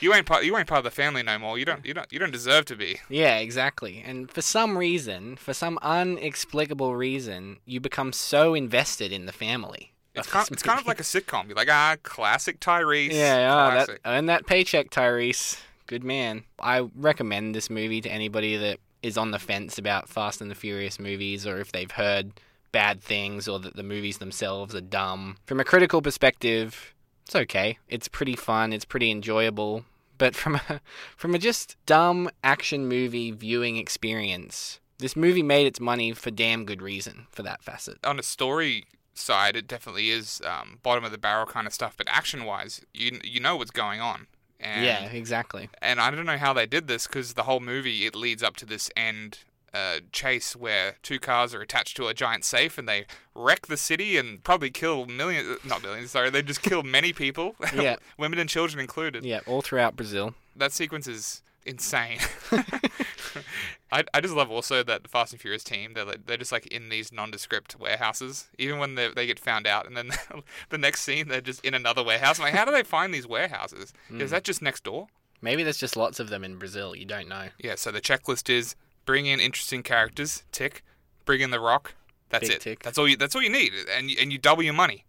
You 0.00 0.12
ain't 0.14 0.26
part 0.26 0.44
you 0.44 0.56
ain't 0.56 0.66
part 0.66 0.78
of 0.78 0.84
the 0.84 0.90
family 0.90 1.22
no 1.22 1.38
more. 1.38 1.58
You 1.58 1.64
don't 1.64 1.84
you 1.86 1.94
don't 1.94 2.12
you 2.12 2.18
don't 2.18 2.32
deserve 2.32 2.64
to 2.66 2.76
be. 2.76 2.98
Yeah, 3.08 3.38
exactly. 3.38 4.02
And 4.04 4.30
for 4.30 4.42
some 4.42 4.76
reason, 4.76 5.36
for 5.36 5.54
some 5.54 5.78
unexplicable 5.82 6.94
reason, 6.96 7.58
you 7.64 7.80
become 7.80 8.12
so 8.12 8.54
invested 8.54 9.12
in 9.12 9.26
the 9.26 9.32
family. 9.32 9.92
it's 10.14 10.26
kind, 10.28 10.44
this 10.46 10.50
it's 10.52 10.62
kind 10.62 10.80
of 10.80 10.86
like 10.86 11.00
a 11.00 11.04
sitcom. 11.04 11.46
You're 11.46 11.56
like 11.56 11.70
ah 11.70 11.96
classic 12.02 12.60
tyrese. 12.60 13.12
Yeah, 13.12 13.70
oh, 13.72 13.86
that, 13.86 13.98
earn 14.04 14.26
that 14.26 14.46
paycheck, 14.46 14.90
Tyrese. 14.90 15.58
Good 15.92 16.04
man. 16.04 16.44
I 16.58 16.88
recommend 16.96 17.54
this 17.54 17.68
movie 17.68 18.00
to 18.00 18.10
anybody 18.10 18.56
that 18.56 18.78
is 19.02 19.18
on 19.18 19.30
the 19.30 19.38
fence 19.38 19.76
about 19.76 20.08
Fast 20.08 20.40
and 20.40 20.50
the 20.50 20.54
Furious 20.54 20.98
movies 20.98 21.46
or 21.46 21.58
if 21.58 21.70
they've 21.70 21.90
heard 21.90 22.32
bad 22.72 23.02
things 23.02 23.46
or 23.46 23.58
that 23.58 23.76
the 23.76 23.82
movies 23.82 24.16
themselves 24.16 24.74
are 24.74 24.80
dumb. 24.80 25.36
From 25.44 25.60
a 25.60 25.64
critical 25.64 26.00
perspective, 26.00 26.94
it's 27.26 27.36
okay. 27.36 27.78
It's 27.90 28.08
pretty 28.08 28.36
fun, 28.36 28.72
it's 28.72 28.86
pretty 28.86 29.10
enjoyable. 29.10 29.84
But 30.16 30.34
from 30.34 30.54
a 30.54 30.80
from 31.18 31.34
a 31.34 31.38
just 31.38 31.76
dumb 31.84 32.30
action 32.42 32.88
movie 32.88 33.30
viewing 33.30 33.76
experience, 33.76 34.80
this 34.96 35.14
movie 35.14 35.42
made 35.42 35.66
its 35.66 35.78
money 35.78 36.12
for 36.14 36.30
damn 36.30 36.64
good 36.64 36.80
reason 36.80 37.26
for 37.30 37.42
that 37.42 37.62
facet. 37.62 37.98
on 38.02 38.18
a 38.18 38.22
story 38.22 38.86
side, 39.12 39.56
it 39.56 39.66
definitely 39.66 40.08
is 40.08 40.40
um, 40.46 40.78
bottom 40.82 41.04
of 41.04 41.12
the 41.12 41.18
barrel 41.18 41.44
kind 41.44 41.66
of 41.66 41.74
stuff. 41.74 41.98
But 41.98 42.08
action 42.08 42.46
wise, 42.46 42.80
you 42.94 43.20
you 43.22 43.40
know 43.40 43.56
what's 43.56 43.70
going 43.70 44.00
on. 44.00 44.26
And, 44.62 44.84
yeah, 44.84 45.04
exactly. 45.06 45.68
And 45.80 46.00
I 46.00 46.10
don't 46.10 46.24
know 46.26 46.38
how 46.38 46.52
they 46.52 46.66
did 46.66 46.86
this 46.86 47.06
because 47.06 47.34
the 47.34 47.42
whole 47.42 47.60
movie 47.60 48.06
it 48.06 48.14
leads 48.14 48.42
up 48.42 48.56
to 48.56 48.66
this 48.66 48.90
end 48.96 49.40
uh, 49.74 50.00
chase 50.12 50.54
where 50.54 50.96
two 51.02 51.18
cars 51.18 51.54
are 51.54 51.60
attached 51.62 51.96
to 51.96 52.06
a 52.06 52.14
giant 52.14 52.44
safe 52.44 52.76
and 52.78 52.86
they 52.88 53.06
wreck 53.34 53.66
the 53.66 53.76
city 53.76 54.16
and 54.18 54.44
probably 54.44 54.70
kill 54.70 55.06
millions, 55.06 55.58
not 55.64 55.82
millions, 55.82 56.10
sorry, 56.10 56.28
they 56.30 56.42
just 56.42 56.62
kill 56.62 56.82
many 56.82 57.12
people, 57.12 57.54
Yeah. 57.74 57.96
women 58.18 58.38
and 58.38 58.48
children 58.48 58.80
included. 58.80 59.24
Yeah, 59.24 59.40
all 59.46 59.62
throughout 59.62 59.96
Brazil. 59.96 60.34
That 60.54 60.72
sequence 60.72 61.08
is 61.08 61.42
insane. 61.64 62.18
I, 63.92 64.04
I 64.14 64.20
just 64.20 64.34
love 64.34 64.50
also 64.50 64.82
that 64.82 65.02
the 65.02 65.08
Fast 65.08 65.32
and 65.32 65.40
Furious 65.40 65.64
team 65.64 65.92
they're 65.94 66.04
like, 66.04 66.26
they're 66.26 66.36
just 66.36 66.52
like 66.52 66.66
in 66.66 66.88
these 66.88 67.12
nondescript 67.12 67.78
warehouses 67.78 68.48
even 68.58 68.78
when 68.78 68.94
they 68.94 69.08
they 69.08 69.26
get 69.26 69.38
found 69.38 69.66
out 69.66 69.86
and 69.86 69.96
then 69.96 70.10
the 70.70 70.78
next 70.78 71.02
scene 71.02 71.28
they're 71.28 71.40
just 71.40 71.64
in 71.64 71.74
another 71.74 72.02
warehouse. 72.02 72.38
I'm 72.38 72.44
like 72.44 72.54
how 72.54 72.64
do 72.64 72.72
they 72.72 72.82
find 72.82 73.12
these 73.12 73.26
warehouses? 73.26 73.82
Is 73.82 73.92
hmm. 74.08 74.26
that 74.26 74.44
just 74.44 74.62
next 74.62 74.84
door? 74.84 75.08
Maybe 75.42 75.64
there's 75.64 75.78
just 75.78 75.96
lots 75.96 76.20
of 76.20 76.30
them 76.30 76.44
in 76.44 76.56
Brazil. 76.56 76.94
You 76.94 77.04
don't 77.04 77.28
know. 77.28 77.48
Yeah. 77.58 77.74
So 77.74 77.90
the 77.90 78.00
checklist 78.00 78.48
is 78.48 78.76
bring 79.04 79.26
in 79.26 79.40
interesting 79.40 79.82
characters. 79.82 80.44
Tick. 80.52 80.84
Bring 81.24 81.40
in 81.40 81.50
the 81.50 81.60
Rock. 81.60 81.94
That's 82.30 82.48
Big 82.48 82.56
it. 82.56 82.60
tick. 82.62 82.82
That's 82.82 82.96
all 82.96 83.08
you. 83.08 83.16
That's 83.16 83.34
all 83.36 83.42
you 83.42 83.50
need, 83.50 83.72
and 83.94 84.10
and 84.18 84.32
you 84.32 84.38
double 84.38 84.62
your 84.62 84.72
money. 84.72 85.04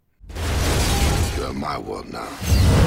You're 1.36 1.50
in 1.50 1.56
my 1.58 1.78
world 1.78 2.12
now. 2.12 2.83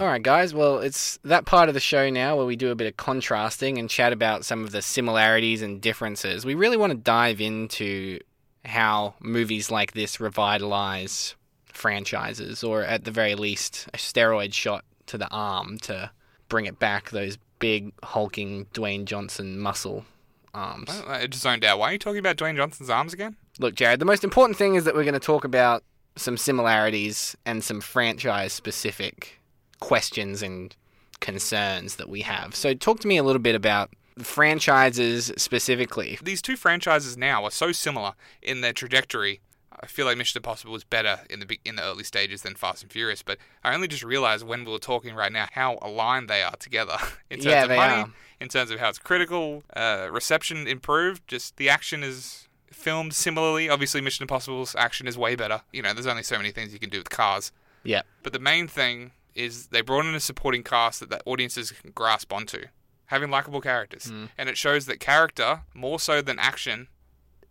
All 0.00 0.06
right, 0.06 0.22
guys. 0.22 0.54
Well, 0.54 0.78
it's 0.78 1.18
that 1.24 1.44
part 1.44 1.68
of 1.68 1.74
the 1.74 1.80
show 1.80 2.08
now 2.08 2.34
where 2.34 2.46
we 2.46 2.56
do 2.56 2.70
a 2.70 2.74
bit 2.74 2.86
of 2.86 2.96
contrasting 2.96 3.76
and 3.76 3.90
chat 3.90 4.14
about 4.14 4.46
some 4.46 4.64
of 4.64 4.70
the 4.70 4.80
similarities 4.80 5.60
and 5.60 5.78
differences. 5.78 6.46
We 6.46 6.54
really 6.54 6.78
want 6.78 6.92
to 6.92 6.96
dive 6.96 7.38
into 7.38 8.18
how 8.64 9.12
movies 9.20 9.70
like 9.70 9.92
this 9.92 10.18
revitalize 10.18 11.34
franchises, 11.66 12.64
or 12.64 12.82
at 12.82 13.04
the 13.04 13.10
very 13.10 13.34
least, 13.34 13.88
a 13.92 13.98
steroid 13.98 14.54
shot 14.54 14.86
to 15.04 15.18
the 15.18 15.28
arm 15.28 15.76
to 15.80 16.10
bring 16.48 16.64
it 16.64 16.78
back. 16.78 17.10
Those 17.10 17.36
big 17.58 17.92
hulking 18.02 18.68
Dwayne 18.72 19.04
Johnson 19.04 19.58
muscle 19.58 20.06
arms. 20.54 20.88
I 21.06 21.26
just 21.26 21.42
zoned 21.42 21.62
out. 21.62 21.78
Why 21.78 21.90
are 21.90 21.92
you 21.92 21.98
talking 21.98 22.20
about 22.20 22.38
Dwayne 22.38 22.56
Johnson's 22.56 22.88
arms 22.88 23.12
again? 23.12 23.36
Look, 23.58 23.74
Jared, 23.74 24.00
the 24.00 24.06
most 24.06 24.24
important 24.24 24.56
thing 24.56 24.76
is 24.76 24.84
that 24.84 24.94
we're 24.94 25.04
going 25.04 25.12
to 25.12 25.20
talk 25.20 25.44
about 25.44 25.84
some 26.16 26.38
similarities 26.38 27.36
and 27.44 27.62
some 27.62 27.82
franchise 27.82 28.54
specific 28.54 29.39
questions 29.80 30.42
and 30.42 30.74
concerns 31.20 31.96
that 31.96 32.08
we 32.08 32.22
have. 32.22 32.54
So, 32.54 32.74
talk 32.74 33.00
to 33.00 33.08
me 33.08 33.16
a 33.16 33.22
little 33.22 33.42
bit 33.42 33.54
about 33.54 33.90
franchises 34.18 35.32
specifically. 35.36 36.18
These 36.22 36.42
two 36.42 36.56
franchises 36.56 37.16
now 37.16 37.44
are 37.44 37.50
so 37.50 37.72
similar 37.72 38.12
in 38.42 38.60
their 38.60 38.72
trajectory. 38.72 39.40
I 39.82 39.86
feel 39.86 40.04
like 40.04 40.18
Mission 40.18 40.38
Impossible 40.38 40.72
was 40.72 40.84
better 40.84 41.20
in 41.30 41.40
the 41.40 41.58
in 41.64 41.76
the 41.76 41.82
early 41.82 42.04
stages 42.04 42.42
than 42.42 42.54
Fast 42.54 42.82
and 42.82 42.92
Furious, 42.92 43.22
but 43.22 43.38
I 43.64 43.74
only 43.74 43.88
just 43.88 44.02
realized 44.04 44.46
when 44.46 44.64
we 44.64 44.72
were 44.72 44.78
talking 44.78 45.14
right 45.14 45.32
now 45.32 45.46
how 45.52 45.78
aligned 45.80 46.28
they 46.28 46.42
are 46.42 46.56
together 46.56 46.96
in 47.30 47.38
terms 47.38 47.46
Yeah, 47.46 47.62
of 47.62 47.68
they 47.70 47.76
money, 47.76 48.02
are. 48.02 48.10
in 48.40 48.48
terms 48.48 48.70
of 48.70 48.78
how 48.78 48.88
it's 48.90 48.98
critical, 48.98 49.62
uh, 49.74 50.08
reception 50.10 50.66
improved, 50.66 51.26
just 51.26 51.56
the 51.56 51.68
action 51.70 52.02
is 52.02 52.46
filmed 52.70 53.14
similarly. 53.14 53.70
Obviously, 53.70 54.00
Mission 54.02 54.22
Impossible's 54.24 54.74
action 54.74 55.06
is 55.06 55.16
way 55.16 55.34
better. 55.34 55.62
You 55.72 55.80
know, 55.82 55.94
there's 55.94 56.06
only 56.06 56.22
so 56.24 56.36
many 56.36 56.50
things 56.50 56.72
you 56.74 56.78
can 56.78 56.90
do 56.90 56.98
with 56.98 57.08
cars. 57.10 57.50
Yeah. 57.82 58.02
But 58.22 58.34
the 58.34 58.38
main 58.38 58.68
thing 58.68 59.12
is 59.34 59.68
they 59.68 59.80
brought 59.80 60.06
in 60.06 60.14
a 60.14 60.20
supporting 60.20 60.62
cast 60.62 61.00
that 61.00 61.10
the 61.10 61.20
audiences 61.24 61.72
can 61.72 61.90
grasp 61.92 62.32
onto, 62.32 62.64
having 63.06 63.30
likable 63.30 63.60
characters. 63.60 64.06
Hmm. 64.06 64.26
And 64.36 64.48
it 64.48 64.56
shows 64.56 64.86
that 64.86 65.00
character, 65.00 65.62
more 65.74 66.00
so 66.00 66.22
than 66.22 66.38
action, 66.38 66.88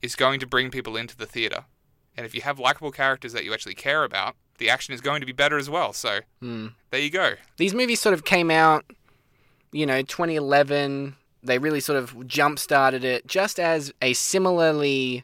is 0.02 0.16
going 0.16 0.40
to 0.40 0.48
bring 0.48 0.72
people 0.72 0.96
into 0.96 1.16
the 1.16 1.26
theater. 1.26 1.66
And 2.16 2.26
if 2.26 2.36
you 2.36 2.42
have 2.42 2.60
likable 2.60 2.92
characters 2.92 3.34
that 3.34 3.46
you 3.46 3.54
actually 3.54 3.76
care 3.76 4.04
about, 4.04 4.36
the 4.58 4.70
action 4.70 4.94
is 4.94 5.02
going 5.02 5.22
to 5.22 5.26
be 5.26 5.32
better 5.32 5.58
as 5.58 5.70
well. 5.70 5.94
So 5.94 6.20
hmm. 6.42 6.68
there 6.92 7.02
you 7.02 7.10
go. 7.10 7.34
These 7.58 7.74
movies 7.74 8.00
sort 8.00 8.14
of 8.14 8.26
came 8.26 8.52
out, 8.52 8.86
you 9.72 9.86
know, 9.86 10.02
2011. 10.02 11.16
They 11.42 11.58
really 11.58 11.80
sort 11.80 11.98
of 11.98 12.28
jump 12.28 12.60
started 12.60 13.04
it 13.06 13.26
just 13.26 13.60
as 13.60 13.94
a 14.02 14.14
similarly 14.14 15.24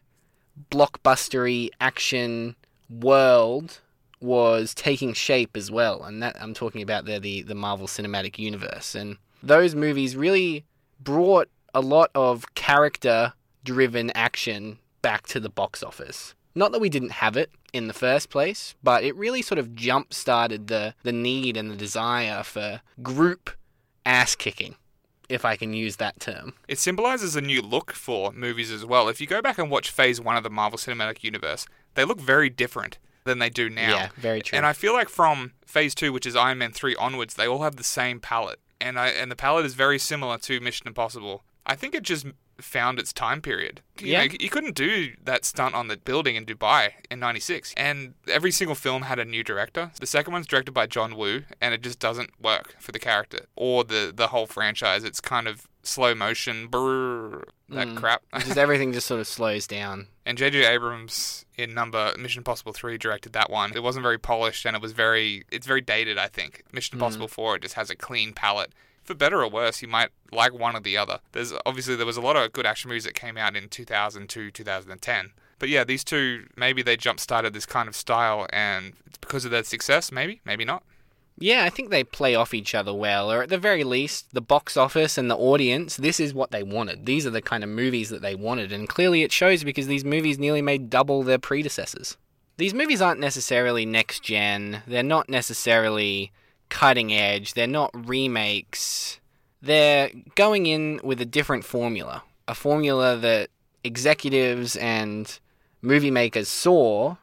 blockbustery 0.71 1.69
action 1.81 2.55
world 2.89 3.81
was 4.21 4.73
taking 4.73 5.13
shape 5.13 5.55
as 5.55 5.69
well. 5.69 6.03
And 6.03 6.21
that 6.23 6.35
I'm 6.41 6.53
talking 6.53 6.81
about 6.81 7.05
there 7.05 7.19
the, 7.19 7.41
the 7.41 7.55
Marvel 7.55 7.87
Cinematic 7.87 8.37
Universe. 8.37 8.95
And 8.95 9.17
those 9.41 9.75
movies 9.75 10.15
really 10.15 10.65
brought 10.99 11.49
a 11.73 11.81
lot 11.81 12.09
of 12.15 12.55
character 12.55 13.33
driven 13.63 14.11
action 14.11 14.79
back 15.01 15.27
to 15.27 15.39
the 15.39 15.49
box 15.49 15.83
office. 15.83 16.33
Not 16.55 16.71
that 16.71 16.79
we 16.79 16.89
didn't 16.89 17.11
have 17.11 17.35
it 17.35 17.51
in 17.73 17.87
the 17.87 17.93
first 17.93 18.29
place, 18.29 18.75
but 18.81 19.03
it 19.03 19.15
really 19.15 19.41
sort 19.41 19.59
of 19.59 19.75
jump 19.75 20.13
started 20.13 20.67
the, 20.67 20.95
the 21.03 21.11
need 21.11 21.57
and 21.57 21.69
the 21.69 21.75
desire 21.75 22.43
for 22.43 22.81
group 23.03 23.49
ass 24.05 24.35
kicking, 24.35 24.75
if 25.27 25.43
I 25.43 25.57
can 25.57 25.73
use 25.73 25.97
that 25.97 26.21
term. 26.21 26.53
It 26.69 26.79
symbolizes 26.79 27.35
a 27.35 27.41
new 27.41 27.61
look 27.61 27.91
for 27.91 28.31
movies 28.31 28.71
as 28.71 28.85
well. 28.85 29.09
If 29.09 29.19
you 29.19 29.27
go 29.27 29.41
back 29.41 29.57
and 29.57 29.69
watch 29.69 29.91
Phase 29.91 30.21
1 30.21 30.37
of 30.37 30.43
the 30.43 30.49
Marvel 30.49 30.79
Cinematic 30.79 31.23
Universe, 31.23 31.67
they 31.95 32.05
look 32.05 32.21
very 32.21 32.49
different 32.49 32.97
than 33.25 33.39
they 33.39 33.49
do 33.49 33.69
now. 33.69 33.89
Yeah, 33.97 34.09
very 34.15 34.41
true. 34.41 34.55
And 34.55 34.65
I 34.65 34.71
feel 34.73 34.93
like 34.93 35.09
from 35.09 35.51
Phase 35.65 35.93
2, 35.95 36.13
which 36.13 36.25
is 36.25 36.35
Iron 36.35 36.59
Man 36.59 36.71
3 36.71 36.95
onwards, 36.95 37.33
they 37.33 37.47
all 37.47 37.63
have 37.63 37.75
the 37.75 37.83
same 37.83 38.19
palette. 38.21 38.59
And 38.79 38.97
I 38.99 39.07
and 39.07 39.29
the 39.31 39.35
palette 39.35 39.65
is 39.65 39.73
very 39.73 39.99
similar 39.99 40.37
to 40.39 40.59
Mission 40.61 40.87
Impossible. 40.87 41.43
I 41.65 41.75
think 41.75 41.95
it 41.95 42.03
just 42.03 42.27
found 42.59 42.99
its 42.99 43.11
time 43.11 43.41
period. 43.41 43.81
You 43.99 44.07
Yeah. 44.13 44.25
know, 44.25 44.33
you 44.39 44.49
couldn't 44.49 44.75
do 44.75 45.13
that 45.23 45.43
stunt 45.43 45.75
on 45.75 45.87
the 45.89 45.97
building 45.97 46.35
in 46.37 46.45
Dubai 46.45 46.91
in 47.11 47.19
96. 47.19 47.73
And 47.75 48.13
every 48.29 48.51
single 48.51 48.75
film 48.75 49.03
had 49.03 49.19
a 49.19 49.25
new 49.25 49.43
director. 49.43 49.91
The 49.99 50.05
second 50.05 50.31
one's 50.31 50.47
directed 50.47 50.71
by 50.71 50.85
John 50.87 51.17
Woo, 51.17 51.43
and 51.59 51.73
it 51.73 51.81
just 51.81 51.99
doesn't 51.99 52.29
work 52.41 52.75
for 52.79 52.93
the 52.93 52.99
character 52.99 53.39
or 53.57 53.83
the, 53.83 54.13
the 54.15 54.27
whole 54.27 54.45
franchise. 54.47 55.03
It's 55.03 55.19
kind 55.19 55.47
of 55.49 55.67
slow 55.83 56.15
motion, 56.15 56.69
brrr, 56.69 57.43
that 57.69 57.87
Mm. 57.89 57.97
crap. 57.97 58.21
just 58.39 58.57
everything 58.57 58.93
just 58.93 59.07
sort 59.07 59.19
of 59.19 59.27
slows 59.27 59.67
down. 59.67 60.07
And 60.25 60.37
J.J. 60.37 60.65
Abrams 60.65 61.45
in 61.55 61.73
number 61.73 62.13
Mission 62.17 62.39
Impossible 62.39 62.73
3 62.73 62.97
directed 62.97 63.33
that 63.33 63.49
one. 63.49 63.73
It 63.75 63.83
wasn't 63.83 64.03
very 64.03 64.17
polished 64.17 64.65
and 64.65 64.75
it 64.75 64.81
was 64.81 64.91
very 64.91 65.45
it's 65.51 65.67
very 65.67 65.81
dated, 65.81 66.17
I 66.17 66.27
think. 66.27 66.63
Mission 66.71 66.93
mm. 66.93 67.01
Impossible 67.01 67.27
4 67.27 67.57
it 67.57 67.61
just 67.61 67.75
has 67.75 67.89
a 67.89 67.95
clean 67.95 68.33
palette. 68.33 68.71
For 69.03 69.13
better 69.13 69.43
or 69.43 69.49
worse, 69.49 69.83
you 69.83 69.87
might 69.87 70.09
like 70.31 70.51
one 70.51 70.75
or 70.75 70.79
the 70.79 70.97
other. 70.97 71.19
There's 71.33 71.53
obviously 71.65 71.95
there 71.95 72.07
was 72.07 72.17
a 72.17 72.21
lot 72.21 72.35
of 72.35 72.53
good 72.53 72.65
action 72.65 72.89
movies 72.89 73.03
that 73.03 73.13
came 73.13 73.37
out 73.37 73.55
in 73.55 73.69
2002, 73.69 74.49
2010. 74.49 75.31
But 75.59 75.69
yeah, 75.69 75.83
these 75.83 76.03
two 76.03 76.47
maybe 76.55 76.81
they 76.81 76.97
jump 76.97 77.19
started 77.19 77.53
this 77.53 77.67
kind 77.67 77.87
of 77.87 77.95
style 77.95 78.47
and 78.51 78.93
it's 79.05 79.19
because 79.19 79.45
of 79.45 79.51
their 79.51 79.63
success, 79.63 80.11
maybe, 80.11 80.41
maybe 80.43 80.65
not. 80.65 80.83
Yeah, 81.37 81.65
I 81.65 81.69
think 81.69 81.89
they 81.89 82.03
play 82.03 82.33
off 82.33 82.53
each 82.53 82.73
other 82.73 82.93
well, 82.93 83.31
or 83.31 83.43
at 83.43 83.49
the 83.49 83.57
very 83.57 83.83
least, 83.83 84.33
the 84.33 84.41
box 84.41 84.77
office 84.77 85.17
and 85.17 85.29
the 85.29 85.35
audience, 85.35 85.97
this 85.97 86.19
is 86.19 86.33
what 86.33 86.51
they 86.51 86.63
wanted. 86.63 87.05
These 87.05 87.27
are 87.27 87.31
the 87.31 87.41
kind 87.41 87.63
of 87.63 87.69
movies 87.69 88.09
that 88.09 88.21
they 88.21 88.35
wanted, 88.35 88.71
and 88.71 88.87
clearly 88.87 89.23
it 89.23 89.33
shows 89.33 89.63
because 89.63 89.87
these 89.87 90.05
movies 90.05 90.39
nearly 90.39 90.61
made 90.61 90.89
double 90.89 91.23
their 91.23 91.37
predecessors. 91.37 92.15
These 92.57 92.73
movies 92.73 93.01
aren't 93.01 93.19
necessarily 93.19 93.85
next 93.85 94.23
gen, 94.23 94.81
they're 94.87 95.03
not 95.03 95.27
necessarily 95.27 96.31
cutting 96.69 97.13
edge. 97.13 97.53
They're 97.53 97.67
not 97.67 97.91
remakes. 98.07 99.19
They're 99.61 100.11
going 100.35 100.65
in 100.65 100.99
with 101.03 101.21
a 101.21 101.25
different 101.25 101.65
formula, 101.65 102.23
a 102.47 102.55
formula 102.55 103.17
that 103.17 103.49
executives 103.83 104.75
and 104.75 105.39
movie 105.81 106.11
makers 106.11 106.47
saw 106.47 107.17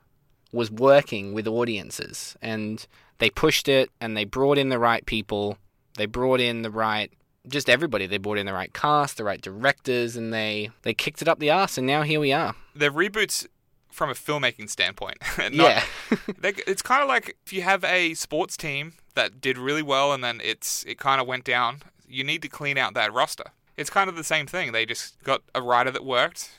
was 0.52 0.70
working 0.70 1.32
with 1.32 1.46
audiences, 1.46 2.36
and 2.42 2.86
they 3.18 3.30
pushed 3.30 3.68
it, 3.68 3.90
and 4.00 4.16
they 4.16 4.24
brought 4.24 4.58
in 4.58 4.68
the 4.68 4.78
right 4.78 5.04
people. 5.06 5.58
They 5.96 6.06
brought 6.06 6.40
in 6.40 6.62
the 6.62 6.70
right 6.70 7.10
just 7.48 7.68
everybody. 7.68 8.06
They 8.06 8.18
brought 8.18 8.38
in 8.38 8.46
the 8.46 8.52
right 8.52 8.72
cast, 8.72 9.16
the 9.16 9.24
right 9.24 9.40
directors, 9.40 10.16
and 10.16 10.32
they 10.32 10.70
they 10.82 10.94
kicked 10.94 11.22
it 11.22 11.28
up 11.28 11.38
the 11.38 11.50
ass. 11.50 11.76
and 11.78 11.86
now 11.86 12.02
here 12.02 12.20
we 12.20 12.32
are. 12.32 12.54
They're 12.74 12.90
reboots 12.92 13.46
from 13.90 14.08
a 14.10 14.14
filmmaking 14.14 14.70
standpoint. 14.70 15.18
not- 15.38 15.52
Yeah. 15.52 15.84
they, 16.38 16.54
it's 16.66 16.82
kind 16.82 17.02
of 17.02 17.08
like 17.08 17.36
if 17.44 17.52
you 17.52 17.62
have 17.62 17.84
a 17.84 18.14
sports 18.14 18.56
team 18.56 18.94
that 19.14 19.40
did 19.40 19.58
really 19.58 19.82
well 19.82 20.12
and 20.12 20.22
then 20.24 20.40
it's 20.42 20.84
it 20.84 20.98
kind 20.98 21.20
of 21.20 21.26
went 21.26 21.44
down. 21.44 21.82
You 22.08 22.24
need 22.24 22.42
to 22.42 22.48
clean 22.48 22.78
out 22.78 22.94
that 22.94 23.12
roster. 23.12 23.44
It's 23.76 23.90
kind 23.90 24.08
of 24.08 24.16
the 24.16 24.24
same 24.24 24.46
thing. 24.46 24.72
They 24.72 24.86
just 24.86 25.22
got 25.24 25.42
a 25.54 25.62
writer 25.62 25.90
that 25.90 26.04
worked 26.04 26.50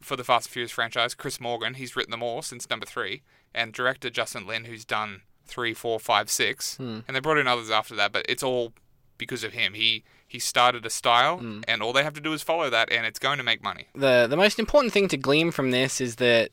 for 0.00 0.16
the 0.16 0.24
Fast 0.24 0.46
and 0.46 0.52
Furious 0.52 0.70
franchise, 0.70 1.14
Chris 1.14 1.40
Morgan. 1.40 1.74
He's 1.74 1.96
written 1.96 2.10
them 2.10 2.22
all 2.22 2.42
since 2.42 2.68
number 2.70 2.86
three, 2.86 3.22
and 3.54 3.72
director 3.72 4.10
Justin 4.10 4.46
Lin, 4.46 4.64
who's 4.66 4.84
done 4.84 5.22
three, 5.48 5.74
four, 5.74 5.98
five, 5.98 6.30
six, 6.30 6.78
and 6.78 7.04
they 7.08 7.20
brought 7.20 7.38
in 7.38 7.46
others 7.48 7.70
after 7.70 7.94
that. 7.96 8.12
But 8.12 8.26
it's 8.28 8.42
all 8.42 8.72
because 9.16 9.42
of 9.42 9.52
him. 9.52 9.74
He 9.74 10.04
he 10.26 10.38
started 10.38 10.84
a 10.86 10.90
style, 10.90 11.38
and 11.66 11.82
all 11.82 11.92
they 11.92 12.04
have 12.04 12.14
to 12.14 12.20
do 12.20 12.32
is 12.34 12.42
follow 12.42 12.68
that, 12.70 12.92
and 12.92 13.06
it's 13.06 13.18
going 13.18 13.38
to 13.38 13.44
make 13.44 13.62
money. 13.62 13.86
the 13.94 14.26
the 14.28 14.36
most 14.36 14.58
important 14.58 14.92
thing 14.92 15.08
to 15.08 15.16
glean 15.16 15.50
from 15.50 15.70
this 15.70 16.00
is 16.00 16.16
that 16.16 16.50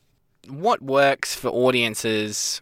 what 0.47 0.81
works 0.81 1.35
for 1.35 1.49
audiences 1.49 2.61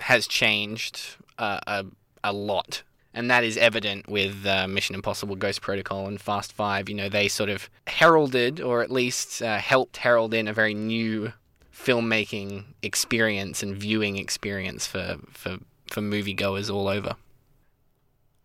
has 0.00 0.26
changed 0.26 1.16
uh, 1.38 1.60
a 1.66 1.84
a 2.22 2.32
lot, 2.32 2.82
and 3.14 3.30
that 3.30 3.42
is 3.44 3.56
evident 3.56 4.08
with 4.08 4.44
uh, 4.46 4.68
Mission 4.68 4.94
Impossible: 4.94 5.36
Ghost 5.36 5.60
Protocol 5.62 6.06
and 6.06 6.20
Fast 6.20 6.52
Five. 6.52 6.88
You 6.88 6.94
know, 6.96 7.08
they 7.08 7.28
sort 7.28 7.48
of 7.50 7.70
heralded, 7.86 8.60
or 8.60 8.82
at 8.82 8.90
least 8.90 9.42
uh, 9.42 9.58
helped 9.58 9.96
herald 9.98 10.34
in, 10.34 10.46
a 10.48 10.52
very 10.52 10.74
new 10.74 11.32
filmmaking 11.74 12.64
experience 12.82 13.62
and 13.62 13.74
viewing 13.76 14.16
experience 14.18 14.86
for 14.86 15.16
for 15.32 15.56
for 15.90 16.00
moviegoers 16.00 16.72
all 16.72 16.88
over. 16.88 17.16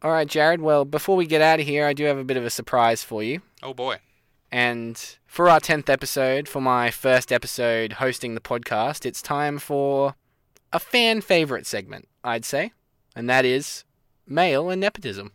All 0.01 0.11
right, 0.11 0.27
Jared. 0.27 0.61
Well, 0.61 0.85
before 0.85 1.15
we 1.15 1.25
get 1.25 1.41
out 1.41 1.59
of 1.59 1.65
here, 1.65 1.85
I 1.85 1.93
do 1.93 2.03
have 2.05 2.17
a 2.17 2.23
bit 2.23 2.37
of 2.37 2.45
a 2.45 2.49
surprise 2.49 3.03
for 3.03 3.23
you. 3.23 3.41
Oh 3.63 3.73
boy. 3.73 3.97
And 4.51 5.17
for 5.25 5.49
our 5.49 5.59
10th 5.59 5.89
episode, 5.89 6.47
for 6.47 6.61
my 6.61 6.91
first 6.91 7.31
episode 7.31 7.93
hosting 7.93 8.35
the 8.35 8.41
podcast, 8.41 9.05
it's 9.05 9.21
time 9.21 9.57
for 9.57 10.15
a 10.71 10.79
fan 10.79 11.21
favorite 11.21 11.65
segment, 11.65 12.07
I'd 12.23 12.45
say. 12.45 12.71
And 13.15 13.29
that 13.29 13.45
is 13.45 13.83
mail 14.27 14.69
and 14.69 14.79
nepotism. 14.81 15.31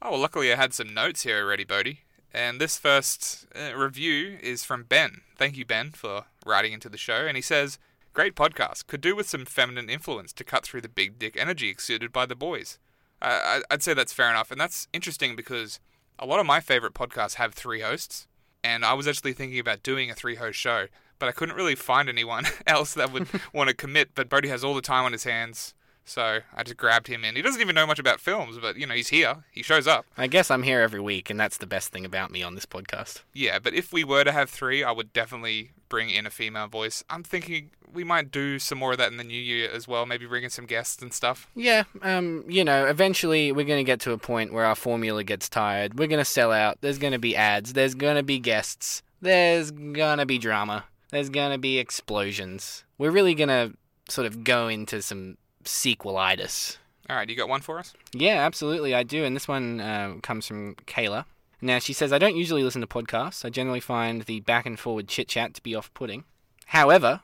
Oh, 0.00 0.12
well, 0.12 0.20
luckily 0.20 0.52
I 0.52 0.56
had 0.56 0.72
some 0.72 0.94
notes 0.94 1.22
here 1.22 1.42
already, 1.44 1.64
Bodhi. 1.64 2.00
And 2.32 2.60
this 2.60 2.78
first 2.78 3.46
uh, 3.54 3.76
review 3.76 4.38
is 4.42 4.64
from 4.64 4.84
Ben. 4.84 5.22
Thank 5.36 5.56
you, 5.56 5.64
Ben, 5.64 5.90
for 5.90 6.24
writing 6.48 6.72
into 6.72 6.88
the 6.88 6.98
show. 6.98 7.26
And 7.26 7.36
he 7.36 7.42
says, 7.42 7.78
Great 8.14 8.34
podcast. 8.34 8.86
Could 8.86 9.00
do 9.00 9.14
with 9.14 9.28
some 9.28 9.44
feminine 9.44 9.88
influence 9.90 10.32
to 10.32 10.44
cut 10.44 10.64
through 10.64 10.80
the 10.80 10.88
big 10.88 11.18
dick 11.18 11.36
energy 11.38 11.68
exuded 11.68 12.12
by 12.12 12.26
the 12.26 12.34
boys. 12.34 12.78
Uh, 13.22 13.26
I- 13.44 13.62
I'd 13.70 13.82
say 13.82 13.94
that's 13.94 14.12
fair 14.12 14.30
enough. 14.30 14.50
And 14.50 14.60
that's 14.60 14.88
interesting 14.92 15.36
because 15.36 15.78
a 16.18 16.26
lot 16.26 16.40
of 16.40 16.46
my 16.46 16.60
favorite 16.60 16.94
podcasts 16.94 17.34
have 17.34 17.54
three 17.54 17.80
hosts. 17.80 18.26
And 18.64 18.84
I 18.84 18.94
was 18.94 19.06
actually 19.06 19.34
thinking 19.34 19.60
about 19.60 19.84
doing 19.84 20.10
a 20.10 20.14
three 20.14 20.34
host 20.34 20.58
show, 20.58 20.86
but 21.20 21.28
I 21.28 21.32
couldn't 21.32 21.54
really 21.54 21.76
find 21.76 22.08
anyone 22.08 22.46
else 22.66 22.92
that 22.94 23.12
would 23.12 23.28
want 23.52 23.68
to 23.68 23.74
commit. 23.76 24.10
But 24.16 24.28
Bodhi 24.28 24.48
has 24.48 24.64
all 24.64 24.74
the 24.74 24.80
time 24.82 25.04
on 25.04 25.12
his 25.12 25.24
hands. 25.24 25.74
So 26.08 26.40
I 26.54 26.62
just 26.62 26.76
grabbed 26.78 27.06
him 27.06 27.24
in. 27.24 27.36
He 27.36 27.42
doesn't 27.42 27.60
even 27.60 27.74
know 27.74 27.86
much 27.86 27.98
about 27.98 28.18
films, 28.18 28.58
but 28.58 28.76
you 28.76 28.86
know, 28.86 28.94
he's 28.94 29.08
here. 29.08 29.44
He 29.50 29.62
shows 29.62 29.86
up. 29.86 30.06
I 30.16 30.26
guess 30.26 30.50
I'm 30.50 30.62
here 30.62 30.80
every 30.80 31.00
week, 31.00 31.28
and 31.28 31.38
that's 31.38 31.58
the 31.58 31.66
best 31.66 31.92
thing 31.92 32.04
about 32.04 32.30
me 32.30 32.42
on 32.42 32.54
this 32.54 32.66
podcast. 32.66 33.22
Yeah, 33.34 33.58
but 33.58 33.74
if 33.74 33.92
we 33.92 34.04
were 34.04 34.24
to 34.24 34.32
have 34.32 34.48
three, 34.48 34.82
I 34.82 34.90
would 34.90 35.12
definitely 35.12 35.72
bring 35.88 36.10
in 36.10 36.26
a 36.26 36.30
female 36.30 36.66
voice. 36.66 37.04
I'm 37.10 37.22
thinking 37.22 37.70
we 37.92 38.04
might 38.04 38.30
do 38.30 38.58
some 38.58 38.78
more 38.78 38.92
of 38.92 38.98
that 38.98 39.10
in 39.10 39.18
the 39.18 39.24
new 39.24 39.40
year 39.40 39.70
as 39.70 39.86
well. 39.86 40.06
Maybe 40.06 40.26
bring 40.26 40.44
in 40.44 40.50
some 40.50 40.66
guests 40.66 41.02
and 41.02 41.12
stuff. 41.12 41.48
Yeah, 41.54 41.84
um, 42.02 42.44
you 42.48 42.64
know, 42.64 42.86
eventually 42.86 43.52
we're 43.52 43.66
going 43.66 43.80
to 43.80 43.84
get 43.84 44.00
to 44.00 44.12
a 44.12 44.18
point 44.18 44.52
where 44.52 44.64
our 44.64 44.74
formula 44.74 45.24
gets 45.24 45.48
tired. 45.48 45.98
We're 45.98 46.08
going 46.08 46.20
to 46.20 46.24
sell 46.24 46.52
out. 46.52 46.78
There's 46.80 46.98
going 46.98 47.12
to 47.12 47.18
be 47.18 47.36
ads. 47.36 47.74
There's 47.74 47.94
going 47.94 48.16
to 48.16 48.22
be 48.22 48.38
guests. 48.38 49.02
There's 49.20 49.70
going 49.70 50.18
to 50.18 50.26
be 50.26 50.38
drama. 50.38 50.84
There's 51.10 51.30
going 51.30 51.52
to 51.52 51.58
be 51.58 51.78
explosions. 51.78 52.84
We're 52.98 53.10
really 53.10 53.34
going 53.34 53.48
to 53.48 53.76
sort 54.10 54.26
of 54.26 54.44
go 54.44 54.68
into 54.68 55.02
some 55.02 55.36
sequelitis. 55.64 56.76
All 57.10 57.16
right, 57.16 57.28
you 57.28 57.36
got 57.36 57.48
one 57.48 57.60
for 57.62 57.78
us? 57.78 57.94
Yeah, 58.12 58.44
absolutely, 58.44 58.94
I 58.94 59.02
do. 59.02 59.24
And 59.24 59.34
this 59.34 59.48
one 59.48 59.80
uh, 59.80 60.14
comes 60.22 60.46
from 60.46 60.74
Kayla. 60.86 61.24
Now, 61.60 61.78
she 61.78 61.92
says, 61.92 62.12
I 62.12 62.18
don't 62.18 62.36
usually 62.36 62.62
listen 62.62 62.82
to 62.82 62.86
podcasts. 62.86 63.44
I 63.44 63.50
generally 63.50 63.80
find 63.80 64.22
the 64.22 64.40
back 64.40 64.66
and 64.66 64.78
forward 64.78 65.08
chit 65.08 65.26
chat 65.28 65.54
to 65.54 65.62
be 65.62 65.74
off 65.74 65.92
putting. 65.94 66.24
However, 66.66 67.20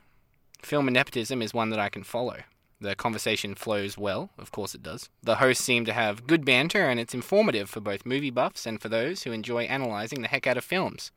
film 0.61 0.87
and 0.87 0.95
nepotism 0.95 1.41
is 1.41 1.53
one 1.53 1.69
that 1.69 1.79
I 1.79 1.89
can 1.89 2.03
follow. 2.03 2.39
The 2.81 2.95
conversation 2.95 3.55
flows 3.55 3.97
well, 3.97 4.31
of 4.37 4.51
course 4.51 4.75
it 4.75 4.83
does. 4.83 5.09
The 5.23 5.35
hosts 5.35 5.63
seem 5.63 5.85
to 5.85 5.93
have 5.93 6.27
good 6.27 6.43
banter, 6.43 6.89
and 6.89 6.99
it's 6.99 7.13
informative 7.13 7.69
for 7.69 7.79
both 7.79 8.05
movie 8.05 8.31
buffs 8.31 8.65
and 8.65 8.81
for 8.81 8.89
those 8.89 9.23
who 9.23 9.31
enjoy 9.31 9.65
analysing 9.65 10.21
the 10.21 10.27
heck 10.27 10.45
out 10.45 10.57
of 10.57 10.65
films. 10.65 11.11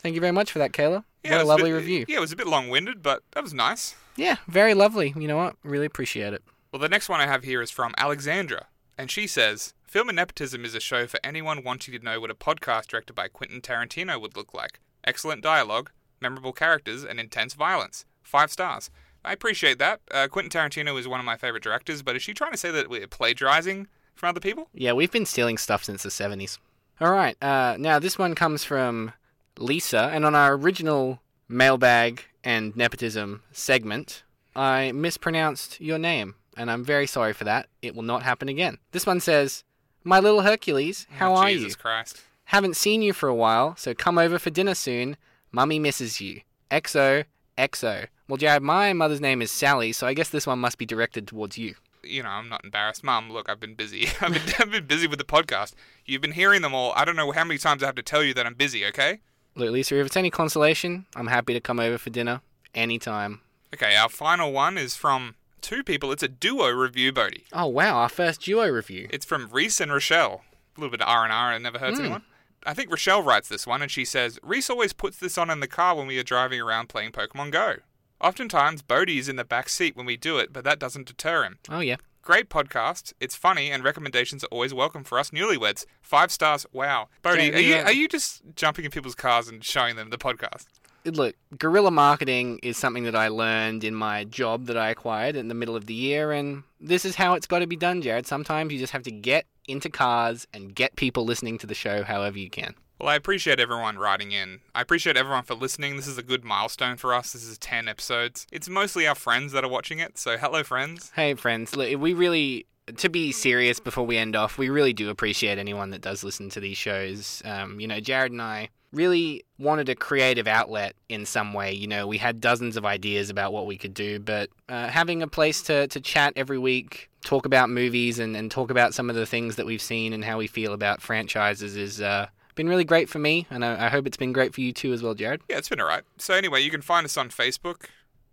Thank 0.00 0.14
you 0.14 0.20
very 0.20 0.32
much 0.32 0.50
for 0.50 0.58
that, 0.58 0.72
Kayla. 0.72 1.04
Yeah, 1.22 1.36
what 1.36 1.42
a 1.42 1.44
lovely 1.46 1.70
bit- 1.70 1.76
review. 1.76 2.04
Yeah, 2.08 2.16
it 2.16 2.20
was 2.20 2.32
a 2.32 2.36
bit 2.36 2.46
long-winded, 2.48 3.02
but 3.02 3.22
that 3.32 3.42
was 3.44 3.54
nice. 3.54 3.94
Yeah, 4.20 4.36
very 4.46 4.74
lovely. 4.74 5.14
You 5.16 5.26
know 5.26 5.38
what? 5.38 5.56
Really 5.64 5.86
appreciate 5.86 6.34
it. 6.34 6.42
Well, 6.70 6.80
the 6.80 6.90
next 6.90 7.08
one 7.08 7.22
I 7.22 7.26
have 7.26 7.42
here 7.42 7.62
is 7.62 7.70
from 7.70 7.94
Alexandra, 7.96 8.66
and 8.98 9.10
she 9.10 9.26
says, 9.26 9.72
"Film 9.82 10.10
and 10.10 10.16
Nepotism 10.16 10.62
is 10.62 10.74
a 10.74 10.80
show 10.80 11.06
for 11.06 11.18
anyone 11.24 11.64
wanting 11.64 11.98
to 11.98 12.04
know 12.04 12.20
what 12.20 12.30
a 12.30 12.34
podcast 12.34 12.88
directed 12.88 13.14
by 13.14 13.28
Quentin 13.28 13.62
Tarantino 13.62 14.20
would 14.20 14.36
look 14.36 14.52
like. 14.52 14.78
Excellent 15.04 15.42
dialogue, 15.42 15.90
memorable 16.20 16.52
characters, 16.52 17.02
and 17.02 17.18
intense 17.18 17.54
violence. 17.54 18.04
Five 18.22 18.52
stars." 18.52 18.90
I 19.24 19.32
appreciate 19.32 19.78
that. 19.78 20.02
Uh, 20.10 20.28
Quentin 20.28 20.50
Tarantino 20.50 20.98
is 20.98 21.08
one 21.08 21.18
of 21.18 21.24
my 21.24 21.38
favorite 21.38 21.62
directors, 21.62 22.02
but 22.02 22.14
is 22.14 22.22
she 22.22 22.34
trying 22.34 22.52
to 22.52 22.58
say 22.58 22.70
that 22.70 22.90
we're 22.90 23.06
plagiarizing 23.06 23.86
from 24.14 24.28
other 24.28 24.40
people? 24.40 24.68
Yeah, 24.74 24.92
we've 24.92 25.10
been 25.10 25.26
stealing 25.26 25.56
stuff 25.56 25.82
since 25.84 26.02
the 26.02 26.10
70s. 26.10 26.58
All 27.00 27.12
right, 27.12 27.42
uh, 27.42 27.76
now 27.78 27.98
this 27.98 28.18
one 28.18 28.34
comes 28.34 28.64
from 28.64 29.12
Lisa, 29.58 30.10
and 30.12 30.26
on 30.26 30.34
our 30.34 30.54
original 30.54 31.20
mailbag 31.50 32.24
and 32.44 32.74
nepotism 32.76 33.42
segment, 33.52 34.22
I 34.56 34.92
mispronounced 34.92 35.80
your 35.80 35.98
name, 35.98 36.34
and 36.56 36.70
I'm 36.70 36.84
very 36.84 37.06
sorry 37.06 37.32
for 37.32 37.44
that. 37.44 37.68
It 37.82 37.94
will 37.94 38.02
not 38.02 38.22
happen 38.22 38.48
again. 38.48 38.78
This 38.92 39.06
one 39.06 39.20
says, 39.20 39.64
My 40.04 40.20
little 40.20 40.42
Hercules, 40.42 41.06
oh, 41.10 41.14
how 41.16 41.32
Oh, 41.32 41.36
are 41.36 41.48
Jesus 41.48 41.72
you? 41.72 41.76
Christ. 41.76 42.22
Haven't 42.44 42.76
seen 42.76 43.02
you 43.02 43.12
for 43.12 43.28
a 43.28 43.34
while, 43.34 43.76
so 43.76 43.94
come 43.94 44.18
over 44.18 44.38
for 44.38 44.50
dinner 44.50 44.74
soon. 44.74 45.16
Mummy 45.52 45.78
misses 45.78 46.20
you. 46.20 46.40
XO, 46.70 47.24
XO. 47.58 48.06
Well, 48.28 48.36
Jared, 48.36 48.62
my 48.62 48.92
mother's 48.92 49.20
name 49.20 49.42
is 49.42 49.50
Sally, 49.50 49.92
so 49.92 50.06
I 50.06 50.14
guess 50.14 50.30
this 50.30 50.46
one 50.46 50.58
must 50.58 50.78
be 50.78 50.86
directed 50.86 51.26
towards 51.28 51.58
you. 51.58 51.74
you 52.02 52.22
know, 52.22 52.28
I'm 52.30 52.48
not 52.48 52.64
embarrassed. 52.64 53.04
Mum, 53.04 53.30
look, 53.30 53.48
I've 53.50 53.60
been 53.60 53.74
busy. 53.74 54.08
I've 54.20 54.32
been, 54.32 54.42
I've 54.58 54.70
been 54.70 54.86
busy 54.86 55.06
with 55.06 55.18
the 55.18 55.24
podcast. 55.24 55.74
You've 56.06 56.22
been 56.22 56.32
hearing 56.32 56.62
them 56.62 56.74
all. 56.74 56.92
I 56.96 57.04
don't 57.04 57.16
know 57.16 57.30
how 57.32 57.44
many 57.44 57.58
times 57.58 57.82
I 57.82 57.86
have 57.86 57.94
to 57.96 58.02
tell 58.02 58.22
you 58.24 58.32
that 58.34 58.46
I'm 58.46 58.54
busy, 58.54 58.84
okay? 58.86 59.20
Look, 59.60 59.72
Lisa, 59.72 60.00
if 60.00 60.06
it's 60.06 60.16
any 60.16 60.30
consolation, 60.30 61.04
I'm 61.14 61.26
happy 61.26 61.52
to 61.52 61.60
come 61.60 61.78
over 61.78 61.98
for 61.98 62.08
dinner 62.08 62.40
anytime. 62.74 63.42
Okay, 63.74 63.94
our 63.94 64.08
final 64.08 64.52
one 64.52 64.78
is 64.78 64.96
from 64.96 65.34
two 65.60 65.84
people. 65.84 66.12
It's 66.12 66.22
a 66.22 66.28
duo 66.28 66.70
review, 66.70 67.12
Bodhi. 67.12 67.44
Oh 67.52 67.66
wow, 67.66 67.98
our 67.98 68.08
first 68.08 68.40
duo 68.40 68.66
review. 68.70 69.06
It's 69.10 69.26
from 69.26 69.50
Reese 69.50 69.78
and 69.78 69.92
Rochelle. 69.92 70.44
A 70.76 70.80
little 70.80 70.90
bit 70.90 71.02
of 71.02 71.08
R&R, 71.08 71.54
it 71.54 71.60
never 71.60 71.78
hurts 71.78 71.98
hmm. 71.98 72.04
anyone. 72.04 72.22
I 72.64 72.72
think 72.72 72.90
Rochelle 72.90 73.22
writes 73.22 73.50
this 73.50 73.66
one, 73.66 73.82
and 73.82 73.90
she 73.90 74.06
says, 74.06 74.38
Reese 74.42 74.70
always 74.70 74.94
puts 74.94 75.18
this 75.18 75.36
on 75.36 75.50
in 75.50 75.60
the 75.60 75.68
car 75.68 75.94
when 75.94 76.06
we 76.06 76.18
are 76.18 76.22
driving 76.22 76.60
around 76.60 76.88
playing 76.88 77.12
Pokemon 77.12 77.52
Go. 77.52 77.76
Oftentimes, 78.18 78.80
Bodhi 78.80 79.18
is 79.18 79.28
in 79.28 79.36
the 79.36 79.44
back 79.44 79.68
seat 79.68 79.94
when 79.94 80.06
we 80.06 80.16
do 80.16 80.38
it, 80.38 80.54
but 80.54 80.64
that 80.64 80.78
doesn't 80.78 81.06
deter 81.06 81.44
him. 81.44 81.58
Oh 81.68 81.80
yeah. 81.80 81.96
Great 82.22 82.50
podcast. 82.50 83.14
It's 83.18 83.34
funny, 83.34 83.70
and 83.70 83.82
recommendations 83.82 84.44
are 84.44 84.48
always 84.48 84.74
welcome 84.74 85.04
for 85.04 85.18
us 85.18 85.30
newlyweds. 85.30 85.86
Five 86.02 86.30
stars. 86.30 86.66
Wow, 86.70 87.08
Bodhi, 87.22 87.44
Yeah, 87.46 87.54
are 87.54 87.60
you 87.60 87.76
are 87.76 87.92
you 87.92 88.08
just 88.08 88.42
jumping 88.56 88.84
in 88.84 88.90
people's 88.90 89.14
cars 89.14 89.48
and 89.48 89.64
showing 89.64 89.96
them 89.96 90.10
the 90.10 90.18
podcast? 90.18 90.66
Look, 91.06 91.34
guerrilla 91.56 91.90
marketing 91.90 92.60
is 92.62 92.76
something 92.76 93.04
that 93.04 93.16
I 93.16 93.28
learned 93.28 93.84
in 93.84 93.94
my 93.94 94.24
job 94.24 94.66
that 94.66 94.76
I 94.76 94.90
acquired 94.90 95.34
in 95.34 95.48
the 95.48 95.54
middle 95.54 95.74
of 95.74 95.86
the 95.86 95.94
year, 95.94 96.30
and 96.30 96.62
this 96.78 97.06
is 97.06 97.14
how 97.16 97.32
it's 97.32 97.46
got 97.46 97.60
to 97.60 97.66
be 97.66 97.76
done, 97.76 98.02
Jared. 98.02 98.26
Sometimes 98.26 98.70
you 98.70 98.78
just 98.78 98.92
have 98.92 99.04
to 99.04 99.10
get 99.10 99.46
into 99.66 99.88
cars 99.88 100.46
and 100.52 100.74
get 100.74 100.96
people 100.96 101.24
listening 101.24 101.56
to 101.56 101.66
the 101.66 101.74
show 101.74 102.04
however 102.04 102.38
you 102.38 102.50
can. 102.50 102.74
Well, 103.00 103.08
I 103.08 103.14
appreciate 103.14 103.58
everyone 103.58 103.96
writing 103.96 104.32
in. 104.32 104.60
I 104.74 104.82
appreciate 104.82 105.16
everyone 105.16 105.44
for 105.44 105.54
listening. 105.54 105.96
This 105.96 106.06
is 106.06 106.18
a 106.18 106.22
good 106.22 106.44
milestone 106.44 106.98
for 106.98 107.14
us. 107.14 107.32
This 107.32 107.44
is 107.44 107.56
10 107.56 107.88
episodes. 107.88 108.46
It's 108.52 108.68
mostly 108.68 109.06
our 109.06 109.14
friends 109.14 109.52
that 109.52 109.64
are 109.64 109.70
watching 109.70 110.00
it, 110.00 110.18
so 110.18 110.36
hello, 110.36 110.62
friends. 110.62 111.10
Hey, 111.16 111.32
friends, 111.32 111.74
look, 111.74 111.98
we 111.98 112.12
really, 112.12 112.66
to 112.98 113.08
be 113.08 113.32
serious 113.32 113.80
before 113.80 114.04
we 114.04 114.18
end 114.18 114.36
off, 114.36 114.58
we 114.58 114.68
really 114.68 114.92
do 114.92 115.08
appreciate 115.08 115.56
anyone 115.56 115.88
that 115.90 116.02
does 116.02 116.22
listen 116.22 116.50
to 116.50 116.60
these 116.60 116.76
shows. 116.76 117.40
Um, 117.46 117.80
you 117.80 117.88
know, 117.88 118.00
Jared 118.00 118.32
and 118.32 118.42
I 118.42 118.68
really 118.92 119.44
wanted 119.58 119.88
a 119.88 119.94
creative 119.94 120.46
outlet 120.46 120.94
in 121.08 121.24
some 121.24 121.54
way. 121.54 121.72
You 121.72 121.86
know, 121.86 122.06
we 122.06 122.18
had 122.18 122.38
dozens 122.38 122.76
of 122.76 122.84
ideas 122.84 123.30
about 123.30 123.50
what 123.54 123.64
we 123.64 123.78
could 123.78 123.94
do, 123.94 124.18
but 124.18 124.50
uh, 124.68 124.88
having 124.88 125.22
a 125.22 125.26
place 125.26 125.62
to, 125.62 125.86
to 125.88 126.00
chat 126.02 126.34
every 126.36 126.58
week, 126.58 127.08
talk 127.24 127.46
about 127.46 127.70
movies, 127.70 128.18
and, 128.18 128.36
and 128.36 128.50
talk 128.50 128.70
about 128.70 128.92
some 128.92 129.08
of 129.08 129.16
the 129.16 129.24
things 129.24 129.56
that 129.56 129.64
we've 129.64 129.80
seen 129.80 130.12
and 130.12 130.22
how 130.22 130.36
we 130.36 130.46
feel 130.46 130.74
about 130.74 131.00
franchises 131.00 131.76
is 131.76 132.02
uh, 132.02 132.26
been 132.54 132.68
really 132.68 132.84
great 132.84 133.08
for 133.08 133.18
me, 133.18 133.46
and 133.50 133.64
I, 133.64 133.86
I 133.86 133.88
hope 133.88 134.06
it's 134.06 134.16
been 134.16 134.32
great 134.32 134.54
for 134.54 134.60
you 134.60 134.72
too 134.72 134.92
as 134.92 135.02
well, 135.02 135.14
Jared. 135.14 135.42
Yeah, 135.48 135.58
it's 135.58 135.68
been 135.68 135.80
alright. 135.80 136.04
So 136.18 136.34
anyway, 136.34 136.62
you 136.62 136.70
can 136.70 136.82
find 136.82 137.04
us 137.04 137.16
on 137.16 137.30
Facebook. 137.30 137.84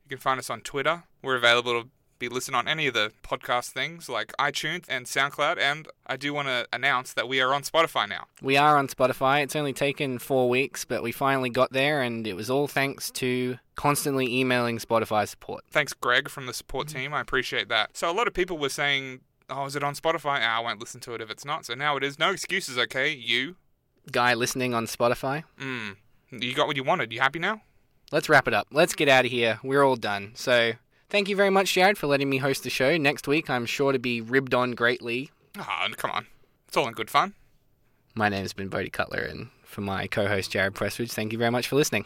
You 0.06 0.10
can 0.10 0.20
find 0.20 0.40
us 0.40 0.50
on 0.50 0.62
Twitter. 0.62 1.04
We're 1.22 1.36
available 1.36 1.82
to 1.82 1.90
be 2.20 2.30
listened 2.30 2.56
on 2.56 2.68
any 2.68 2.88
of 2.88 2.94
the 2.94 3.12
podcast 3.24 3.70
things 3.70 4.10
like 4.10 4.34
iTunes 4.40 4.86
and 4.88 5.06
SoundCloud. 5.06 5.60
And 5.60 5.88
I 6.06 6.18
do 6.18 6.34
want 6.34 6.48
to 6.48 6.68
announce 6.74 7.14
that 7.14 7.28
we 7.28 7.42
are 7.42 7.54
on 7.54 7.62
Spotify 7.62 8.10
now. 8.10 8.26
We 8.42 8.58
are 8.58 8.78
on 8.78 8.88
Spotify. 8.88 9.44
It's 9.44 9.56
only 9.56 9.74
taken 9.74 10.20
four 10.20 10.50
weeks, 10.50 10.86
but 10.86 11.04
we 11.04 11.12
finally 11.12 11.50
got 11.50 11.72
there, 11.74 12.02
and 12.02 12.26
it 12.26 12.36
was 12.36 12.50
all 12.50 12.68
thanks 12.68 13.12
to 13.12 13.58
constantly 13.76 14.40
emailing 14.40 14.80
Spotify 14.80 15.28
support. 15.28 15.64
Thanks, 15.70 15.94
Greg, 15.94 16.30
from 16.30 16.46
the 16.48 16.54
support 16.54 16.88
team. 16.88 17.14
I 17.14 17.22
appreciate 17.22 17.70
that. 17.70 17.96
So 17.96 18.10
a 18.10 18.14
lot 18.14 18.28
of 18.28 18.34
people 18.34 18.58
were 18.58 18.70
saying, 18.70 19.22
"Oh, 19.50 19.66
is 19.66 19.76
it 19.76 19.84
on 19.84 19.94
Spotify?" 19.94 20.40
Ah, 20.42 20.58
I 20.58 20.60
won't 20.60 20.80
listen 20.80 21.00
to 21.02 21.14
it 21.14 21.22
if 21.22 21.30
it's 21.30 21.46
not. 21.46 21.66
So 21.66 21.76
now 21.76 21.98
it 21.98 22.04
is. 22.04 22.18
No 22.18 22.32
excuses, 22.32 22.78
okay? 22.78 23.12
You, 23.14 23.58
Guy 24.12 24.34
listening 24.34 24.74
on 24.74 24.86
Spotify. 24.86 25.44
mm, 25.60 25.96
you 26.32 26.54
got 26.54 26.68
what 26.68 26.76
you 26.76 26.84
wanted. 26.84 27.12
You 27.12 27.20
happy 27.20 27.40
now? 27.40 27.62
Let's 28.12 28.30
wrap 28.30 28.48
it 28.48 28.54
up. 28.54 28.68
Let's 28.72 28.96
get 28.96 29.10
out 29.10 29.26
of 29.26 29.32
here. 29.32 29.60
We're 29.64 29.84
all 29.84 29.98
done. 29.98 30.32
So, 30.36 30.74
thank 31.10 31.28
you 31.28 31.36
very 31.36 31.50
much, 31.50 31.74
Jared, 31.74 31.98
for 31.98 32.08
letting 32.08 32.30
me 32.30 32.38
host 32.38 32.64
the 32.64 32.70
show. 32.70 32.96
Next 32.98 33.28
week, 33.28 33.50
I'm 33.50 33.66
sure 33.66 33.92
to 33.92 34.00
be 34.00 34.22
ribbed 34.22 34.54
on 34.54 34.72
greatly. 34.72 35.30
Ah, 35.60 35.88
come 35.98 36.12
on. 36.12 36.28
It's 36.68 36.78
all 36.78 36.88
in 36.88 36.94
good 36.94 37.10
fun. 37.10 37.34
My 38.16 38.30
name 38.30 38.42
has 38.44 38.54
been 38.54 38.70
Bodhi 38.70 38.90
Cutler, 38.90 39.20
and 39.20 39.50
for 39.64 39.82
my 39.82 40.08
co 40.08 40.28
host, 40.28 40.52
Jared 40.52 40.74
Prestwidge, 40.74 41.12
thank 41.12 41.32
you 41.34 41.38
very 41.38 41.52
much 41.52 41.68
for 41.68 41.76
listening. 41.76 42.06